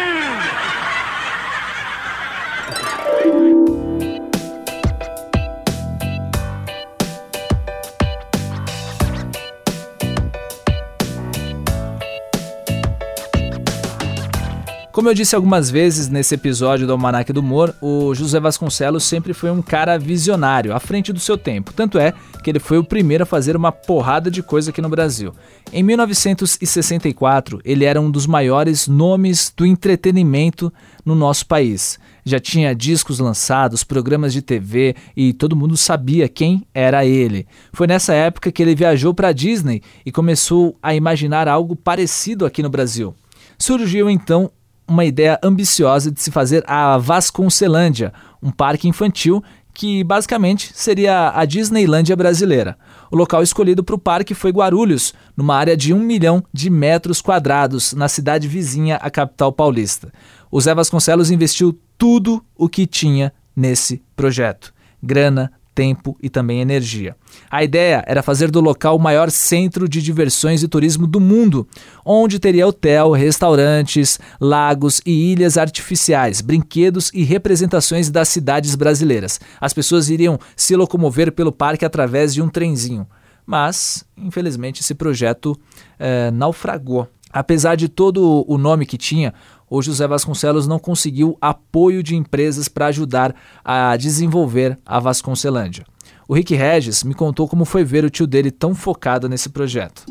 Como 14.94 15.10
eu 15.10 15.16
disse 15.16 15.36
algumas 15.36 15.72
vezes 15.72 16.08
nesse 16.08 16.36
episódio 16.36 16.86
do 16.86 16.94
Almanac 16.94 17.34
do 17.34 17.40
Humor, 17.40 17.74
o 17.82 18.14
José 18.14 18.40
Vasconcelos 18.40 19.04
sempre 19.04 19.34
foi 19.34 19.50
um 19.50 19.60
cara 19.60 19.98
visionário, 19.98 20.72
à 20.72 20.80
frente 20.80 21.12
do 21.12 21.20
seu 21.20 21.36
tempo. 21.36 21.74
Tanto 21.74 21.98
é 21.98 22.14
que 22.44 22.52
ele 22.52 22.60
foi 22.60 22.78
o 22.78 22.84
primeiro 22.84 23.24
a 23.24 23.26
fazer 23.26 23.56
uma 23.56 23.72
porrada 23.72 24.30
de 24.30 24.44
coisa 24.44 24.70
aqui 24.70 24.84
no 24.84 24.90
Brasil. 24.90 25.34
Em 25.72 25.82
1964, 25.82 27.60
ele 27.66 27.86
era 27.86 28.00
um 28.00 28.12
dos 28.12 28.28
maiores 28.28 28.88
nomes 28.88 29.52
do 29.58 29.66
entretenimento 29.66 30.72
no 31.04 31.16
nosso 31.16 31.48
país. 31.48 31.98
Já 32.24 32.40
tinha 32.40 32.76
discos 32.76 33.18
lançados, 33.18 33.84
programas 33.84 34.32
de 34.32 34.44
TV 34.44 34.96
e 35.18 35.34
todo 35.34 35.56
mundo 35.56 35.76
sabia 35.76 36.30
quem 36.30 36.68
era 36.72 37.04
ele. 37.04 37.48
Foi 37.74 37.88
nessa 37.88 38.14
época 38.14 38.52
que 38.52 38.62
ele 38.62 38.76
viajou 38.76 39.12
para 39.12 39.30
a 39.30 39.34
Disney 39.34 39.82
e 40.06 40.12
começou 40.12 40.78
a 40.84 40.94
imaginar 40.94 41.48
algo 41.48 41.76
parecido 41.76 42.46
aqui 42.46 42.62
no 42.62 42.70
Brasil. 42.70 43.16
Surgiu 43.58 44.08
então 44.08 44.52
uma 44.88 45.06
ideia 45.06 45.40
ambiciosa 45.44 46.12
de 46.12 46.22
se 46.22 46.32
fazer 46.32 46.64
a 46.68 46.98
Vasconcelândia, 46.98 48.14
um 48.42 48.52
parque 48.52 48.88
infantil 48.88 49.44
que 49.74 50.04
basicamente 50.04 50.72
seria 50.74 51.32
a 51.34 51.46
Disneylândia 51.46 52.16
brasileira. 52.16 52.78
O 53.10 53.16
local 53.16 53.42
escolhido 53.42 53.84
para 53.84 53.96
o 53.96 54.00
parque 54.00 54.36
foi 54.36 54.52
Guarulhos, 54.52 55.14
numa 55.36 55.56
área 55.56 55.76
de 55.76 55.94
um 55.94 56.00
milhão 56.00 56.44
de 56.54 56.70
metros 56.70 57.22
quadrados, 57.22 57.94
na 57.94 58.08
cidade 58.08 58.48
vizinha 58.48 58.98
à 58.98 59.10
capital 59.10 59.52
paulista. 59.52 60.14
O 60.52 60.62
Zé 60.62 60.76
Vasconcelos 60.76 61.32
investiu 61.32 61.78
tudo 61.98 62.44
o 62.56 62.70
que 62.70 62.86
tinha 62.86 63.34
nesse 63.56 64.04
projeto: 64.16 64.74
grana, 65.02 65.52
tempo 65.74 66.18
e 66.22 66.30
também 66.30 66.62
energia. 66.62 67.16
A 67.50 67.64
ideia 67.64 68.04
era 68.08 68.24
fazer 68.24 68.50
do 68.52 68.62
local 68.62 68.96
o 68.96 69.02
maior 69.02 69.30
centro 69.30 69.88
de 69.88 70.02
diversões 70.02 70.64
e 70.64 70.68
turismo 70.68 71.08
do 71.08 71.20
mundo, 71.20 71.68
onde 72.06 72.40
teria 72.40 72.68
hotel, 72.68 73.12
restaurantes, 73.12 74.20
lagos 74.40 75.02
e 75.06 75.32
ilhas 75.32 75.58
artificiais, 75.58 76.42
brinquedos 76.42 77.12
e 77.14 77.24
representações 77.24 78.10
das 78.10 78.30
cidades 78.30 78.76
brasileiras. 78.76 79.40
As 79.60 79.74
pessoas 79.74 80.10
iriam 80.10 80.40
se 80.56 80.76
locomover 80.76 81.32
pelo 81.32 81.52
parque 81.52 81.86
através 81.86 82.34
de 82.34 82.42
um 82.42 82.50
trenzinho. 82.50 83.08
Mas, 83.46 84.06
infelizmente, 84.18 84.82
esse 84.82 84.96
projeto 84.96 85.58
é, 86.00 86.32
naufragou. 86.32 87.08
Apesar 87.34 87.76
de 87.76 87.90
todo 87.90 88.46
o 88.48 88.60
nome 88.60 88.86
que 88.86 88.96
tinha, 88.96 89.34
o 89.76 89.82
José 89.82 90.06
Vasconcelos 90.06 90.68
não 90.68 90.78
conseguiu 90.78 91.36
apoio 91.42 92.04
de 92.04 92.16
empresas 92.16 92.68
para 92.68 92.86
ajudar 92.86 93.36
a 93.66 93.98
desenvolver 93.98 94.78
a 94.86 95.00
Vasconcelândia. 95.00 95.84
O 96.28 96.36
Rick 96.36 96.54
Regis 96.54 97.04
me 97.04 97.16
contou 97.16 97.48
como 97.48 97.66
foi 97.66 97.84
ver 97.84 98.06
o 98.06 98.10
tio 98.10 98.28
dele 98.28 98.52
tão 98.52 98.76
focado 98.76 99.28
nesse 99.28 99.50
projeto. 99.50 100.06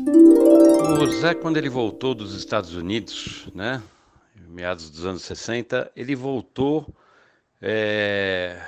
O 0.99 1.05
Zé, 1.05 1.33
quando 1.33 1.55
ele 1.55 1.69
voltou 1.69 2.13
dos 2.13 2.35
Estados 2.35 2.75
Unidos, 2.75 3.47
né, 3.55 3.81
meados 4.49 4.89
dos 4.89 5.05
anos 5.05 5.21
60, 5.21 5.89
ele 5.95 6.13
voltou 6.13 6.93
é, 7.61 8.59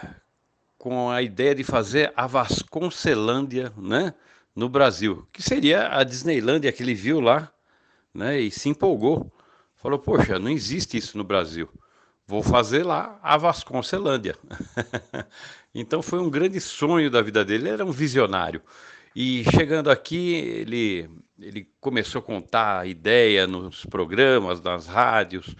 com 0.78 1.10
a 1.10 1.22
ideia 1.22 1.54
de 1.54 1.66
fazer 1.66 2.14
a 2.16 2.26
Vasconcelândia 2.26 3.70
né, 3.76 4.14
no 4.56 4.70
Brasil, 4.70 5.28
que 5.34 5.44
seria 5.44 5.90
a 5.90 6.06
Disneylândia 6.06 6.72
que 6.72 6.82
ele 6.82 6.96
viu 6.96 7.20
lá 7.20 7.52
né, 8.14 8.40
e 8.40 8.50
se 8.50 8.70
empolgou. 8.70 9.30
Falou, 9.86 10.00
poxa, 10.00 10.40
não 10.40 10.50
existe 10.50 10.98
isso 10.98 11.16
no 11.16 11.24
Brasil. 11.24 11.70
Vou 12.26 12.42
fazer 12.42 12.82
lá 12.82 13.20
a 13.22 13.38
Vasconcelândia. 13.38 14.36
então 15.76 16.02
foi 16.02 16.18
um 16.18 16.28
grande 16.28 16.60
sonho 16.60 17.12
da 17.12 17.22
vida 17.22 17.46
dele, 17.46 17.66
ele 17.66 17.70
era 17.70 17.86
um 17.86 17.92
visionário. 17.92 18.64
E 19.16 19.44
chegando 19.52 19.92
aqui, 19.92 20.34
ele, 20.34 21.08
ele 21.40 21.70
começou 21.80 22.18
a 22.18 22.24
contar 22.24 22.80
a 22.80 22.88
ideia 22.88 23.46
nos 23.46 23.86
programas, 23.86 24.60
nas 24.60 24.88
rádios, 24.88 25.56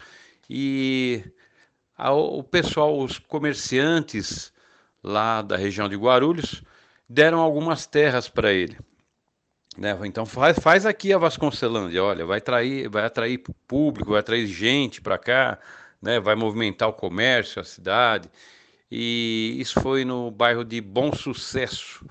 e 0.50 1.24
a, 1.96 2.12
o 2.12 2.42
pessoal, 2.42 3.00
os 3.00 3.20
comerciantes 3.20 4.52
lá 5.04 5.44
da 5.44 5.56
região 5.56 5.88
de 5.88 5.96
Guarulhos, 5.96 6.64
deram 7.08 7.42
algumas 7.42 7.86
terras 7.86 8.28
para 8.28 8.52
ele. 8.52 8.76
Né? 9.78 9.98
Então 10.06 10.26
faz, 10.26 10.58
faz 10.60 10.86
aqui 10.86 11.12
a 11.12 11.18
Vasconcelândia, 11.18 12.04
olha, 12.04 12.26
vai 12.26 12.38
atrair, 12.38 12.90
vai 12.90 13.06
atrair 13.06 13.44
público, 13.68 14.12
vai 14.12 14.20
atrair 14.20 14.48
gente 14.48 15.02
para 15.02 15.18
cá, 15.18 15.60
né? 16.02 16.20
vai 16.20 16.36
movimentar 16.36 16.88
o 16.88 16.94
comércio, 16.94 17.62
a 17.62 17.66
cidade. 17.66 18.30
E 18.90 19.58
isso 19.60 19.82
foi 19.82 20.06
no 20.06 20.32
bairro 20.32 20.64
de 20.64 20.80
Bom 20.80 21.12
Sucesso, 21.14 22.06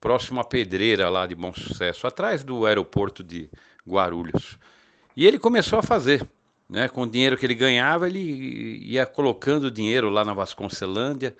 próximo 0.00 0.40
à 0.40 0.44
Pedreira 0.44 1.08
lá 1.10 1.26
de 1.26 1.34
Bom 1.34 1.52
Sucesso, 1.52 2.06
atrás 2.06 2.42
do 2.42 2.64
aeroporto 2.64 3.22
de 3.22 3.50
Guarulhos. 3.86 4.58
E 5.16 5.26
ele 5.26 5.38
começou 5.38 5.78
a 5.78 5.82
fazer, 5.82 6.26
né? 6.68 6.88
Com 6.88 7.02
o 7.02 7.06
dinheiro 7.10 7.36
que 7.36 7.44
ele 7.44 7.54
ganhava, 7.54 8.08
ele 8.08 8.78
ia 8.82 9.04
colocando 9.04 9.70
dinheiro 9.70 10.08
lá 10.08 10.24
na 10.24 10.32
Vasconcelândia, 10.32 11.36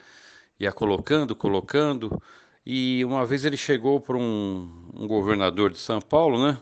ia 0.60 0.70
colocando, 0.72 1.34
colocando. 1.34 2.22
E 2.64 3.04
uma 3.04 3.26
vez 3.26 3.44
ele 3.44 3.56
chegou 3.56 4.00
para 4.00 4.16
um, 4.16 4.70
um, 4.94 5.06
governador 5.06 5.70
de 5.70 5.78
São 5.78 6.00
Paulo, 6.00 6.46
né? 6.46 6.58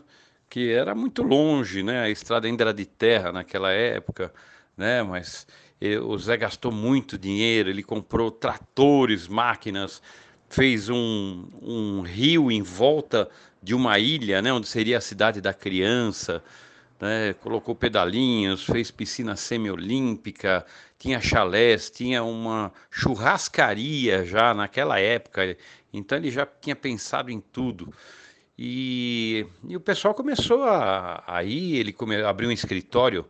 Que 0.49 0.71
era 0.71 0.95
muito 0.95 1.21
longe, 1.21 1.83
né? 1.83 2.01
A 2.01 2.09
estrada 2.09 2.47
ainda 2.47 2.63
era 2.63 2.73
de 2.73 2.85
terra 2.85 3.31
naquela 3.31 3.71
época, 3.71 4.33
né? 4.75 5.03
Mas 5.03 5.45
ele, 5.79 5.97
o 5.99 6.17
Zé 6.17 6.37
gastou 6.37 6.71
muito 6.71 7.17
dinheiro, 7.17 7.69
ele 7.69 7.83
comprou 7.83 8.31
tratores, 8.31 9.27
máquinas, 9.27 10.01
fez 10.49 10.89
um, 10.89 11.47
um 11.61 12.01
rio 12.01 12.51
em 12.51 12.63
volta 12.63 13.29
de 13.61 13.75
uma 13.75 13.99
ilha, 13.99 14.41
né? 14.41 14.51
Onde 14.51 14.67
seria 14.67 14.97
a 14.97 15.01
cidade 15.01 15.39
da 15.39 15.53
criança, 15.53 16.43
né? 16.99 17.33
Colocou 17.41 17.75
pedalinhos, 17.75 18.63
fez 18.65 18.89
piscina 18.89 19.35
semiolímpica, 19.35 20.65
tinha 20.97 21.19
chalés, 21.19 21.89
tinha 21.89 22.23
uma 22.23 22.71
churrascaria 22.91 24.25
já 24.25 24.53
naquela 24.53 24.99
época. 24.99 25.57
Então 25.93 26.17
ele 26.17 26.31
já 26.31 26.45
tinha 26.45 26.75
pensado 26.75 27.31
em 27.31 27.39
tudo. 27.39 27.93
E, 28.57 29.45
e 29.67 29.75
o 29.75 29.79
pessoal 29.79 30.13
começou 30.13 30.63
a, 30.63 31.23
a 31.25 31.43
ir, 31.43 31.77
ele 31.77 31.91
come, 31.91 32.21
abriu 32.21 32.49
um 32.49 32.51
escritório 32.51 33.25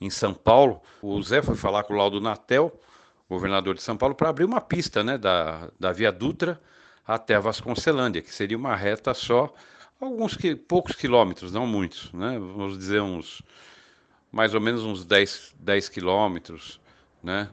em 0.00 0.08
São 0.10 0.32
Paulo. 0.32 0.80
O 1.02 1.20
Zé 1.22 1.42
foi 1.42 1.56
falar 1.56 1.84
com 1.84 1.94
o 1.94 1.96
Laudo 1.96 2.20
Natel, 2.20 2.78
governador 3.28 3.74
de 3.74 3.82
São 3.82 3.96
Paulo, 3.96 4.14
para 4.14 4.28
abrir 4.28 4.44
uma 4.44 4.60
pista 4.60 5.02
né, 5.02 5.18
da, 5.18 5.70
da 5.78 5.92
Via 5.92 6.12
Dutra 6.12 6.60
até 7.06 7.34
a 7.34 7.40
Vasconcelândia, 7.40 8.22
que 8.22 8.32
seria 8.32 8.56
uma 8.56 8.76
reta 8.76 9.12
só, 9.12 9.52
alguns 10.00 10.36
que, 10.36 10.54
poucos 10.54 10.94
quilômetros, 10.94 11.52
não 11.52 11.66
muitos, 11.66 12.12
né? 12.12 12.38
vamos 12.38 12.78
dizer 12.78 13.02
uns 13.02 13.42
mais 14.30 14.54
ou 14.54 14.60
menos 14.60 14.84
uns 14.84 15.04
10, 15.04 15.54
10 15.58 15.88
quilômetros, 15.88 16.80
né? 17.22 17.50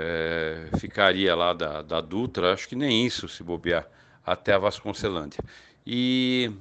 É, 0.00 0.68
ficaria 0.78 1.34
lá 1.34 1.52
da, 1.52 1.82
da 1.82 2.00
Dutra, 2.00 2.52
acho 2.52 2.68
que 2.68 2.76
nem 2.76 3.04
isso 3.04 3.28
se 3.28 3.42
bobear, 3.42 3.86
até 4.24 4.52
a 4.52 4.58
Vasconcelândia. 4.58 5.40
E 5.84 6.52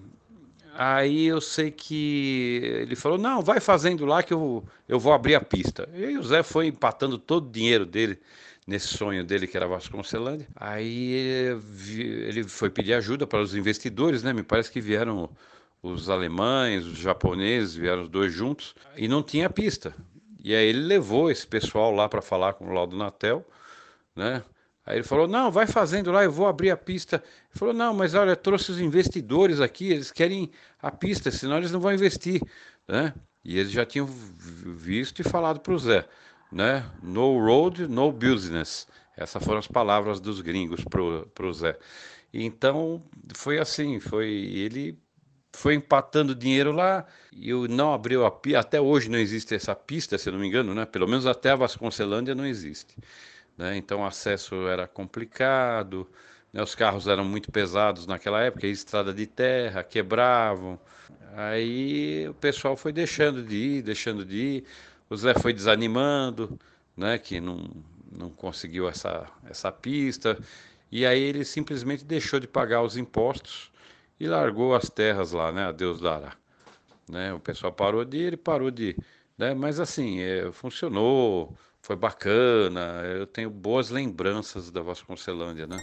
aí 0.73 1.27
eu 1.27 1.39
sei 1.39 1.69
que 1.69 2.61
ele 2.63 2.95
falou, 2.95 3.17
não, 3.17 3.43
vai 3.43 3.59
fazendo 3.59 4.05
lá 4.05 4.23
que 4.23 4.33
eu, 4.33 4.63
eu 4.89 4.99
vou 4.99 5.13
abrir 5.13 5.35
a 5.35 5.41
pista. 5.41 5.87
E 5.93 6.17
o 6.17 6.23
Zé 6.23 6.41
foi 6.41 6.67
empatando 6.67 7.17
todo 7.19 7.47
o 7.47 7.51
dinheiro 7.51 7.85
dele 7.85 8.17
nesse 8.65 8.87
sonho 8.87 9.23
dele 9.23 9.45
que 9.45 9.55
era 9.55 9.67
Vasconcelândia. 9.67 10.47
Aí 10.55 11.13
ele 11.93 12.43
foi 12.43 12.69
pedir 12.69 12.93
ajuda 12.93 13.27
para 13.27 13.41
os 13.41 13.55
investidores, 13.55 14.23
né? 14.23 14.33
Me 14.33 14.43
parece 14.43 14.71
que 14.71 14.81
vieram 14.81 15.29
os 15.81 16.09
alemães, 16.09 16.85
os 16.85 16.97
japoneses, 16.97 17.75
vieram 17.75 18.01
os 18.01 18.09
dois 18.09 18.33
juntos 18.33 18.73
e 18.95 19.07
não 19.07 19.21
tinha 19.21 19.49
pista. 19.49 19.93
E 20.47 20.55
aí 20.55 20.67
ele 20.67 20.79
levou 20.79 21.29
esse 21.29 21.45
pessoal 21.45 21.91
lá 21.91 22.07
para 22.07 22.21
falar 22.21 22.53
com 22.53 22.67
o 22.69 22.71
Laudo 22.71 22.95
Natel, 22.95 23.45
né? 24.15 24.41
Aí 24.85 24.95
ele 24.95 25.03
falou: 25.03 25.27
Não, 25.27 25.51
vai 25.51 25.67
fazendo 25.67 26.09
lá, 26.09 26.23
eu 26.23 26.31
vou 26.31 26.47
abrir 26.47 26.71
a 26.71 26.77
pista. 26.77 27.17
Ele 27.17 27.59
falou: 27.59 27.73
Não, 27.73 27.93
mas 27.93 28.13
olha, 28.15 28.33
trouxe 28.33 28.71
os 28.71 28.79
investidores 28.79 29.59
aqui, 29.59 29.91
eles 29.91 30.09
querem 30.09 30.49
a 30.81 30.89
pista, 30.89 31.31
senão 31.31 31.57
eles 31.57 31.69
não 31.69 31.81
vão 31.81 31.91
investir, 31.93 32.41
né? 32.87 33.13
E 33.43 33.59
eles 33.59 33.73
já 33.73 33.85
tinham 33.85 34.05
visto 34.07 35.19
e 35.19 35.23
falado 35.25 35.59
para 35.59 35.73
o 35.73 35.79
Zé, 35.79 36.07
né? 36.49 36.89
No 37.03 37.37
road, 37.45 37.85
no 37.85 38.09
business. 38.09 38.87
Essas 39.17 39.43
foram 39.43 39.59
as 39.59 39.67
palavras 39.67 40.21
dos 40.21 40.39
gringos 40.39 40.81
para 40.85 41.45
o 41.45 41.53
Zé. 41.53 41.77
Então 42.33 43.03
foi 43.35 43.59
assim, 43.59 43.99
foi 43.99 44.29
ele 44.29 44.97
foi 45.57 45.73
empatando 45.73 46.35
dinheiro 46.35 46.71
lá 46.71 47.03
e 47.33 47.51
não 47.67 47.91
abriu 47.91 48.23
a 48.25 48.31
pista. 48.31 48.59
Até 48.59 48.79
hoje 48.79 49.09
não 49.09 49.17
existe 49.17 49.55
essa 49.55 49.75
pista, 49.75 50.15
se 50.15 50.29
não 50.29 50.37
me 50.37 50.47
engano, 50.47 50.73
né? 50.75 50.85
Pelo 50.85 51.07
menos 51.07 51.25
até 51.25 51.49
a 51.49 51.55
Vasconcelândia 51.55 52.35
não 52.35 52.45
existe. 52.45 52.95
Né? 53.57 53.75
Então 53.75 54.01
o 54.01 54.05
acesso 54.05 54.67
era 54.67 54.87
complicado, 54.87 56.07
né? 56.53 56.61
os 56.61 56.75
carros 56.75 57.07
eram 57.07 57.25
muito 57.25 57.51
pesados 57.51 58.05
naquela 58.05 58.39
época, 58.43 58.67
estrada 58.67 59.11
de 59.11 59.25
terra, 59.25 59.83
quebravam. 59.83 60.79
Aí 61.35 62.29
o 62.29 62.35
pessoal 62.35 62.77
foi 62.77 62.93
deixando 62.93 63.41
de 63.41 63.55
ir, 63.55 63.81
deixando 63.81 64.23
de 64.23 64.37
ir. 64.37 64.63
O 65.09 65.17
Zé 65.17 65.33
foi 65.33 65.53
desanimando, 65.53 66.59
né? 66.95 67.17
Que 67.17 67.41
não, 67.41 67.67
não 68.11 68.29
conseguiu 68.29 68.87
essa, 68.87 69.27
essa 69.49 69.71
pista. 69.71 70.37
E 70.91 71.03
aí 71.03 71.19
ele 71.19 71.43
simplesmente 71.43 72.05
deixou 72.05 72.39
de 72.39 72.47
pagar 72.47 72.83
os 72.83 72.95
impostos 72.95 73.71
e 74.19 74.27
largou 74.27 74.75
as 74.75 74.89
terras 74.89 75.31
lá, 75.31 75.51
né? 75.51 75.65
A 75.65 75.71
Deus 75.71 76.01
dará. 76.01 76.33
Né? 77.09 77.33
O 77.33 77.39
pessoal 77.39 77.71
parou 77.71 78.03
de 78.03 78.17
ir, 78.17 78.21
ele 78.21 78.37
parou 78.37 78.71
de, 78.71 78.95
Né? 79.37 79.53
Mas 79.53 79.79
assim, 79.79 80.19
é, 80.19 80.51
funcionou, 80.51 81.55
foi 81.81 81.95
bacana, 81.95 83.01
eu 83.05 83.25
tenho 83.25 83.49
boas 83.49 83.89
lembranças 83.89 84.69
da 84.71 84.81
Vasconcelândia, 84.81 85.67
né? 85.67 85.77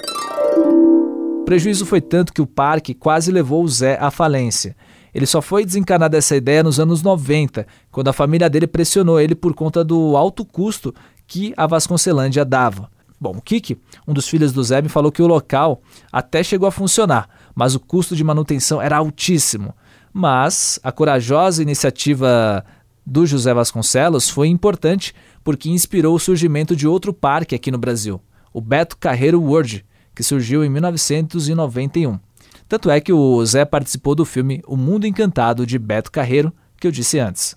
O 1.41 1.45
prejuízo 1.45 1.87
foi 1.87 2.01
tanto 2.01 2.33
que 2.33 2.43
o 2.43 2.47
parque 2.47 2.95
quase 2.95 3.31
levou 3.31 3.63
o 3.63 3.69
Zé 3.69 3.99
à 4.01 4.11
falência. 4.11 4.77
Ele 5.15 5.27
só 5.27 5.41
foi 5.41 5.65
desencanar 5.65 6.11
dessa 6.11 6.35
ideia 6.35 6.63
nos 6.63 6.81
anos 6.81 7.03
90, 7.03 7.67
quando 7.91 8.09
a 8.09 8.13
família 8.13 8.51
dele 8.51 8.67
pressionou 8.67 9.21
ele 9.21 9.35
por 9.35 9.55
conta 9.55 9.85
do 9.85 10.17
alto 10.17 10.45
custo 10.45 10.93
que 11.27 11.55
a 11.57 11.67
Vasconcelândia 11.67 12.45
dava. 12.45 12.91
Bom, 13.21 13.37
o 13.37 13.41
Kiki, 13.41 13.81
um 14.07 14.13
dos 14.13 14.29
filhos 14.29 14.53
do 14.53 14.63
Zé, 14.63 14.83
me 14.83 14.89
falou 14.89 15.13
que 15.13 15.23
o 15.23 15.27
local 15.27 15.81
até 16.13 16.43
chegou 16.43 16.67
a 16.67 16.73
funcionar, 16.73 17.29
mas 17.55 17.75
o 17.75 17.81
custo 17.81 18.17
de 18.17 18.25
manutenção 18.25 18.81
era 18.81 18.97
altíssimo. 18.97 19.75
Mas 20.13 20.79
a 20.83 20.93
corajosa 20.93 21.63
iniciativa 21.63 22.65
do 23.05 23.27
José 23.27 23.53
Vasconcelos 23.53 24.29
foi 24.31 24.49
importante 24.49 25.15
porque 25.43 25.71
inspirou 25.71 26.15
o 26.15 26.21
surgimento 26.21 26.75
de 26.75 26.89
outro 26.89 27.13
parque 27.13 27.55
aqui 27.55 27.71
no 27.71 27.79
Brasil, 27.79 28.21
o 28.53 28.61
Beto 28.61 28.97
Carreiro 28.97 29.41
World, 29.41 29.85
que 30.15 30.23
surgiu 30.23 30.65
em 30.65 30.71
1991. 30.71 32.19
Tanto 32.69 32.91
é 32.91 33.01
que 33.01 33.13
o 33.13 33.45
Zé 33.45 33.65
participou 33.65 34.15
do 34.15 34.25
filme 34.25 34.63
O 34.67 34.77
Mundo 34.77 35.07
Encantado 35.07 35.67
de 35.67 35.79
Beto 35.79 36.11
Carreiro, 36.11 36.53
que 36.81 36.87
eu 36.87 36.93
disse 36.93 37.19
antes. 37.19 37.57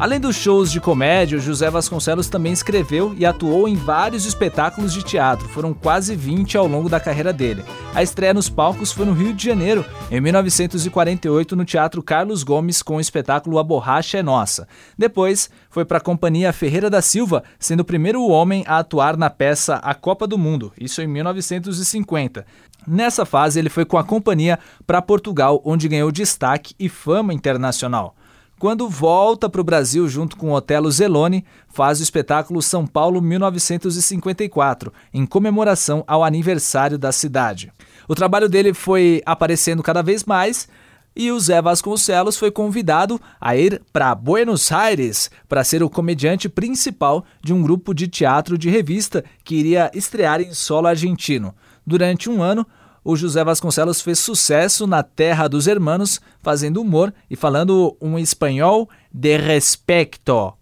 Além 0.00 0.18
dos 0.18 0.34
shows 0.34 0.72
de 0.72 0.80
comédia, 0.80 1.38
José 1.38 1.68
Vasconcelos 1.68 2.26
também 2.26 2.54
escreveu 2.54 3.14
e 3.18 3.26
atuou 3.26 3.68
em 3.68 3.76
vários 3.76 4.24
espetáculos 4.24 4.94
de 4.94 5.02
teatro, 5.02 5.46
foram 5.46 5.74
quase 5.74 6.16
20 6.16 6.56
ao 6.56 6.66
longo 6.66 6.88
da 6.88 6.98
carreira 6.98 7.34
dele. 7.34 7.62
A 7.94 8.02
estreia 8.02 8.32
nos 8.32 8.48
palcos 8.48 8.92
foi 8.92 9.04
no 9.04 9.12
Rio 9.12 9.34
de 9.34 9.44
Janeiro, 9.44 9.84
em 10.10 10.18
1948, 10.18 11.54
no 11.54 11.66
Teatro 11.66 12.02
Carlos 12.02 12.42
Gomes, 12.42 12.82
com 12.82 12.96
o 12.96 13.00
espetáculo 13.00 13.58
A 13.58 13.62
Borracha 13.62 14.16
é 14.16 14.22
Nossa. 14.22 14.66
Depois, 14.96 15.50
foi 15.68 15.84
para 15.84 15.98
a 15.98 16.00
Companhia 16.00 16.50
Ferreira 16.50 16.88
da 16.88 17.02
Silva, 17.02 17.44
sendo 17.58 17.80
o 17.80 17.84
primeiro 17.84 18.26
homem 18.26 18.64
a 18.66 18.78
atuar 18.78 19.18
na 19.18 19.28
peça 19.28 19.74
A 19.82 19.92
Copa 19.92 20.26
do 20.26 20.38
Mundo, 20.38 20.72
isso 20.80 21.02
em 21.02 21.06
1950. 21.06 22.46
Nessa 22.88 23.26
fase, 23.26 23.58
ele 23.58 23.68
foi 23.68 23.84
com 23.84 23.98
a 23.98 24.04
companhia 24.04 24.58
para 24.86 25.02
Portugal, 25.02 25.60
onde 25.62 25.88
ganhou 25.88 26.10
destaque 26.10 26.74
e 26.78 26.88
fama 26.88 27.34
internacional. 27.34 28.16
Quando 28.60 28.90
volta 28.90 29.48
para 29.48 29.62
o 29.62 29.64
Brasil 29.64 30.06
junto 30.06 30.36
com 30.36 30.52
Otelo 30.52 30.92
Zeloni, 30.92 31.46
faz 31.66 31.98
o 31.98 32.02
espetáculo 32.02 32.60
São 32.60 32.86
Paulo 32.86 33.18
1954, 33.22 34.92
em 35.14 35.24
comemoração 35.24 36.04
ao 36.06 36.22
aniversário 36.22 36.98
da 36.98 37.10
cidade. 37.10 37.72
O 38.06 38.14
trabalho 38.14 38.50
dele 38.50 38.74
foi 38.74 39.22
aparecendo 39.24 39.82
cada 39.82 40.02
vez 40.02 40.24
mais 40.24 40.68
e 41.16 41.32
o 41.32 41.40
Zé 41.40 41.62
Vasconcelos 41.62 42.36
foi 42.36 42.50
convidado 42.50 43.18
a 43.40 43.56
ir 43.56 43.80
para 43.94 44.14
Buenos 44.14 44.70
Aires 44.70 45.30
para 45.48 45.64
ser 45.64 45.82
o 45.82 45.88
comediante 45.88 46.46
principal 46.46 47.24
de 47.42 47.54
um 47.54 47.62
grupo 47.62 47.94
de 47.94 48.08
teatro 48.08 48.58
de 48.58 48.68
revista 48.68 49.24
que 49.42 49.54
iria 49.54 49.90
estrear 49.94 50.38
em 50.42 50.52
solo 50.52 50.86
argentino. 50.86 51.54
Durante 51.86 52.28
um 52.28 52.42
ano, 52.42 52.66
o 53.04 53.16
José 53.16 53.42
Vasconcelos 53.42 54.00
fez 54.00 54.18
sucesso 54.18 54.86
na 54.86 55.02
terra 55.02 55.48
dos 55.48 55.66
hermanos, 55.66 56.20
fazendo 56.42 56.80
humor 56.80 57.12
e 57.30 57.36
falando 57.36 57.96
um 58.00 58.18
espanhol 58.18 58.88
de 59.12 59.36
respeito. 59.36 60.54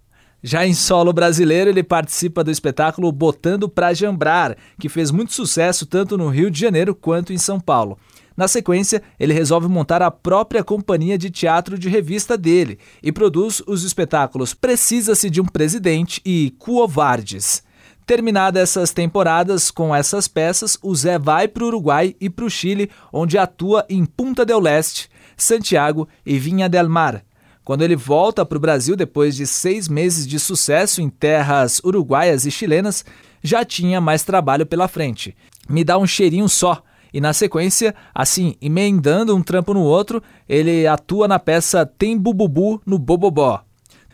Já 0.43 0.65
em 0.65 0.73
solo 0.73 1.13
brasileiro, 1.13 1.69
ele 1.69 1.83
participa 1.83 2.45
do 2.45 2.51
espetáculo 2.51 3.11
Botando 3.11 3.69
pra 3.69 3.93
Jambrar, 3.93 4.57
que 4.79 4.89
fez 4.89 5.11
muito 5.11 5.33
sucesso 5.33 5.85
tanto 5.85 6.17
no 6.17 6.29
Rio 6.29 6.51
de 6.51 6.61
Janeiro 6.61 6.95
quanto 6.95 7.33
em 7.33 7.39
São 7.39 7.59
Paulo. 7.59 7.99
Na 8.37 8.47
sequência, 8.47 9.03
ele 9.19 9.35
resolve 9.35 9.67
montar 9.67 10.01
a 10.01 10.13
própria 10.13 10.63
companhia 10.63 11.19
de 11.19 11.29
teatro 11.29 11.77
de 11.77 11.89
revista 11.89 12.39
dele 12.39 12.79
e 13.03 13.11
produz 13.11 13.61
os 13.67 13.83
espetáculos 13.83 14.55
Precisa-se 14.55 15.29
de 15.29 15.41
um 15.41 15.45
Presidente 15.45 16.21
e 16.25 16.55
Covardes. 16.57 17.65
Terminadas 18.09 18.63
essas 18.63 18.91
temporadas 18.91 19.71
com 19.71 19.95
essas 19.95 20.27
peças, 20.27 20.79
o 20.83 20.95
Zé 20.95 21.19
vai 21.19 21.47
para 21.47 21.63
o 21.63 21.67
Uruguai 21.67 22.17
e 22.19 22.31
para 22.31 22.47
o 22.47 22.49
Chile, 22.49 22.91
onde 23.13 23.37
atua 23.37 23.85
em 23.87 24.07
Punta 24.07 24.47
del 24.47 24.67
Este, 24.67 25.11
Santiago 25.37 26.09
e 26.25 26.39
Vinha 26.39 26.71
del 26.71 26.89
Mar. 26.89 27.23
Quando 27.63 27.83
ele 27.83 27.95
volta 27.95 28.47
para 28.47 28.57
o 28.57 28.61
Brasil 28.63 28.97
depois 28.97 29.37
de 29.37 29.47
seis 29.47 29.89
meses 29.89 30.27
de 30.27 30.41
sucesso 30.41 31.03
em 31.03 31.11
terras 31.11 31.81
uruguaias 31.85 32.47
e 32.47 32.51
chilenas, 32.51 33.05
já 33.43 33.63
tinha 33.63 34.01
mais 34.01 34.25
trabalho 34.25 34.65
pela 34.65 34.89
frente. 34.89 35.37
Me 35.69 35.85
dá 35.85 35.99
um 35.99 36.07
cheirinho 36.07 36.49
só. 36.49 36.83
E 37.13 37.21
na 37.21 37.35
sequência, 37.35 37.95
assim, 38.15 38.57
emendando 38.59 39.37
um 39.37 39.43
trampo 39.43 39.75
no 39.75 39.83
outro, 39.83 40.23
ele 40.49 40.87
atua 40.87 41.29
na 41.29 41.39
peça 41.39 41.85
Tem 41.85 42.17
Bububu 42.17 42.81
no 42.87 42.99
Bobobó. 42.99 43.68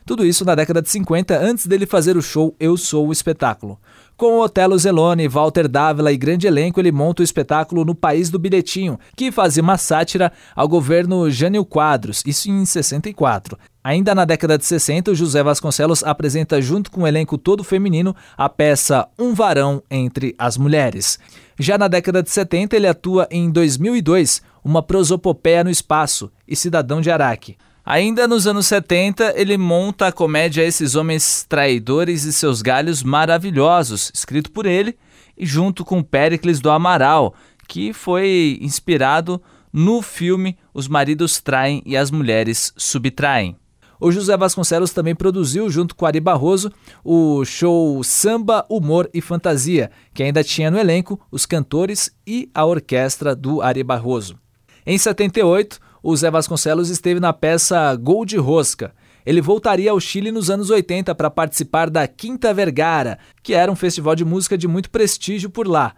Tudo 0.06 0.26
isso 0.26 0.44
na 0.44 0.54
década 0.54 0.82
de 0.82 0.90
50, 0.90 1.38
antes 1.38 1.66
dele 1.66 1.86
fazer 1.86 2.14
o 2.14 2.20
show 2.20 2.54
Eu 2.60 2.76
Sou 2.76 3.08
o 3.08 3.12
Espetáculo. 3.12 3.78
Com 4.18 4.38
Otelo 4.38 4.78
Zelone, 4.78 5.26
Walter 5.26 5.66
Dávila 5.66 6.12
e 6.12 6.16
grande 6.18 6.46
elenco, 6.46 6.78
ele 6.78 6.92
monta 6.92 7.22
o 7.22 7.24
espetáculo 7.24 7.86
No 7.86 7.94
País 7.94 8.28
do 8.28 8.38
Bilhetinho, 8.38 8.98
que 9.16 9.32
fazia 9.32 9.62
uma 9.62 9.78
sátira 9.78 10.30
ao 10.54 10.68
governo 10.68 11.30
Jânio 11.30 11.64
Quadros, 11.64 12.22
isso 12.26 12.50
em 12.50 12.66
64. 12.66 13.58
Ainda 13.82 14.14
na 14.14 14.26
década 14.26 14.58
de 14.58 14.66
60, 14.66 15.10
o 15.10 15.14
José 15.14 15.42
Vasconcelos 15.42 16.04
apresenta 16.04 16.60
junto 16.60 16.90
com 16.90 17.02
o 17.02 17.06
elenco 17.06 17.38
todo 17.38 17.64
feminino 17.64 18.14
a 18.36 18.48
peça 18.48 19.08
Um 19.18 19.32
Varão 19.32 19.82
entre 19.90 20.34
as 20.38 20.58
Mulheres. 20.58 21.18
Já 21.58 21.78
na 21.78 21.88
década 21.88 22.22
de 22.22 22.30
70, 22.30 22.76
ele 22.76 22.86
atua 22.86 23.26
em 23.30 23.50
2002, 23.50 24.42
uma 24.62 24.82
prosopopeia 24.82 25.64
no 25.64 25.70
espaço 25.70 26.30
e 26.46 26.54
Cidadão 26.54 27.00
de 27.00 27.10
Araque. 27.10 27.56
Ainda 27.86 28.26
nos 28.26 28.46
anos 28.46 28.66
70, 28.66 29.34
ele 29.36 29.58
monta 29.58 30.06
a 30.06 30.12
comédia 30.12 30.64
Esses 30.64 30.94
Homens 30.94 31.44
Traidores 31.46 32.24
e 32.24 32.32
Seus 32.32 32.62
Galhos 32.62 33.02
Maravilhosos, 33.02 34.10
escrito 34.14 34.50
por 34.50 34.64
ele, 34.64 34.96
e 35.36 35.44
junto 35.44 35.84
com 35.84 36.02
Péricles 36.02 36.60
do 36.60 36.70
Amaral, 36.70 37.34
que 37.68 37.92
foi 37.92 38.58
inspirado 38.62 39.38
no 39.70 40.00
filme 40.00 40.56
Os 40.72 40.88
Maridos 40.88 41.42
Traem 41.42 41.82
e 41.84 41.94
as 41.94 42.10
Mulheres 42.10 42.72
Subtraem. 42.74 43.54
O 44.00 44.10
José 44.10 44.34
Vasconcelos 44.34 44.92
também 44.92 45.14
produziu, 45.14 45.68
junto 45.68 45.94
com 45.94 46.06
Ari 46.06 46.20
Barroso, 46.20 46.72
o 47.04 47.44
show 47.44 48.02
Samba, 48.02 48.64
Humor 48.70 49.10
e 49.12 49.20
Fantasia, 49.20 49.90
que 50.14 50.22
ainda 50.22 50.42
tinha 50.42 50.70
no 50.70 50.78
elenco 50.78 51.20
os 51.30 51.44
cantores 51.44 52.10
e 52.26 52.48
a 52.54 52.64
orquestra 52.64 53.36
do 53.36 53.60
Ari 53.60 53.82
Barroso. 53.84 54.38
Em 54.86 54.96
78, 54.96 55.83
o 56.04 56.14
Zé 56.14 56.30
Vasconcelos 56.30 56.90
esteve 56.90 57.18
na 57.18 57.32
peça 57.32 57.96
Gol 57.96 58.26
de 58.26 58.36
Rosca. 58.36 58.94
Ele 59.24 59.40
voltaria 59.40 59.90
ao 59.90 59.98
Chile 59.98 60.30
nos 60.30 60.50
anos 60.50 60.68
80 60.68 61.14
para 61.14 61.30
participar 61.30 61.88
da 61.88 62.06
Quinta 62.06 62.52
Vergara, 62.52 63.18
que 63.42 63.54
era 63.54 63.72
um 63.72 63.74
festival 63.74 64.14
de 64.14 64.22
música 64.22 64.58
de 64.58 64.68
muito 64.68 64.90
prestígio 64.90 65.48
por 65.48 65.66
lá, 65.66 65.94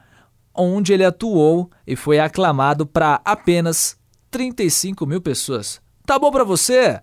onde 0.54 0.92
ele 0.92 1.04
atuou 1.04 1.68
e 1.84 1.96
foi 1.96 2.20
aclamado 2.20 2.86
para 2.86 3.20
apenas 3.24 3.98
35 4.30 5.04
mil 5.04 5.20
pessoas. 5.20 5.80
Tá 6.06 6.20
bom 6.20 6.30
para 6.30 6.44
você? 6.44 7.00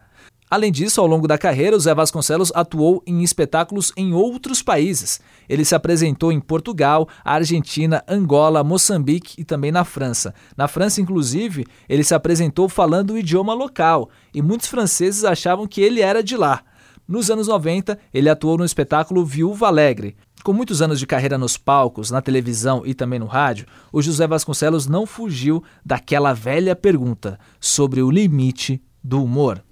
Além 0.53 0.71
disso, 0.71 1.01
ao 1.01 1.07
longo 1.07 1.27
da 1.27 1.35
carreira, 1.35 1.75
o 1.75 1.79
Zé 1.79 1.95
Vasconcelos 1.95 2.51
atuou 2.53 3.01
em 3.07 3.23
espetáculos 3.23 3.91
em 3.97 4.13
outros 4.13 4.61
países. 4.61 5.19
Ele 5.49 5.65
se 5.65 5.73
apresentou 5.73 6.31
em 6.31 6.39
Portugal, 6.39 7.09
Argentina, 7.25 8.03
Angola, 8.07 8.63
Moçambique 8.63 9.41
e 9.41 9.43
também 9.43 9.71
na 9.71 9.83
França. 9.83 10.31
Na 10.55 10.67
França, 10.67 11.01
inclusive, 11.01 11.65
ele 11.89 12.03
se 12.03 12.13
apresentou 12.13 12.69
falando 12.69 13.13
o 13.13 13.17
idioma 13.17 13.51
local 13.51 14.11
e 14.31 14.43
muitos 14.43 14.67
franceses 14.67 15.25
achavam 15.25 15.65
que 15.65 15.81
ele 15.81 16.01
era 16.01 16.21
de 16.21 16.37
lá. 16.37 16.61
Nos 17.07 17.31
anos 17.31 17.47
90, 17.47 17.97
ele 18.13 18.29
atuou 18.29 18.55
no 18.55 18.63
espetáculo 18.63 19.25
Viúva 19.25 19.65
Alegre. 19.65 20.15
Com 20.43 20.53
muitos 20.53 20.83
anos 20.83 20.99
de 20.99 21.07
carreira 21.07 21.35
nos 21.35 21.57
palcos, 21.57 22.11
na 22.11 22.21
televisão 22.21 22.83
e 22.85 22.93
também 22.93 23.17
no 23.17 23.25
rádio, 23.25 23.65
o 23.91 24.03
José 24.03 24.27
Vasconcelos 24.27 24.85
não 24.85 25.07
fugiu 25.07 25.63
daquela 25.83 26.31
velha 26.31 26.75
pergunta 26.75 27.39
sobre 27.59 28.03
o 28.03 28.11
limite 28.11 28.79
do 29.03 29.23
humor. 29.23 29.63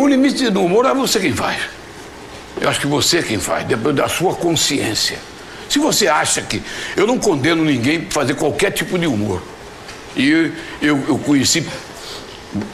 O 0.00 0.08
limite 0.08 0.48
do 0.48 0.64
humor 0.64 0.86
é 0.86 0.94
você 0.94 1.20
quem 1.20 1.34
faz. 1.34 1.60
Eu 2.58 2.70
acho 2.70 2.80
que 2.80 2.86
você 2.86 3.18
é 3.18 3.22
quem 3.22 3.38
faz, 3.38 3.66
depois 3.66 3.94
da 3.94 4.08
sua 4.08 4.34
consciência. 4.34 5.18
Se 5.68 5.78
você 5.78 6.08
acha 6.08 6.40
que. 6.40 6.62
Eu 6.96 7.06
não 7.06 7.18
condeno 7.18 7.62
ninguém 7.62 8.00
para 8.00 8.22
fazer 8.22 8.34
qualquer 8.34 8.70
tipo 8.70 8.98
de 8.98 9.06
humor. 9.06 9.42
E 10.16 10.54
eu, 10.80 10.98
eu 11.06 11.18
conheci 11.18 11.66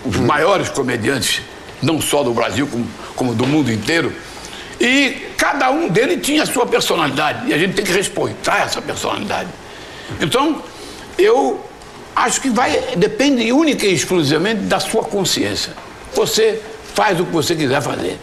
os 0.05 0.17
maiores 0.19 0.69
comediantes, 0.69 1.43
não 1.83 2.01
só 2.01 2.23
do 2.23 2.33
Brasil, 2.33 2.69
como, 2.69 2.87
como 3.17 3.35
do 3.35 3.45
mundo 3.45 3.73
inteiro. 3.73 4.13
E 4.81 5.27
cada 5.37 5.69
um 5.73 5.89
deles 5.89 6.25
tinha 6.25 6.45
a 6.45 6.47
sua 6.47 6.65
personalidade. 6.65 7.49
E 7.49 7.55
a 7.55 7.59
gente 7.59 7.75
tem 7.75 7.85
que 7.85 7.93
respeitar 7.93 8.61
essa 8.61 8.81
personalidade. 8.81 9.49
Então, 10.21 10.63
eu 11.19 11.61
acho 12.15 12.41
que 12.41 12.51
vai. 12.51 12.95
Depende 12.97 13.51
única 13.51 13.85
e 13.85 13.93
exclusivamente 13.93 14.61
da 14.61 14.79
sua 14.79 15.03
consciência. 15.03 15.73
Você 16.15 16.63
Faz 16.97 17.21
o 17.21 17.27
que 17.27 17.31
você 17.31 17.55
quiser 17.55 17.83
fazer. 17.83 18.19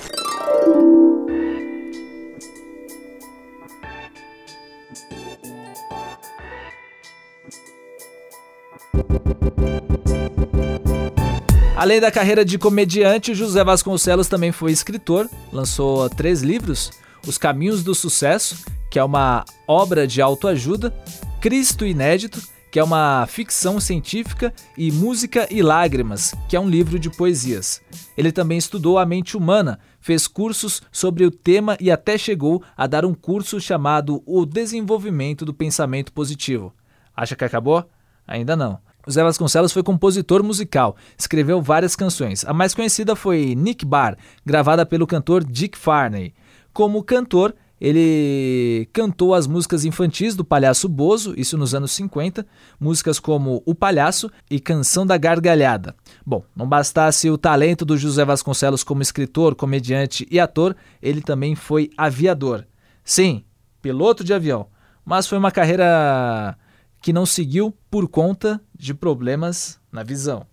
Além 11.77 12.01
da 12.01 12.09
carreira 12.09 12.43
de 12.43 12.57
comediante, 12.57 13.35
José 13.35 13.63
Vasconcelos 13.63 14.27
também 14.27 14.51
foi 14.51 14.71
escritor, 14.71 15.29
lançou 15.51 16.09
três 16.09 16.41
livros: 16.41 16.89
Os 17.27 17.37
Caminhos 17.37 17.83
do 17.83 17.93
Sucesso, 17.93 18.65
que 18.89 18.97
é 18.97 19.03
uma 19.03 19.45
obra 19.67 20.07
de 20.07 20.19
autoajuda, 20.19 20.91
Cristo 21.39 21.85
Inédito, 21.85 22.41
que 22.73 22.79
é 22.79 22.83
uma 22.83 23.27
ficção 23.27 23.79
científica, 23.79 24.51
e 24.75 24.91
Música 24.91 25.47
e 25.51 25.61
Lágrimas, 25.61 26.33
que 26.49 26.55
é 26.55 26.59
um 26.59 26.67
livro 26.67 26.97
de 26.97 27.07
poesias. 27.07 27.79
Ele 28.17 28.31
também 28.31 28.57
estudou 28.57 28.97
a 28.97 29.05
mente 29.05 29.37
humana, 29.37 29.77
fez 30.01 30.25
cursos 30.25 30.81
sobre 30.91 31.23
o 31.23 31.29
tema 31.29 31.77
e 31.79 31.91
até 31.91 32.17
chegou 32.17 32.63
a 32.75 32.87
dar 32.87 33.05
um 33.05 33.13
curso 33.13 33.61
chamado 33.61 34.23
O 34.25 34.43
Desenvolvimento 34.43 35.45
do 35.45 35.53
Pensamento 35.53 36.11
Positivo. 36.11 36.73
Acha 37.15 37.35
que 37.35 37.45
acabou? 37.45 37.87
Ainda 38.27 38.55
não. 38.55 38.79
O 39.05 39.11
Zé 39.11 39.21
Vasconcelos 39.21 39.71
foi 39.71 39.83
compositor 39.83 40.41
musical, 40.41 40.95
escreveu 41.15 41.61
várias 41.61 41.95
canções. 41.95 42.43
A 42.43 42.53
mais 42.53 42.73
conhecida 42.73 43.15
foi 43.15 43.53
Nick 43.53 43.85
Bar, 43.85 44.17
gravada 44.43 44.83
pelo 44.83 45.05
cantor 45.05 45.43
Dick 45.43 45.77
Farney. 45.77 46.33
Como 46.73 47.03
cantor, 47.03 47.53
ele 47.83 48.87
cantou 48.93 49.33
as 49.33 49.45
músicas 49.45 49.83
infantis 49.83 50.37
do 50.37 50.45
Palhaço 50.45 50.87
Bozo, 50.87 51.33
isso 51.35 51.57
nos 51.57 51.75
anos 51.75 51.91
50, 51.91 52.47
músicas 52.79 53.19
como 53.19 53.61
O 53.65 53.75
Palhaço 53.75 54.31
e 54.49 54.57
Canção 54.57 55.05
da 55.05 55.17
Gargalhada. 55.17 55.93
Bom, 56.25 56.45
não 56.55 56.65
bastasse 56.65 57.29
o 57.29 57.37
talento 57.37 57.83
do 57.83 57.97
José 57.97 58.23
Vasconcelos 58.23 58.85
como 58.85 59.01
escritor, 59.01 59.53
comediante 59.53 60.25
e 60.31 60.39
ator, 60.39 60.77
ele 61.01 61.21
também 61.21 61.55
foi 61.55 61.89
aviador. 61.97 62.65
Sim, 63.03 63.43
piloto 63.81 64.23
de 64.23 64.33
avião, 64.33 64.67
mas 65.03 65.27
foi 65.27 65.37
uma 65.37 65.51
carreira 65.51 66.57
que 67.01 67.11
não 67.11 67.25
seguiu 67.25 67.73
por 67.91 68.07
conta 68.07 68.61
de 68.73 68.93
problemas 68.93 69.77
na 69.91 70.03
visão. 70.03 70.47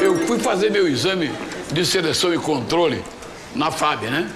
Eu 0.00 0.26
fui 0.26 0.40
fazer 0.40 0.68
meu 0.68 0.88
exame 0.88 1.30
de 1.72 1.86
seleção 1.86 2.34
e 2.34 2.38
controle 2.38 3.04
na 3.54 3.70
FAB, 3.70 4.10
né? 4.10 4.28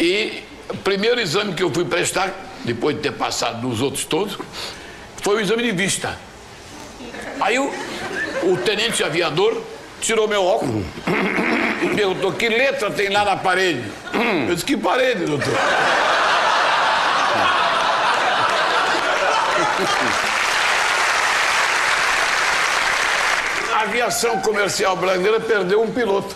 E 0.00 0.48
primeiro 0.84 1.20
exame 1.20 1.54
que 1.54 1.62
eu 1.62 1.72
fui 1.72 1.84
prestar, 1.84 2.32
depois 2.64 2.96
de 2.96 3.02
ter 3.02 3.12
passado 3.12 3.66
nos 3.66 3.80
outros 3.80 4.04
todos, 4.04 4.38
foi 5.22 5.36
o 5.36 5.40
exame 5.40 5.62
de 5.62 5.72
vista. 5.72 6.18
Aí 7.40 7.58
o, 7.58 7.72
o 8.44 8.56
tenente 8.58 9.02
aviador 9.02 9.62
tirou 10.00 10.28
meu 10.28 10.44
óculos 10.44 10.84
e 11.82 11.94
perguntou 11.94 12.32
que 12.32 12.48
letra 12.48 12.90
tem 12.90 13.08
lá 13.08 13.24
na 13.24 13.36
parede. 13.36 13.84
Eu 14.48 14.54
disse, 14.54 14.64
que 14.64 14.76
parede, 14.76 15.24
doutor? 15.24 15.54
A 23.72 23.82
aviação 23.82 24.40
comercial 24.40 24.96
brasileira 24.96 25.40
perdeu 25.40 25.82
um 25.82 25.90
piloto. 25.90 26.34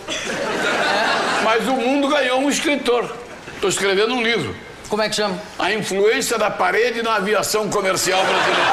Mas 1.43 1.67
o 1.67 1.73
mundo 1.73 2.07
ganhou 2.07 2.39
um 2.39 2.49
escritor. 2.49 3.24
Estou 3.55 3.69
escrevendo 3.69 4.13
um 4.13 4.21
livro. 4.21 4.55
Como 4.87 5.01
é 5.01 5.09
que 5.09 5.15
chama? 5.15 5.39
A 5.57 5.73
influência 5.73 6.37
da 6.37 6.51
parede 6.51 7.01
na 7.01 7.15
aviação 7.15 7.69
comercial 7.69 8.21
brasileira. 8.23 8.63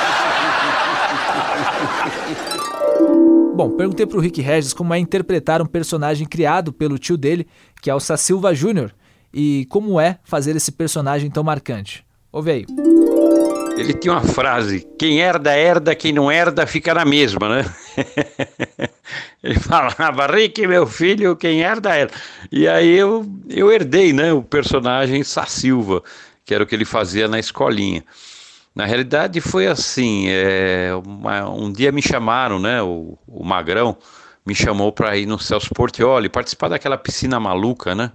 Bom, 3.55 3.71
perguntei 3.71 4.07
para 4.07 4.19
o 4.19 4.21
Rick 4.21 4.41
Regis 4.41 4.73
como 4.73 4.95
é 4.95 4.99
interpretar 4.99 5.61
um 5.63 5.67
personagem 5.67 6.27
criado 6.27 6.73
pelo 6.73 6.99
tio 6.99 7.17
dele, 7.17 7.47
que 7.81 7.91
é 7.91 7.95
o 7.95 8.01
Sassilva 8.01 8.55
Jr., 8.55 8.91
e 9.33 9.67
como 9.71 10.01
é 10.01 10.19
fazer 10.25 10.57
esse 10.57 10.73
personagem 10.73 11.31
tão 11.31 11.43
marcante. 11.43 12.05
Ouve 12.31 12.51
aí. 12.51 12.67
Ele 13.83 13.95
tinha 13.95 14.15
uma 14.15 14.23
frase: 14.23 14.87
quem 14.97 15.19
herda, 15.19 15.57
herda, 15.57 15.95
quem 15.95 16.13
não 16.13 16.31
herda, 16.31 16.67
fica 16.67 16.95
na 16.95 17.05
mesma, 17.05 17.49
né? 17.49 17.75
Ele 19.43 19.59
falava, 19.59 20.27
Rick, 20.29 20.65
meu 20.69 20.87
filho, 20.87 21.35
quem 21.35 21.63
herda, 21.63 21.97
herda. 21.97 22.13
E 22.51 22.69
aí 22.69 22.97
eu, 22.97 23.27
eu 23.51 23.73
herdei, 23.73 24.13
né, 24.13 24.33
o 24.33 24.41
personagem 24.41 25.25
Sassilva, 25.25 26.01
que 26.45 26.55
era 26.55 26.63
o 26.63 26.67
que 26.67 26.77
ele 26.77 26.85
fazia 26.85 27.27
na 27.27 27.41
escolinha. 27.41 28.05
Na 28.73 28.87
realidade 28.87 29.41
foi 29.41 29.67
assim, 29.67 30.27
é, 30.29 30.91
uma, 31.05 31.51
um 31.51 31.73
dia 31.73 31.91
me 31.91 32.01
chamaram, 32.01 32.61
né, 32.61 32.81
o, 32.81 33.19
o 33.27 33.45
Magrão 33.45 33.99
me 34.47 34.55
chamou 34.55 34.93
para 34.93 35.17
ir 35.17 35.27
no 35.27 35.41
Celso 35.41 35.71
Portioli, 35.75 36.29
participar 36.29 36.69
daquela 36.69 36.97
piscina 36.97 37.41
maluca, 37.41 37.97
né? 37.97 38.13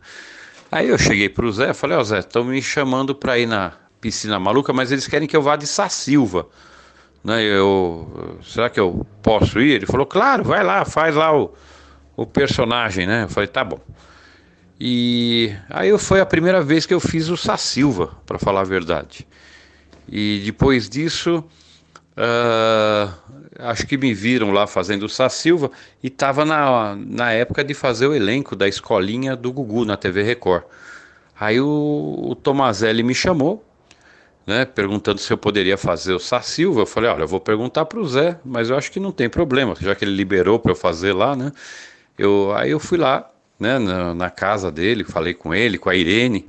Aí 0.72 0.88
eu 0.88 0.98
cheguei 0.98 1.28
para 1.30 1.46
o 1.46 1.52
Zé, 1.52 1.74
falei, 1.74 1.98
ó 1.98 2.02
oh, 2.02 2.04
Zé, 2.04 2.20
estão 2.20 2.44
me 2.46 2.62
chamando 2.62 3.14
para 3.14 3.38
ir 3.38 3.46
na, 3.46 3.74
piscina 4.00 4.40
maluca, 4.40 4.72
mas 4.74 4.92
eles 4.92 5.08
querem 5.08 5.28
que 5.28 5.36
eu 5.36 5.42
vá 5.42 5.56
de 5.56 5.68
Sassilva. 5.68 6.48
Né, 7.24 7.44
eu, 7.44 8.40
será 8.44 8.70
que 8.70 8.80
eu 8.80 9.06
posso 9.22 9.60
ir? 9.60 9.72
Ele 9.72 9.86
falou, 9.86 10.06
claro, 10.06 10.44
vai 10.44 10.64
lá, 10.64 10.86
faz 10.86 11.16
lá 11.16 11.36
o, 11.36 11.54
o 12.16 12.26
personagem, 12.26 13.06
né? 13.06 13.24
Eu 13.24 13.30
falei, 13.30 13.48
tá 13.48 13.64
bom. 13.64 13.80
E 14.80 15.54
aí 15.70 15.98
foi 15.98 16.22
a 16.22 16.26
primeira 16.26 16.62
vez 16.62 16.86
que 16.86 16.94
eu 16.94 17.00
fiz 17.00 17.30
o 17.30 17.36
Sassilva, 17.36 18.16
para 18.26 18.38
falar 18.38 18.62
a 18.62 18.64
verdade. 18.64 19.28
E 20.08 20.42
depois 20.46 20.88
disso, 20.88 21.44
uh, 22.16 23.14
acho 23.60 23.86
que 23.88 23.98
me 23.98 24.14
viram 24.14 24.52
lá 24.52 24.68
fazendo 24.68 25.04
o 25.04 25.10
Sassilva 25.10 25.72
e 26.02 26.08
estava 26.08 26.46
na, 26.46 26.96
na 26.96 27.32
época 27.32 27.64
de 27.64 27.74
fazer 27.74 28.08
o 28.08 28.16
elenco 28.16 28.56
da 28.56 28.68
escolinha 28.68 29.36
do 29.36 29.52
Gugu 29.52 29.84
na 29.84 29.98
TV 29.98 30.24
Record. 30.24 30.64
Aí 31.40 31.60
o, 31.60 32.28
o 32.30 32.36
Tomazelli 32.36 33.04
me 33.04 33.14
chamou 33.14 33.67
né, 34.48 34.64
perguntando 34.64 35.20
se 35.20 35.32
eu 35.32 35.38
poderia 35.38 35.78
fazer 35.78 36.14
o 36.14 36.20
Sassilva. 36.20 36.80
Eu 36.82 36.86
falei, 36.86 37.10
olha, 37.10 37.24
eu 37.24 37.28
vou 37.28 37.42
perguntar 37.42 37.84
para 37.86 38.00
o 38.00 38.08
Zé, 38.08 38.40
mas 38.46 38.70
eu 38.70 38.78
acho 38.78 38.90
que 38.90 39.00
não 39.00 39.12
tem 39.12 39.30
problema, 39.30 39.76
já 39.78 39.94
que 39.94 40.06
ele 40.06 40.16
liberou 40.16 40.58
para 40.58 40.72
eu 40.72 40.76
fazer 40.76 41.12
lá, 41.12 41.36
né? 41.36 41.52
Eu, 42.18 42.54
aí 42.56 42.72
eu 42.72 42.80
fui 42.80 42.98
lá, 42.98 43.30
né, 43.60 43.78
na, 43.78 44.16
na, 44.16 44.30
casa 44.30 44.72
dele, 44.72 45.04
falei 45.04 45.34
com 45.34 45.54
ele, 45.54 45.78
com 45.78 45.90
a 45.90 45.96
Irene, 45.96 46.48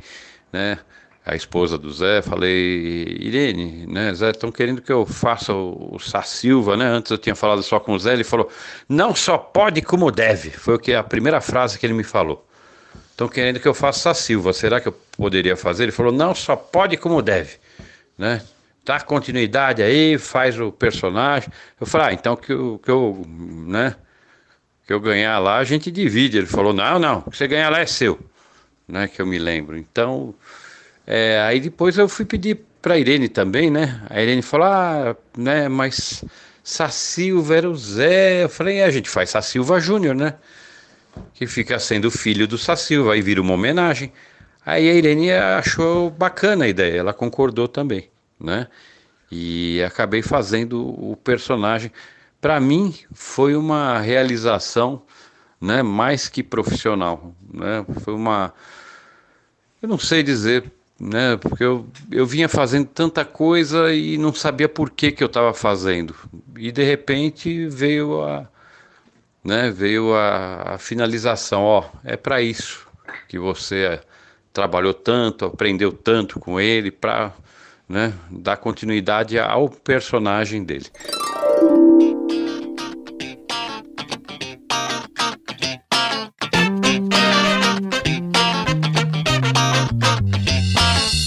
né, 0.52 0.78
a 1.26 1.34
esposa 1.34 1.76
do 1.76 1.92
Zé, 1.92 2.22
falei, 2.22 3.18
Irene, 3.20 3.86
né, 3.86 4.14
Zé, 4.14 4.30
estão 4.30 4.50
querendo 4.52 4.80
que 4.80 4.92
eu 4.92 5.04
faça 5.04 5.52
o, 5.52 5.96
o 5.96 5.98
Sassilva, 5.98 6.76
né? 6.76 6.86
Antes 6.86 7.10
eu 7.10 7.18
tinha 7.18 7.34
falado 7.34 7.62
só 7.62 7.80
com 7.80 7.92
o 7.92 7.98
Zé, 7.98 8.14
ele 8.14 8.24
falou, 8.24 8.48
não 8.88 9.14
só 9.14 9.36
pode 9.36 9.82
como 9.82 10.10
deve. 10.10 10.50
Foi 10.50 10.76
o 10.76 10.78
que 10.78 10.94
a 10.94 11.02
primeira 11.02 11.40
frase 11.40 11.78
que 11.78 11.84
ele 11.84 11.92
me 11.92 12.04
falou. 12.04 12.46
Estão 13.10 13.28
querendo 13.28 13.60
que 13.60 13.68
eu 13.68 13.74
faça 13.74 14.14
Silva, 14.14 14.52
será 14.52 14.80
que 14.80 14.88
eu 14.88 14.92
poderia 15.16 15.56
fazer? 15.56 15.82
Ele 15.82 15.92
falou, 15.92 16.12
não, 16.12 16.34
só 16.34 16.56
pode 16.56 16.96
como 16.96 17.20
deve 17.20 17.58
né? 18.18 18.42
Dá 18.84 19.00
continuidade 19.00 19.82
aí, 19.82 20.18
faz 20.18 20.58
o 20.58 20.72
personagem. 20.72 21.50
Eu 21.80 21.86
falei, 21.86 22.08
ah, 22.08 22.12
então 22.12 22.34
que 22.34 22.52
eu, 22.52 22.80
que 22.82 22.90
eu, 22.90 23.24
né? 23.28 23.94
Que 24.86 24.92
eu 24.92 25.00
ganhar 25.00 25.38
lá, 25.38 25.58
a 25.58 25.64
gente 25.64 25.90
divide. 25.90 26.38
Ele 26.38 26.46
falou, 26.46 26.72
não, 26.72 26.98
não, 26.98 27.18
o 27.26 27.30
que 27.30 27.36
você 27.36 27.46
ganhar 27.46 27.70
lá 27.70 27.80
é 27.80 27.86
seu, 27.86 28.18
né? 28.88 29.06
Que 29.06 29.22
eu 29.22 29.26
me 29.26 29.38
lembro. 29.38 29.76
Então, 29.76 30.34
é, 31.06 31.40
aí 31.42 31.60
depois 31.60 31.96
eu 31.98 32.08
fui 32.08 32.24
pedir 32.24 32.60
para 32.80 32.98
Irene 32.98 33.28
também, 33.28 33.70
né? 33.70 34.02
A 34.08 34.20
Irene 34.20 34.42
falou, 34.42 34.66
ah, 34.66 35.16
né? 35.36 35.68
Mas 35.68 36.24
Sassilva 36.64 37.56
era 37.56 37.68
o 37.68 37.76
Zé. 37.76 38.44
Eu 38.44 38.48
falei, 38.48 38.78
é, 38.78 38.84
a 38.84 38.90
gente 38.90 39.10
faz 39.10 39.30
Sassilva 39.30 39.78
Júnior, 39.78 40.14
né? 40.14 40.34
Que 41.34 41.46
fica 41.46 41.78
sendo 41.78 42.10
filho 42.10 42.46
do 42.48 42.56
Sassilva, 42.56 43.12
aí 43.12 43.22
vira 43.22 43.40
uma 43.40 43.54
homenagem. 43.54 44.12
Aí 44.68 44.90
a 44.90 44.92
Irene 44.92 45.32
achou 45.32 46.10
bacana 46.10 46.66
a 46.66 46.68
ideia, 46.68 46.98
ela 46.98 47.14
concordou 47.14 47.66
também, 47.66 48.10
né? 48.38 48.68
E 49.32 49.82
acabei 49.82 50.20
fazendo 50.20 50.86
o 50.86 51.16
personagem. 51.16 51.90
Para 52.38 52.60
mim 52.60 52.94
foi 53.10 53.56
uma 53.56 53.98
realização, 53.98 55.00
né, 55.58 55.82
mais 55.82 56.28
que 56.28 56.42
profissional, 56.42 57.34
né? 57.50 57.82
Foi 58.02 58.12
uma 58.12 58.52
eu 59.80 59.88
não 59.88 59.98
sei 59.98 60.22
dizer, 60.22 60.70
né, 61.00 61.38
porque 61.38 61.64
eu, 61.64 61.86
eu 62.12 62.26
vinha 62.26 62.48
fazendo 62.48 62.88
tanta 62.88 63.24
coisa 63.24 63.90
e 63.94 64.18
não 64.18 64.34
sabia 64.34 64.68
por 64.68 64.90
que 64.90 65.10
que 65.10 65.22
eu 65.24 65.28
estava 65.28 65.54
fazendo. 65.54 66.14
E 66.58 66.70
de 66.70 66.82
repente 66.84 67.66
veio 67.68 68.22
a 68.22 68.46
né, 69.42 69.70
veio 69.70 70.14
a, 70.14 70.74
a 70.74 70.78
finalização, 70.78 71.62
ó, 71.62 71.84
é 72.04 72.18
para 72.18 72.42
isso 72.42 72.86
que 73.28 73.38
você 73.38 73.98
trabalhou 74.58 74.92
tanto, 74.92 75.44
aprendeu 75.44 75.92
tanto 75.92 76.40
com 76.40 76.58
ele 76.58 76.90
para 76.90 77.32
né, 77.88 78.12
dar 78.28 78.56
continuidade 78.56 79.38
ao 79.38 79.68
personagem 79.68 80.64
dele. 80.64 80.86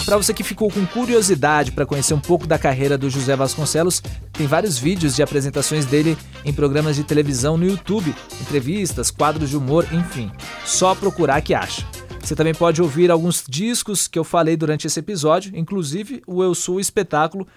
Para 0.05 0.17
você 0.17 0.33
que 0.33 0.43
ficou 0.43 0.69
com 0.69 0.85
curiosidade 0.85 1.71
para 1.71 1.85
conhecer 1.85 2.13
um 2.13 2.19
pouco 2.19 2.45
da 2.45 2.59
carreira 2.59 2.97
do 2.97 3.09
José 3.09 3.33
Vasconcelos, 3.33 4.03
tem 4.33 4.45
vários 4.45 4.77
vídeos 4.77 5.15
de 5.15 5.23
apresentações 5.23 5.85
dele 5.85 6.17
em 6.43 6.51
programas 6.51 6.97
de 6.97 7.05
televisão 7.05 7.55
no 7.55 7.65
YouTube, 7.65 8.13
entrevistas, 8.41 9.09
quadros 9.09 9.51
de 9.51 9.55
humor, 9.55 9.87
enfim. 9.89 10.29
Só 10.65 10.93
procurar 10.93 11.39
que 11.39 11.53
acha. 11.53 11.87
Você 12.23 12.35
também 12.35 12.53
pode 12.53 12.81
ouvir 12.81 13.09
alguns 13.09 13.43
discos 13.47 14.07
que 14.07 14.17
eu 14.17 14.23
falei 14.23 14.55
durante 14.55 14.87
esse 14.87 14.99
episódio, 14.99 15.51
inclusive 15.55 16.21
o 16.27 16.43
Eu 16.43 16.53
Sou 16.53 16.75
o 16.75 16.79
Espetáculo, 16.79 17.47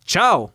tchau! 0.05 0.53